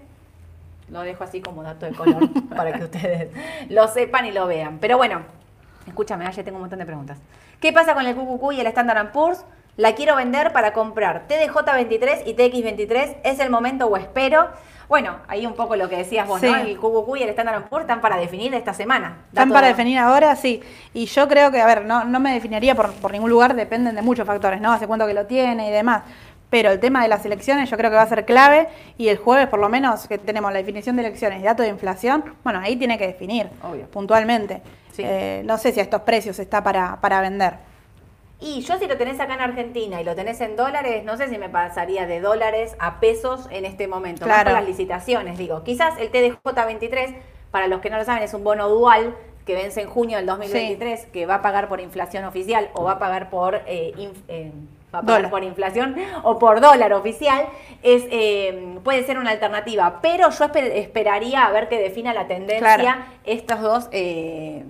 Lo 0.94 1.00
dejo 1.00 1.24
así 1.24 1.40
como 1.40 1.64
dato 1.64 1.86
de 1.86 1.92
color 1.92 2.28
para 2.56 2.72
que 2.72 2.84
ustedes 2.84 3.28
lo 3.68 3.88
sepan 3.88 4.26
y 4.26 4.30
lo 4.30 4.46
vean. 4.46 4.78
Pero 4.78 4.96
bueno, 4.96 5.22
escúchame, 5.88 6.24
ayer 6.24 6.44
tengo 6.44 6.58
un 6.58 6.62
montón 6.62 6.78
de 6.78 6.86
preguntas. 6.86 7.18
¿Qué 7.60 7.72
pasa 7.72 7.94
con 7.94 8.06
el 8.06 8.14
QQQ 8.14 8.52
y 8.52 8.60
el 8.60 8.68
Standard 8.68 9.10
Poor's? 9.10 9.44
La 9.76 9.96
quiero 9.96 10.14
vender 10.14 10.52
para 10.52 10.72
comprar 10.72 11.26
TDJ23 11.26 12.22
y 12.26 12.34
TX23. 12.34 13.16
¿Es 13.24 13.40
el 13.40 13.50
momento 13.50 13.88
o 13.88 13.96
espero? 13.96 14.50
Bueno, 14.88 15.16
ahí 15.26 15.46
un 15.46 15.54
poco 15.54 15.74
lo 15.74 15.88
que 15.88 15.96
decías 15.96 16.28
vos, 16.28 16.40
¿no? 16.40 16.54
Sí. 16.54 16.60
El 16.60 16.78
QQQ 16.78 17.16
y 17.16 17.22
el 17.24 17.30
Standard 17.30 17.64
Poor's 17.64 17.86
están 17.86 18.00
para 18.00 18.16
definir 18.16 18.54
esta 18.54 18.72
semana. 18.72 19.16
Están 19.30 19.50
para 19.50 19.66
definir 19.66 19.98
ahora, 19.98 20.36
sí. 20.36 20.62
Y 20.92 21.06
yo 21.06 21.26
creo 21.26 21.50
que, 21.50 21.60
a 21.60 21.66
ver, 21.66 21.86
no, 21.86 22.04
no 22.04 22.20
me 22.20 22.32
definiría 22.34 22.76
por, 22.76 22.92
por 22.92 23.10
ningún 23.10 23.30
lugar, 23.30 23.56
dependen 23.56 23.96
de 23.96 24.02
muchos 24.02 24.28
factores, 24.28 24.60
¿no? 24.60 24.70
Hace 24.70 24.86
cuánto 24.86 25.08
que 25.08 25.14
lo 25.14 25.26
tiene 25.26 25.70
y 25.70 25.72
demás. 25.72 26.04
Pero 26.54 26.70
el 26.70 26.78
tema 26.78 27.02
de 27.02 27.08
las 27.08 27.26
elecciones 27.26 27.68
yo 27.68 27.76
creo 27.76 27.90
que 27.90 27.96
va 27.96 28.02
a 28.02 28.06
ser 28.06 28.24
clave 28.24 28.68
y 28.96 29.08
el 29.08 29.16
jueves 29.16 29.48
por 29.48 29.58
lo 29.58 29.68
menos 29.68 30.06
que 30.06 30.18
tenemos 30.18 30.52
la 30.52 30.58
definición 30.60 30.94
de 30.94 31.02
elecciones 31.04 31.40
y 31.40 31.42
dato 31.42 31.64
de 31.64 31.68
inflación, 31.68 32.22
bueno, 32.44 32.60
ahí 32.62 32.76
tiene 32.76 32.96
que 32.96 33.08
definir 33.08 33.48
Obvio. 33.60 33.86
puntualmente. 33.90 34.62
Sí. 34.92 35.02
Eh, 35.04 35.42
no 35.44 35.58
sé 35.58 35.72
si 35.72 35.80
a 35.80 35.82
estos 35.82 36.02
precios 36.02 36.38
está 36.38 36.62
para, 36.62 37.00
para 37.00 37.20
vender. 37.20 37.54
Y 38.38 38.60
yo 38.60 38.78
si 38.78 38.86
lo 38.86 38.96
tenés 38.96 39.18
acá 39.18 39.34
en 39.34 39.40
Argentina 39.40 40.00
y 40.00 40.04
lo 40.04 40.14
tenés 40.14 40.40
en 40.42 40.54
dólares, 40.54 41.02
no 41.04 41.16
sé 41.16 41.28
si 41.28 41.38
me 41.38 41.48
pasaría 41.48 42.06
de 42.06 42.20
dólares 42.20 42.76
a 42.78 43.00
pesos 43.00 43.48
en 43.50 43.64
este 43.64 43.88
momento. 43.88 44.24
Más 44.24 44.32
Claro. 44.36 44.50
con 44.50 44.60
las 44.60 44.68
licitaciones, 44.68 45.36
digo. 45.36 45.64
Quizás 45.64 45.94
el 45.98 46.12
TDJ23, 46.12 47.16
para 47.50 47.66
los 47.66 47.80
que 47.80 47.90
no 47.90 47.96
lo 47.98 48.04
saben, 48.04 48.22
es 48.22 48.32
un 48.32 48.44
bono 48.44 48.68
dual 48.68 49.16
que 49.44 49.54
vence 49.56 49.82
en 49.82 49.88
junio 49.90 50.18
del 50.18 50.26
2023, 50.26 51.06
que 51.06 51.26
va 51.26 51.34
a 51.36 51.42
pagar 51.42 51.68
por 51.68 51.80
inflación 51.80 52.24
oficial 52.24 52.70
o 52.74 52.84
va 52.84 52.92
a 52.92 52.98
pagar 53.00 53.28
por... 53.28 53.56
eh, 53.66 53.92
inf- 53.96 54.22
eh, 54.28 54.52
va 54.94 54.98
a 55.00 55.02
pagar 55.02 55.16
Dólar. 55.18 55.30
por 55.30 55.44
inflación 55.44 55.96
o 56.22 56.38
por 56.38 56.60
dólar 56.60 56.92
oficial, 56.92 57.46
es 57.82 58.04
eh, 58.10 58.78
puede 58.84 59.02
ser 59.04 59.18
una 59.18 59.30
alternativa. 59.30 59.98
Pero 60.00 60.30
yo 60.30 60.44
esper- 60.46 60.72
esperaría 60.74 61.44
a 61.44 61.50
ver 61.52 61.68
que 61.68 61.78
defina 61.78 62.14
la 62.14 62.26
tendencia 62.26 62.76
Claro. 62.76 63.00
estas 63.24 63.60
dos 63.60 63.88
eh, 63.92 64.64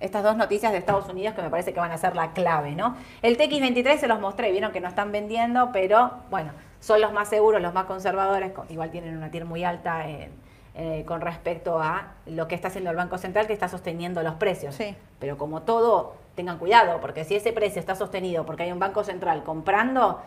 estas 0.00 0.22
dos 0.22 0.34
noticias 0.36 0.72
de 0.72 0.78
Estados 0.78 1.06
Unidos 1.10 1.34
que 1.34 1.42
me 1.42 1.50
parece 1.50 1.74
que 1.74 1.80
van 1.80 1.92
a 1.92 1.98
ser 1.98 2.16
la 2.16 2.32
clave, 2.32 2.70
¿no? 2.72 2.96
El 3.20 3.36
TX23 3.36 3.98
se 3.98 4.08
los 4.08 4.18
mostré, 4.18 4.50
vieron 4.50 4.72
que 4.72 4.80
no 4.80 4.88
están 4.88 5.12
vendiendo, 5.12 5.70
pero 5.72 6.12
bueno, 6.30 6.52
son 6.80 7.02
los 7.02 7.12
más 7.12 7.28
seguros, 7.28 7.60
los 7.60 7.74
más 7.74 7.84
conservadores, 7.84 8.52
con- 8.52 8.64
igual 8.70 8.90
tienen 8.90 9.14
una 9.16 9.30
TIR 9.30 9.44
muy 9.44 9.62
alta 9.62 10.08
en- 10.08 10.30
eh, 10.74 11.04
con 11.06 11.20
respecto 11.20 11.80
a 11.80 12.14
lo 12.26 12.46
que 12.46 12.54
está 12.54 12.68
haciendo 12.68 12.90
el 12.90 12.96
Banco 12.96 13.18
Central, 13.18 13.46
que 13.46 13.52
está 13.52 13.68
sosteniendo 13.68 14.22
los 14.22 14.34
precios. 14.34 14.74
Sí. 14.74 14.94
Pero 15.18 15.36
como 15.36 15.62
todo, 15.62 16.14
tengan 16.34 16.58
cuidado, 16.58 17.00
porque 17.00 17.24
si 17.24 17.34
ese 17.34 17.52
precio 17.52 17.80
está 17.80 17.94
sostenido 17.94 18.46
porque 18.46 18.62
hay 18.62 18.72
un 18.72 18.78
Banco 18.78 19.04
Central 19.04 19.42
comprando, 19.42 20.20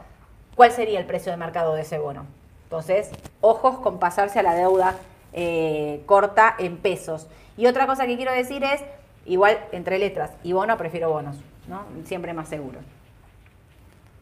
¿cuál 0.56 0.72
sería 0.72 1.00
el 1.00 1.06
precio 1.06 1.32
de 1.32 1.38
mercado 1.38 1.74
de 1.74 1.82
ese 1.82 1.98
bono? 1.98 2.26
Entonces, 2.66 3.12
ojos 3.42 3.80
con 3.80 4.00
pasarse 4.00 4.40
a 4.40 4.44
la 4.44 4.56
deuda 4.56 4.96
eh, 5.32 6.04
corta 6.06 6.56
en 6.58 6.78
pesos. 6.78 7.28
Y 7.56 7.68
otra 7.68 7.88
cosa 7.88 8.06
que 8.06 8.16
quiero 8.16 8.32
decir 8.32 8.64
es, 8.64 8.82
igual 9.26 9.58
entre 9.72 9.98
letras 9.98 10.32
y 10.44 10.54
bono, 10.54 10.78
prefiero 10.78 11.10
bonos, 11.10 11.38
¿no? 11.68 11.86
Siempre 12.06 12.34
más 12.34 12.50
seguro. 12.50 12.80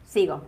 Sigo. 0.06 0.42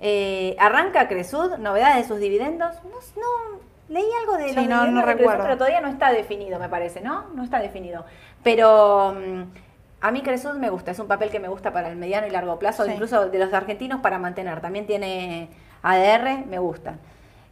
Eh, 0.00 0.56
arranca 0.58 1.08
Cresud, 1.08 1.56
novedades 1.58 2.02
de 2.02 2.08
sus 2.08 2.20
dividendos. 2.20 2.74
No, 2.84 2.90
no, 3.20 3.60
leí 3.88 4.04
algo 4.22 4.36
de 4.36 4.48
Sí, 4.50 4.54
los 4.56 4.66
no- 4.66 4.86
no 4.90 5.02
recuerdo. 5.02 5.42
pero 5.42 5.56
todavía 5.56 5.80
no 5.80 5.88
está 5.88 6.12
definido, 6.12 6.58
me 6.58 6.68
parece, 6.68 7.00
¿no? 7.00 7.24
No 7.34 7.42
está 7.44 7.60
definido. 7.60 8.04
Pero 8.42 9.14
mm, 9.14 9.42
A 10.02 10.10
mí 10.10 10.20
Cresud 10.22 10.54
me 10.56 10.68
gusta, 10.68 10.90
es 10.90 10.98
un 10.98 11.08
papel 11.08 11.30
que 11.30 11.40
me 11.40 11.48
gusta 11.48 11.72
para 11.72 11.88
el 11.88 11.96
mediano 11.96 12.26
y 12.26 12.30
largo 12.30 12.58
plazo, 12.58 12.84
Sí. 12.84 12.90
incluso 12.92 13.28
de 13.30 13.38
los 13.38 13.52
argentinos 13.54 14.00
para 14.02 14.18
mantener. 14.18 14.60
También 14.60 14.86
tiene 14.86 15.48
ADR, 15.82 16.44
me 16.46 16.58
gusta. 16.58 16.96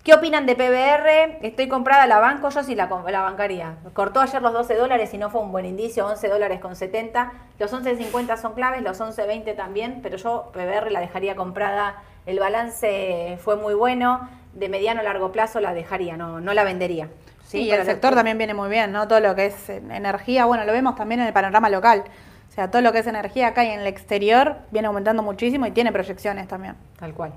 ¿Qué 0.05 0.13
opinan 0.13 0.45
de 0.45 0.55
PBR? 0.55 1.39
Estoy 1.41 1.69
comprada, 1.69 2.07
la 2.07 2.19
banco, 2.19 2.51
yo 2.51 2.63
sí 2.63 2.75
la 2.75 2.87
bancaría. 2.87 3.77
Cortó 3.95 4.21
ayer 4.21 4.43
los 4.43 4.53
12 4.53 4.75
dólares 4.75 5.15
y 5.15 5.19
no 5.19 5.31
fue 5.31 5.41
un 5.41 5.51
buen 5.53 5.65
indicio, 5.65 6.07
11 6.07 6.29
dólares 6.29 6.61
con 6.61 6.77
70. 6.77 7.33
Los 7.59 7.73
11.50 7.73 8.37
son 8.37 8.53
claves, 8.53 8.83
los 8.83 9.01
11.20 9.01 9.55
también, 9.57 10.01
pero 10.03 10.19
yo 10.19 10.51
PBR 10.53 10.91
la 10.91 11.01
dejaría 11.01 11.35
comprada. 11.37 12.03
El 12.27 12.39
balance 12.39 13.39
fue 13.43 13.57
muy 13.57 13.73
bueno, 13.73 14.29
de 14.55 14.69
mediano 14.69 15.01
a 15.01 15.03
largo 15.03 15.33
plazo 15.33 15.61
la 15.61 15.75
dejaría, 15.75 16.17
no, 16.17 16.41
no 16.41 16.55
la 16.55 16.65
vendería. 16.65 17.09
Sí, 17.47 17.63
y 17.63 17.71
el 17.71 17.85
sector 17.85 18.15
también 18.15 18.39
viene 18.39 18.55
muy 18.55 18.69
bien, 18.69 18.91
¿no? 18.93 19.07
Todo 19.07 19.21
lo 19.21 19.35
que 19.35 19.47
es 19.47 19.69
eh, 19.69 19.83
energía, 19.91 20.45
bueno, 20.47 20.65
lo 20.65 20.73
vemos 20.73 20.97
también 20.97 21.21
en 21.21 21.27
el 21.27 21.33
panorama 21.33 21.69
local. 21.69 22.05
O 22.49 22.53
sea, 22.55 22.71
todo 22.71 22.83
lo 22.83 22.93
que 22.93 23.01
es 23.01 23.07
energía 23.07 23.49
acá 23.49 23.65
y 23.65 23.71
en 23.71 23.81
el 23.81 23.87
exterior 23.87 24.57
viene 24.71 24.87
aumentando 24.89 25.23
muchísimo 25.23 25.67
y 25.67 25.71
tiene 25.73 25.93
proyecciones 25.93 26.47
también. 26.49 26.75
Tal 26.99 27.13
cual. 27.13 27.33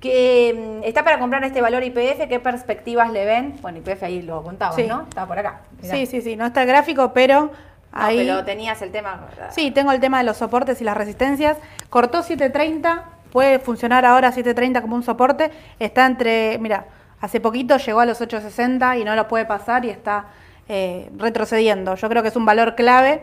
Que 0.00 0.80
mm, 0.82 0.84
está 0.84 1.02
para 1.02 1.18
comprar 1.18 1.42
este 1.44 1.60
valor 1.62 1.82
IPF, 1.82 2.28
¿qué 2.28 2.40
perspectivas 2.40 3.10
le 3.10 3.24
ven? 3.24 3.56
Bueno, 3.62 3.78
IPF 3.78 4.02
ahí 4.02 4.22
lo 4.22 4.42
contabas, 4.42 4.76
Sí. 4.76 4.86
¿no? 4.86 5.02
Estaba 5.08 5.26
por 5.26 5.38
acá. 5.38 5.60
mirá. 5.82 5.94
Sí, 5.94 6.06
sí, 6.06 6.20
sí, 6.20 6.36
no 6.36 6.46
está 6.46 6.62
el 6.62 6.68
gráfico, 6.68 7.12
pero 7.14 7.44
No, 7.44 7.50
ahí... 7.92 8.18
pero 8.18 8.44
tenías 8.44 8.80
el 8.82 8.92
tema. 8.92 9.28
Sí, 9.50 9.70
tengo 9.70 9.92
el 9.92 10.00
tema 10.00 10.18
de 10.18 10.24
los 10.24 10.36
soportes 10.36 10.80
y 10.80 10.84
las 10.84 10.96
resistencias. 10.96 11.56
Cortó 11.88 12.22
730, 12.22 13.04
puede 13.34 13.58
funcionar 13.58 14.04
ahora 14.04 14.30
730 14.30 14.80
como 14.80 14.94
un 14.94 15.02
soporte. 15.02 15.50
Está 15.80 16.06
entre, 16.06 16.56
mira, 16.60 16.84
hace 17.20 17.40
poquito 17.40 17.76
llegó 17.78 17.98
a 17.98 18.06
los 18.06 18.20
860 18.20 18.96
y 18.98 19.02
no 19.02 19.16
lo 19.16 19.26
puede 19.26 19.44
pasar 19.44 19.84
y 19.84 19.90
está 19.90 20.26
eh, 20.68 21.10
retrocediendo. 21.18 21.96
Yo 21.96 22.08
creo 22.08 22.22
que 22.22 22.28
es 22.28 22.36
un 22.36 22.46
valor 22.46 22.76
clave 22.76 23.22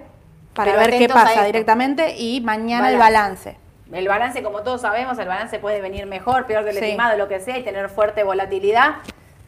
para 0.53 0.73
Pero 0.73 0.85
ver 0.85 0.97
qué 0.99 1.05
a 1.05 1.13
pasa 1.13 1.45
directamente 1.45 2.17
y 2.17 2.41
mañana 2.41 2.91
el 2.91 2.97
Balance. 2.97 3.55
El 3.93 4.07
balance, 4.09 4.43
como 4.43 4.63
todos 4.63 4.81
sabemos, 4.81 5.17
el 5.17 5.29
balance 5.29 5.59
puede 5.59 5.79
venir 5.79 6.05
mejor, 6.07 6.45
peor 6.45 6.65
del 6.65 6.75
Sí. 6.75 6.83
estimado, 6.83 7.17
lo 7.17 7.29
que 7.29 7.39
sea, 7.39 7.57
y 7.57 7.63
tener 7.63 7.87
fuerte 7.87 8.23
volatilidad. 8.25 8.95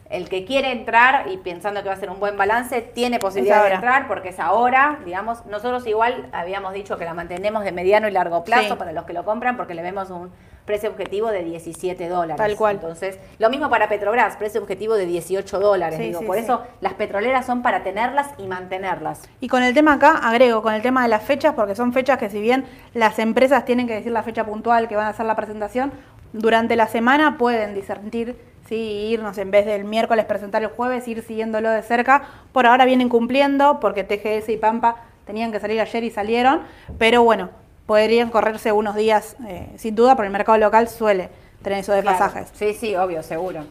El 0.08 0.28
que 0.30 0.46
quiere 0.46 0.70
entrar 0.72 1.28
y 1.30 1.36
pensando 1.38 1.82
que 1.82 1.88
va 1.88 1.94
a 1.94 1.98
ser 1.98 2.08
un 2.10 2.20
buen 2.20 2.36
balance, 2.38 2.80
tiene 2.80 3.18
posibilidad 3.18 3.64
de 3.64 3.74
entrar 3.74 4.06
porque 4.06 4.30
es 4.30 4.40
ahora, 4.40 4.98
digamos, 5.04 5.44
nosotros 5.46 5.86
igual 5.86 6.28
habíamos 6.32 6.72
dicho 6.72 6.96
que 6.96 7.04
la 7.04 7.12
mantenemos 7.14 7.64
de 7.64 7.72
mediano 7.72 8.08
y 8.08 8.12
largo 8.12 8.44
plazo 8.44 8.68
Sí. 8.70 8.74
para 8.78 8.92
los 8.92 9.04
que 9.04 9.12
lo 9.12 9.24
compran 9.24 9.56
porque 9.58 9.74
le 9.74 9.82
vemos 9.82 10.08
un 10.10 10.30
precio 10.64 10.90
objetivo 10.90 11.30
de 11.30 11.44
17 11.44 12.08
dólares. 12.08 12.36
Tal 12.36 12.56
cual. 12.56 12.76
Entonces, 12.76 13.18
lo 13.38 13.50
mismo 13.50 13.68
para 13.68 13.88
Petrobras, 13.88 14.36
precio 14.36 14.60
objetivo 14.60 14.94
de 14.94 15.06
18 15.06 15.60
dólares. 15.60 15.98
Sí, 15.98 16.06
digo, 16.06 16.20
sí, 16.20 16.26
por 16.26 16.36
sí. 16.36 16.42
eso 16.42 16.62
las 16.80 16.94
petroleras 16.94 17.46
son 17.46 17.62
para 17.62 17.82
tenerlas 17.82 18.28
y 18.38 18.46
mantenerlas. 18.46 19.28
Y 19.40 19.48
con 19.48 19.62
el 19.62 19.74
tema 19.74 19.94
acá, 19.94 20.18
agrego, 20.18 20.62
con 20.62 20.74
el 20.74 20.82
tema 20.82 21.02
de 21.02 21.08
las 21.08 21.22
fechas, 21.22 21.54
porque 21.54 21.74
son 21.74 21.92
fechas 21.92 22.18
que 22.18 22.30
si 22.30 22.40
bien 22.40 22.64
las 22.94 23.18
empresas 23.18 23.64
tienen 23.64 23.86
que 23.86 23.94
decir 23.94 24.12
la 24.12 24.22
fecha 24.22 24.44
puntual 24.44 24.88
que 24.88 24.96
van 24.96 25.06
a 25.06 25.10
hacer 25.10 25.26
la 25.26 25.36
presentación, 25.36 25.92
durante 26.32 26.76
la 26.76 26.88
semana 26.88 27.38
pueden 27.38 27.74
discernir, 27.74 28.36
sí, 28.68 29.08
irnos 29.10 29.38
en 29.38 29.50
vez 29.50 29.66
del 29.66 29.84
miércoles 29.84 30.24
presentar 30.24 30.62
el 30.62 30.68
jueves, 30.68 31.06
ir 31.06 31.22
siguiéndolo 31.22 31.70
de 31.70 31.82
cerca. 31.82 32.22
Por 32.52 32.66
ahora 32.66 32.84
vienen 32.84 33.08
cumpliendo, 33.08 33.78
porque 33.80 34.02
TGS 34.02 34.48
y 34.48 34.56
Pampa 34.56 34.96
tenían 35.26 35.52
que 35.52 35.60
salir 35.60 35.80
ayer 35.80 36.04
y 36.04 36.10
salieron, 36.10 36.62
pero 36.98 37.22
bueno, 37.22 37.50
podrían 37.86 38.30
correrse 38.30 38.72
unos 38.72 38.94
días, 38.96 39.36
eh, 39.46 39.68
sin 39.76 39.94
duda, 39.94 40.14
porque 40.16 40.26
el 40.26 40.32
mercado 40.32 40.58
local 40.58 40.88
suele 40.88 41.28
tener 41.62 41.80
esos 41.80 41.94
Claro. 42.00 42.10
desfasajes. 42.10 42.50
Sí, 42.54 42.74
sí, 42.74 42.96
obvio, 42.96 43.22
seguro. 43.22 43.64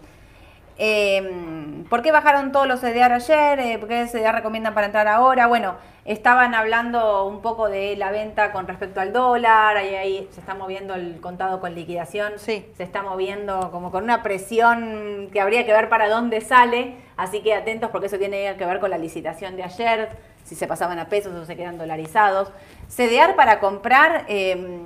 Eh, 0.77 1.83
¿Por 1.89 2.01
qué 2.01 2.11
bajaron 2.11 2.51
todos 2.51 2.67
los 2.67 2.79
CDR 2.79 3.13
ayer? 3.13 3.59
Eh, 3.59 3.77
¿Por 3.77 3.87
qué 3.87 4.07
CDR 4.07 4.31
recomiendan 4.33 4.73
para 4.73 4.87
entrar 4.87 5.07
ahora? 5.07 5.45
Bueno, 5.45 5.75
estaban 6.03 6.55
hablando 6.55 7.25
un 7.27 7.41
poco 7.43 7.69
de 7.69 7.95
la 7.95 8.09
venta 8.09 8.51
con 8.51 8.67
respecto 8.67 8.99
al 8.99 9.13
dólar, 9.13 9.77
ahí, 9.77 9.93
ahí 9.95 10.27
se 10.31 10.39
está 10.39 10.55
moviendo 10.55 10.95
el 10.95 11.21
contado 11.21 11.59
con 11.59 11.75
liquidación, 11.75 12.33
Sí. 12.37 12.65
se 12.75 12.83
está 12.83 13.03
moviendo 13.03 13.69
como 13.71 13.91
con 13.91 14.03
una 14.03 14.23
presión 14.23 15.29
que 15.31 15.39
habría 15.39 15.63
que 15.65 15.73
ver 15.73 15.89
para 15.89 16.09
dónde 16.09 16.41
sale, 16.41 16.95
así 17.17 17.41
que 17.41 17.53
atentos 17.53 17.91
porque 17.91 18.07
eso 18.07 18.17
tiene 18.17 18.55
que 18.57 18.65
ver 18.65 18.79
con 18.79 18.89
la 18.89 18.97
licitación 18.97 19.55
de 19.55 19.63
ayer, 19.63 20.09
si 20.43 20.55
se 20.55 20.67
pasaban 20.67 20.99
a 20.99 21.05
pesos 21.07 21.33
o 21.33 21.45
se 21.45 21.55
quedan 21.55 21.77
dolarizados. 21.77 22.51
CDR 22.89 23.35
para 23.35 23.59
comprar... 23.59 24.25
eh, 24.27 24.77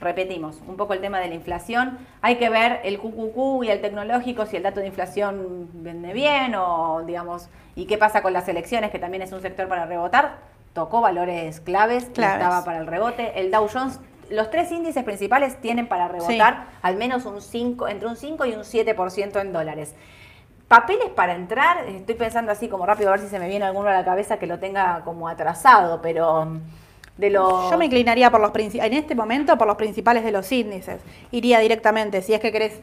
repetimos, 0.00 0.60
un 0.66 0.76
poco 0.76 0.92
el 0.94 1.00
tema 1.00 1.18
de 1.18 1.28
la 1.28 1.34
inflación. 1.34 1.98
Hay 2.22 2.36
que 2.36 2.48
ver 2.50 2.80
el 2.84 2.98
QQQ 3.00 3.64
y 3.64 3.70
el 3.70 3.80
tecnológico, 3.80 4.46
si 4.46 4.56
el 4.56 4.62
dato 4.62 4.80
de 4.80 4.86
inflación 4.86 5.68
vende 5.72 6.12
bien 6.12 6.54
o, 6.54 7.02
digamos, 7.04 7.48
y 7.74 7.86
qué 7.86 7.98
pasa 7.98 8.22
con 8.22 8.32
las 8.32 8.46
elecciones, 8.48 8.90
que 8.90 8.98
también 8.98 9.22
es 9.22 9.32
un 9.32 9.42
sector 9.42 9.66
para 9.68 9.86
rebotar. 9.86 10.36
Tocó 10.72 11.00
valores 11.00 11.60
claves, 11.60 12.04
Claves. 12.14 12.34
estaba 12.36 12.64
para 12.64 12.78
el 12.78 12.86
rebote. 12.86 13.40
El 13.40 13.50
Dow 13.50 13.66
Jones, 13.72 13.98
los 14.30 14.50
tres 14.50 14.70
índices 14.70 15.02
principales 15.02 15.60
tienen 15.60 15.88
para 15.88 16.06
rebotar 16.06 16.66
al 16.82 16.94
menos 16.96 17.26
un 17.26 17.40
5, 17.40 17.88
entre 17.88 18.06
un 18.06 18.14
5 18.16 18.46
y 18.46 18.52
un 18.52 18.60
7% 18.62 19.40
en 19.40 19.52
dólares. 19.52 19.94
Papeles 20.68 21.08
para 21.14 21.34
entrar, 21.34 21.86
estoy 21.88 22.14
pensando 22.14 22.52
así 22.52 22.68
como 22.68 22.84
rápido 22.84 23.08
a 23.08 23.12
ver 23.12 23.20
si 23.20 23.28
se 23.28 23.38
me 23.38 23.48
viene 23.48 23.64
alguno 23.64 23.88
a 23.88 23.94
la 23.94 24.04
cabeza 24.04 24.38
que 24.38 24.46
lo 24.46 24.58
tenga 24.58 25.00
como 25.02 25.26
atrasado, 25.26 26.02
pero 26.02 26.44
mm, 26.44 26.60
de 27.16 27.30
los... 27.30 27.70
Yo 27.70 27.78
me 27.78 27.86
inclinaría 27.86 28.30
por 28.30 28.40
los 28.40 28.52
en 28.54 28.92
este 28.92 29.14
momento 29.14 29.56
por 29.56 29.66
los 29.66 29.76
principales 29.76 30.24
de 30.24 30.30
los 30.30 30.52
índices. 30.52 31.00
Iría 31.30 31.58
directamente, 31.60 32.20
si 32.20 32.34
es 32.34 32.40
que 32.40 32.52
querés 32.52 32.82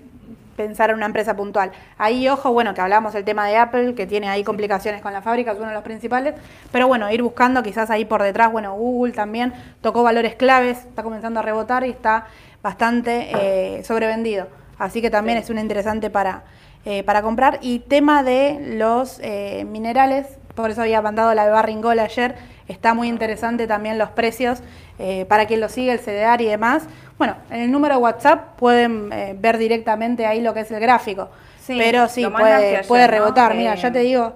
pensar 0.57 0.89
en 0.89 0.95
una 0.95 1.05
empresa 1.05 1.35
puntual. 1.35 1.71
Ahí, 1.97 2.27
ojo, 2.27 2.51
bueno, 2.51 2.73
que 2.73 2.81
hablamos 2.81 3.13
del 3.13 3.23
tema 3.23 3.45
de 3.47 3.57
Apple, 3.57 3.93
que 3.93 4.07
tiene 4.07 4.29
ahí 4.29 4.43
complicaciones 4.43 5.01
con 5.01 5.13
la 5.13 5.21
fábrica, 5.21 5.51
es 5.51 5.57
uno 5.57 5.67
de 5.67 5.73
los 5.73 5.83
principales, 5.83 6.33
pero 6.71 6.87
bueno, 6.87 7.11
ir 7.11 7.21
buscando 7.21 7.61
quizás 7.61 7.89
ahí 7.89 8.05
por 8.05 8.23
detrás, 8.23 8.51
bueno, 8.51 8.73
Google 8.73 9.13
también 9.13 9.53
tocó 9.81 10.01
valores 10.01 10.35
claves, 10.35 10.79
está 10.79 11.03
comenzando 11.03 11.39
a 11.39 11.43
rebotar 11.43 11.85
y 11.85 11.89
está 11.91 12.25
bastante 12.63 13.29
eh, 13.31 13.83
sobrevendido. 13.83 14.47
Así 14.79 15.01
que 15.01 15.09
también 15.09 15.37
Sí. 15.37 15.43
es 15.43 15.49
un 15.49 15.59
interesante 15.59 16.09
para, 16.09 16.43
eh, 16.85 17.03
para 17.03 17.21
comprar. 17.21 17.59
Y 17.61 17.79
tema 17.79 18.23
de 18.23 18.75
los 18.77 19.19
eh, 19.21 19.65
minerales, 19.67 20.27
por 20.53 20.69
eso 20.69 20.81
había 20.81 21.01
mandado 21.01 21.33
la 21.33 21.45
de 21.45 21.51
Barringol 21.51 21.99
ayer, 21.99 22.35
está 22.67 22.93
muy 22.93 23.07
interesante 23.09 23.67
también 23.67 23.97
los 23.97 24.09
precios, 24.11 24.59
eh, 24.99 25.25
para 25.25 25.45
quien 25.45 25.59
lo 25.59 25.69
sigue, 25.69 25.91
el 25.91 25.99
CDR 25.99 26.41
y 26.41 26.45
demás. 26.45 26.83
Bueno, 27.17 27.35
en 27.49 27.61
el 27.61 27.71
número 27.71 27.95
de 27.95 28.01
WhatsApp 28.01 28.55
pueden 28.57 29.09
ver 29.41 29.57
directamente 29.57 30.25
ahí 30.25 30.41
lo 30.41 30.53
que 30.53 30.61
es 30.61 30.71
el 30.71 30.79
gráfico, 30.79 31.29
Sí, 31.59 31.77
pero 31.77 32.07
sí, 32.07 32.25
puede, 32.27 32.53
ayer, 32.53 32.87
puede 32.87 33.05
¿no? 33.05 33.11
rebotar. 33.11 33.55
Mira, 33.55 33.75
ya 33.75 33.91
te 33.91 33.99
digo 33.99 34.33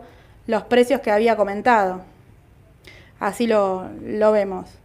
los 0.48 0.64
precios 0.64 1.02
que 1.02 1.12
había 1.12 1.36
comentado. 1.36 2.02
Así 3.20 3.46
lo, 3.48 3.86
lo 4.02 4.32
vemos. 4.32 4.80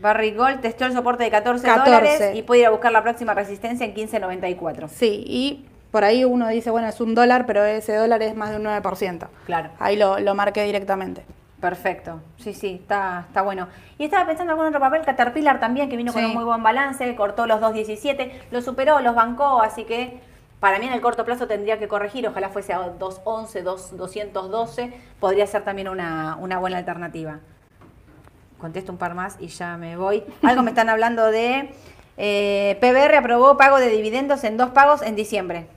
Barry 0.00 0.32
Gold 0.32 0.60
testó 0.60 0.84
el 0.84 0.92
soporte 0.92 1.24
de 1.24 1.30
14, 1.30 1.66
14. 1.66 1.90
dólares 1.90 2.36
y 2.36 2.42
puede 2.42 2.60
ir 2.60 2.66
a 2.66 2.70
buscar 2.70 2.92
la 2.92 3.02
próxima 3.02 3.34
resistencia 3.34 3.86
en 3.86 3.94
15.94. 3.94 4.88
Sí, 4.88 5.24
y 5.26 5.64
por 5.96 6.04
ahí 6.04 6.26
uno 6.26 6.48
dice, 6.48 6.68
bueno, 6.68 6.88
es 6.88 7.00
un 7.00 7.14
dólar, 7.14 7.46
pero 7.46 7.64
ese 7.64 7.96
dólar 7.96 8.20
es 8.20 8.36
más 8.36 8.50
de 8.50 8.56
un 8.56 8.64
9%. 8.64 9.28
Claro. 9.46 9.70
Ahí 9.78 9.96
lo, 9.96 10.18
lo 10.18 10.34
marqué 10.34 10.62
directamente. 10.62 11.24
Perfecto. 11.58 12.20
Sí, 12.36 12.52
sí, 12.52 12.80
está, 12.82 13.24
está 13.28 13.40
bueno. 13.40 13.68
Y 13.96 14.04
estaba 14.04 14.26
pensando 14.26 14.52
en 14.52 14.58
algún 14.58 14.66
otro 14.66 14.78
papel, 14.78 15.06
Caterpillar 15.06 15.58
también, 15.58 15.88
que 15.88 15.96
vino 15.96 16.12
con 16.12 16.22
un 16.22 16.34
muy 16.34 16.44
buen 16.44 16.62
balance, 16.62 17.16
cortó 17.16 17.46
los 17.46 17.62
2.17, 17.62 18.30
los 18.50 18.62
superó, 18.62 19.00
los 19.00 19.14
bancó, 19.14 19.62
así 19.62 19.84
que 19.84 20.20
para 20.60 20.78
mí 20.78 20.86
en 20.86 20.92
el 20.92 21.00
corto 21.00 21.24
plazo 21.24 21.46
tendría 21.46 21.78
que 21.78 21.88
corregir, 21.88 22.28
ojalá 22.28 22.50
fuese 22.50 22.74
a 22.74 22.80
2.11, 22.98 23.62
2, 23.62 23.96
212, 23.96 24.92
podría 25.18 25.46
ser 25.46 25.64
también 25.64 25.88
una, 25.88 26.36
una 26.38 26.58
buena 26.58 26.76
alternativa. 26.76 27.38
Contesto 28.58 28.92
un 28.92 28.98
par 28.98 29.14
más 29.14 29.38
y 29.40 29.46
ya 29.46 29.78
me 29.78 29.96
voy. 29.96 30.24
Algo 30.42 30.62
me 30.62 30.72
están 30.72 30.90
hablando 30.90 31.30
de 31.30 31.70
eh, 32.18 32.76
PBR 32.82 33.16
aprobó 33.16 33.56
pago 33.56 33.78
de 33.78 33.88
dividendos 33.88 34.44
en 34.44 34.58
dos 34.58 34.72
pagos 34.72 35.00
en 35.00 35.16
diciembre. 35.16 35.68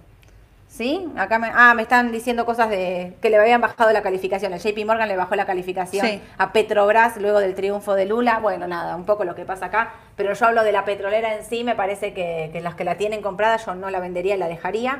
¿Sí? 0.70 1.10
Acá 1.18 1.40
me, 1.40 1.50
ah, 1.52 1.74
me 1.74 1.82
están 1.82 2.12
diciendo 2.12 2.46
cosas 2.46 2.70
de 2.70 3.14
que 3.22 3.30
le 3.32 3.38
habían 3.38 3.60
bajado 3.60 3.92
la 3.92 4.04
calificación. 4.04 4.54
El 4.54 4.60
JP 4.60 4.86
Morgan 4.86 5.08
le 5.10 5.18
bajó 5.18 5.36
la 5.36 5.46
calificación 5.48 6.06
Sí. 6.06 6.22
a 6.38 6.54
Petrobras 6.54 7.18
luego 7.18 7.40
del 7.40 7.56
triunfo 7.56 7.96
de 7.96 8.06
Lula. 8.06 8.38
Bueno, 8.40 8.68
nada, 8.68 8.96
un 8.96 9.04
poco 9.04 9.24
lo 9.26 9.34
que 9.34 9.46
pasa 9.46 9.66
acá. 9.66 9.94
Pero 10.16 10.34
yo 10.34 10.46
hablo 10.46 10.64
de 10.64 10.72
la 10.72 10.86
petrolera 10.86 11.34
en 11.36 11.44
sí, 11.44 11.64
me 11.64 11.76
parece 11.76 12.14
que, 12.14 12.50
que 12.54 12.62
las 12.62 12.76
que 12.76 12.84
la 12.84 12.96
tienen 12.96 13.22
comprada 13.24 13.58
yo 13.58 13.74
no 13.74 13.90
la 13.90 14.00
vendería, 14.00 14.38
la 14.38 14.48
dejaría. 14.48 15.00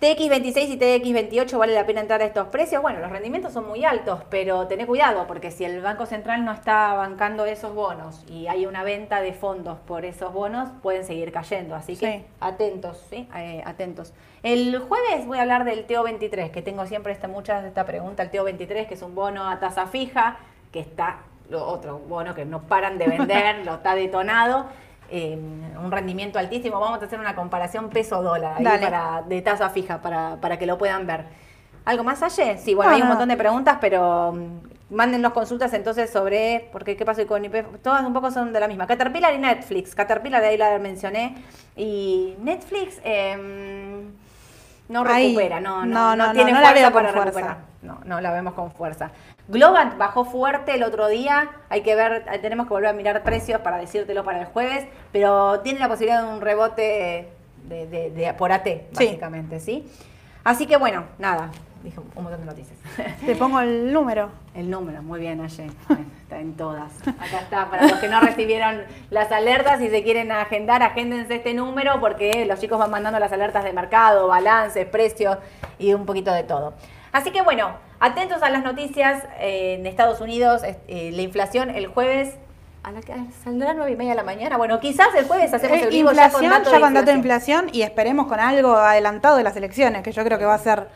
TX26 0.00 0.68
y 0.68 0.78
TX28 0.78 1.56
vale 1.56 1.72
la 1.72 1.86
pena 1.86 2.02
entrar 2.02 2.20
a 2.20 2.26
estos 2.26 2.48
precios. 2.48 2.82
Bueno, 2.82 3.00
los 3.00 3.10
rendimientos 3.10 3.54
son 3.54 3.66
muy 3.66 3.82
altos, 3.86 4.20
pero 4.28 4.66
tené 4.66 4.86
cuidado 4.86 5.26
porque 5.26 5.50
si 5.50 5.64
el 5.64 5.80
Banco 5.80 6.04
Central 6.04 6.44
no 6.44 6.52
está 6.52 6.92
bancando 6.92 7.46
esos 7.46 7.74
bonos 7.74 8.22
y 8.28 8.46
hay 8.46 8.66
una 8.66 8.82
venta 8.84 9.22
de 9.22 9.32
fondos 9.32 9.78
por 9.86 10.04
esos 10.04 10.34
bonos, 10.34 10.68
pueden 10.82 11.02
seguir 11.04 11.32
cayendo. 11.32 11.74
Así 11.74 11.96
que 11.96 12.18
Sí. 12.18 12.24
atentos, 12.40 13.06
¿sí? 13.08 13.26
Eh, 13.36 13.62
atentos. 13.64 14.12
El 14.42 14.78
jueves 14.80 15.26
voy 15.26 15.38
a 15.38 15.42
hablar 15.42 15.64
del 15.64 15.86
TO23, 15.86 16.50
que 16.50 16.60
tengo 16.60 16.84
siempre 16.84 17.14
esta, 17.14 17.26
muchas 17.26 17.64
esta 17.64 17.86
pregunta. 17.86 18.22
El 18.22 18.30
TO23, 18.30 18.86
que 18.86 18.94
es 18.94 19.02
un 19.02 19.14
bono 19.14 19.48
a 19.48 19.58
tasa 19.60 19.86
fija, 19.86 20.36
que 20.72 20.80
está, 20.80 21.20
lo 21.48 21.66
otro 21.66 22.00
bono 22.00 22.34
que 22.34 22.44
no 22.44 22.60
paran 22.60 22.98
de 22.98 23.08
vender, 23.08 23.56
lo 23.64 23.76
está 23.76 23.94
detonado. 23.94 24.66
Eh, 25.10 25.38
un 25.82 25.90
rendimiento 25.90 26.38
altísimo. 26.38 26.80
Vamos 26.80 27.02
a 27.02 27.04
hacer 27.04 27.18
una 27.18 27.34
comparación 27.34 27.90
peso-dólar 27.90 28.62
para, 28.62 29.22
de 29.26 29.42
tasa 29.42 29.70
fija 29.70 30.00
para, 30.00 30.36
para 30.40 30.58
que 30.58 30.66
lo 30.66 30.78
puedan 30.78 31.06
ver. 31.06 31.24
¿Algo 31.84 32.02
más, 32.02 32.22
Aye? 32.22 32.58
Sí, 32.58 32.74
bueno, 32.74 32.90
No, 32.90 32.96
hay 32.96 33.02
un 33.02 33.08
montón 33.08 33.28
de 33.28 33.36
preguntas, 33.36 33.78
pero 33.80 34.32
mm, 34.32 34.76
Mándennos 34.88 35.32
consultas 35.32 35.72
entonces 35.74 36.10
sobre, 36.10 36.68
porque 36.70 36.96
qué 36.96 37.04
pasó 37.04 37.26
con 37.26 37.44
IPF, 37.44 37.82
todas 37.82 38.04
un 38.04 38.12
poco 38.12 38.30
son 38.30 38.52
de 38.52 38.60
la 38.60 38.68
misma. 38.68 38.86
Caterpillar 38.86 39.34
y 39.34 39.38
Netflix. 39.38 39.96
Caterpillar, 39.96 40.40
de 40.40 40.48
ahí 40.48 40.56
la 40.56 40.78
mencioné. 40.78 41.34
Y 41.74 42.34
Netflix 42.38 43.00
em, 43.02 44.12
no 44.88 45.04
Ahí. 45.06 45.28
recupera, 45.28 45.60
no, 45.60 45.84
no, 45.84 45.86
No, 45.86 46.16
no, 46.16 46.26
no, 46.28 46.32
tiene 46.32 46.52
no, 46.52 46.60
la 46.60 46.66
fuerza 46.68 46.84
con 46.84 46.92
para 47.02 47.12
fuerza. 47.12 47.24
recuperar. 47.40 47.56
No, 47.82 48.00
no 48.04 48.20
la 48.20 48.32
vemos 48.32 48.54
con 48.54 48.70
fuerza. 48.72 49.10
Globant 49.48 49.96
bajó 49.96 50.24
fuerte 50.24 50.74
el 50.74 50.82
otro 50.82 51.06
día, 51.08 51.50
hay 51.68 51.82
que 51.82 51.94
ver, 51.94 52.24
eh, 52.32 52.38
tenemos 52.40 52.66
que 52.66 52.70
volver 52.74 52.88
a 52.90 52.92
mirar 52.92 53.22
precios 53.22 53.60
para 53.60 53.76
decírtelo 53.78 54.24
para 54.24 54.40
el 54.40 54.46
jueves, 54.46 54.86
pero 55.12 55.60
tiene 55.60 55.78
la 55.78 55.88
posibilidad 55.88 56.22
de 56.22 56.28
un 56.28 56.40
rebote 56.40 57.28
de, 57.64 57.86
de- 57.86 58.10
de- 58.10 58.34
por 58.34 58.50
AT, 58.52 58.64
Sí. 58.66 58.80
básicamente, 58.92 59.60
¿sí? 59.60 59.88
Así 60.42 60.66
que 60.66 60.76
bueno, 60.76 61.04
nada, 61.18 61.50
dije 61.86 62.00
un 62.00 62.22
montón 62.24 62.40
de 62.40 62.46
noticias. 62.46 62.78
Te 63.24 63.36
pongo 63.36 63.60
el 63.60 63.92
número. 63.92 64.28
El 64.54 64.68
número, 64.70 65.02
muy 65.02 65.20
bien, 65.20 65.40
Aye. 65.40 65.70
Bueno, 65.88 66.04
Está 66.22 66.40
en 66.40 66.56
todas. 66.56 66.92
Acá 67.06 67.38
está, 67.40 67.70
para 67.70 67.86
los 67.86 67.98
que 68.00 68.08
no 68.08 68.20
recibieron 68.20 68.82
las 69.10 69.30
alertas, 69.30 69.78
si 69.78 69.88
se 69.88 70.02
quieren 70.02 70.32
agendar, 70.32 70.82
agéndense 70.82 71.36
este 71.36 71.54
número 71.54 72.00
porque 72.00 72.44
los 72.46 72.58
chicos 72.58 72.80
van 72.80 72.90
mandando 72.90 73.20
las 73.20 73.32
alertas 73.32 73.62
de 73.62 73.72
mercado, 73.72 74.26
balances, 74.26 74.86
precios 74.86 75.38
y 75.78 75.94
un 75.94 76.04
poquito 76.04 76.32
de 76.32 76.42
todo. 76.42 76.74
Así 77.12 77.30
que 77.30 77.42
bueno, 77.42 77.76
atentos 78.00 78.42
a 78.42 78.50
las 78.50 78.64
noticias 78.64 79.22
eh, 79.38 79.76
en 79.78 79.86
Estados 79.86 80.20
Unidos, 80.20 80.62
eh, 80.64 81.10
la 81.14 81.22
inflación 81.22 81.70
el 81.70 81.86
jueves. 81.86 82.34
¿A 82.82 82.92
la 82.92 83.00
que 83.00 83.14
saldrá 83.42 83.70
a 83.70 83.74
9 83.74 83.90
y 83.92 83.96
media 83.96 84.10
de 84.12 84.16
la 84.16 84.22
mañana? 84.22 84.56
Bueno, 84.56 84.78
quizás 84.78 85.08
el 85.16 85.26
jueves 85.26 85.52
hacemos 85.52 85.78
Eh, 85.78 85.82
el 85.84 85.90
vivo 85.90 86.10
inflación, 86.10 86.42
ya 86.42 86.48
con 86.50 86.64
datos 86.64 86.72
de 86.72 86.80
dato 86.80 86.92
de 87.06 87.12
inflación. 87.12 87.16
inflación 87.64 87.68
y 87.72 87.82
esperemos 87.82 88.26
con 88.26 88.38
algo 88.38 88.76
adelantado 88.76 89.36
de 89.36 89.42
las 89.44 89.56
elecciones, 89.56 90.02
que 90.02 90.12
yo 90.12 90.24
creo 90.24 90.38
que 90.38 90.44
va 90.44 90.54
a 90.54 90.58
ser 90.58 90.86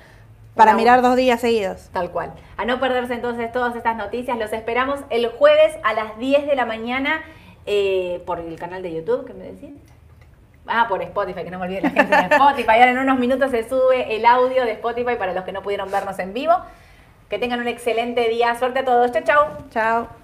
para 0.60 0.74
mirar 0.76 1.00
dos 1.00 1.16
días 1.16 1.40
seguidos. 1.40 1.88
Tal 1.92 2.10
cual. 2.10 2.34
A 2.58 2.66
no 2.66 2.78
perderse 2.80 3.14
entonces 3.14 3.50
todas 3.50 3.74
estas 3.76 3.96
noticias, 3.96 4.38
los 4.38 4.52
esperamos 4.52 5.00
el 5.08 5.28
jueves 5.28 5.74
a 5.82 5.94
las 5.94 6.18
10 6.18 6.46
de 6.46 6.54
la 6.54 6.66
mañana 6.66 7.22
eh, 7.64 8.22
por 8.26 8.40
el 8.40 8.58
canal 8.58 8.82
de 8.82 8.92
YouTube, 8.92 9.26
¿qué 9.26 9.32
me 9.32 9.44
decís? 9.44 9.70
Ah, 10.66 10.86
por 10.88 11.00
Spotify, 11.02 11.44
que 11.44 11.50
no 11.50 11.58
me 11.58 11.64
olvide 11.64 11.80
la 11.80 11.90
gente 11.90 12.14
de 12.14 12.22
Spotify. 12.34 12.72
Ahora 12.72 12.90
en 12.90 12.98
unos 12.98 13.18
minutos 13.18 13.50
se 13.50 13.66
sube 13.66 14.14
el 14.14 14.26
audio 14.26 14.64
de 14.64 14.72
Spotify 14.72 15.16
para 15.18 15.32
los 15.32 15.44
que 15.44 15.52
no 15.52 15.62
pudieron 15.62 15.90
vernos 15.90 16.18
en 16.18 16.34
vivo. 16.34 16.54
Que 17.30 17.38
tengan 17.38 17.60
un 17.60 17.68
excelente 17.68 18.28
día. 18.28 18.54
Suerte 18.56 18.80
a 18.80 18.84
todos. 18.84 19.10
Chau, 19.12 19.22
chau. 19.24 19.46
Chao. 19.70 20.19